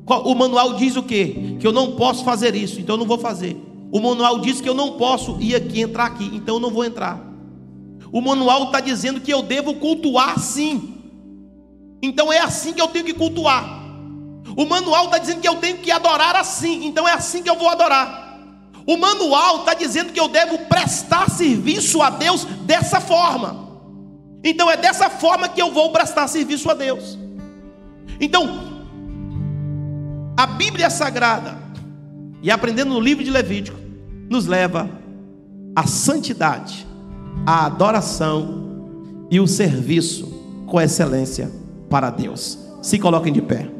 O 0.05 0.35
manual 0.35 0.73
diz 0.73 0.95
o 0.97 1.03
quê? 1.03 1.57
Que 1.59 1.67
eu 1.67 1.71
não 1.71 1.95
posso 1.95 2.25
fazer 2.25 2.55
isso, 2.55 2.79
então 2.79 2.95
eu 2.95 2.99
não 2.99 3.05
vou 3.05 3.17
fazer. 3.17 3.55
O 3.91 3.99
manual 3.99 4.39
diz 4.39 4.59
que 4.59 4.67
eu 4.67 4.73
não 4.73 4.93
posso 4.93 5.37
ir 5.39 5.55
aqui, 5.55 5.81
entrar 5.81 6.05
aqui, 6.05 6.29
então 6.33 6.55
eu 6.55 6.59
não 6.59 6.71
vou 6.71 6.83
entrar. 6.83 7.21
O 8.11 8.21
manual 8.21 8.65
está 8.65 8.79
dizendo 8.79 9.21
que 9.21 9.33
eu 9.33 9.41
devo 9.41 9.75
cultuar 9.75 10.39
sim. 10.39 10.95
Então 12.01 12.31
é 12.31 12.39
assim 12.39 12.73
que 12.73 12.81
eu 12.81 12.87
tenho 12.87 13.05
que 13.05 13.13
cultuar. 13.13 13.77
O 14.55 14.65
manual 14.65 15.05
está 15.05 15.17
dizendo 15.17 15.41
que 15.41 15.47
eu 15.47 15.55
tenho 15.55 15.77
que 15.77 15.91
adorar 15.91 16.35
assim, 16.35 16.85
então 16.85 17.07
é 17.07 17.13
assim 17.13 17.43
que 17.43 17.49
eu 17.49 17.55
vou 17.55 17.69
adorar. 17.69 18.39
O 18.85 18.95
manual 18.97 19.59
está 19.59 19.73
dizendo 19.73 20.13
que 20.13 20.19
eu 20.19 20.29
devo 20.29 20.59
prestar 20.59 21.29
serviço 21.29 22.01
a 22.01 22.09
Deus 22.09 22.45
dessa 22.45 23.01
forma. 23.01 23.67
Então 24.43 24.71
é 24.71 24.77
dessa 24.77 25.09
forma 25.09 25.49
que 25.49 25.61
eu 25.61 25.71
vou 25.71 25.91
prestar 25.91 26.27
serviço 26.27 26.71
a 26.71 26.73
Deus. 26.73 27.17
Então, 28.19 28.67
a 30.37 30.45
Bíblia 30.47 30.89
Sagrada, 30.89 31.57
e 32.41 32.51
aprendendo 32.51 32.93
no 32.93 32.99
livro 32.99 33.23
de 33.23 33.31
Levítico, 33.31 33.77
nos 34.29 34.45
leva 34.45 34.89
à 35.75 35.85
santidade, 35.85 36.85
à 37.45 37.65
adoração 37.65 38.65
e 39.29 39.39
o 39.39 39.47
serviço 39.47 40.25
com 40.65 40.79
excelência 40.79 41.51
para 41.89 42.09
Deus. 42.09 42.57
Se 42.81 42.99
coloquem 42.99 43.33
de 43.33 43.41
pé. 43.41 43.76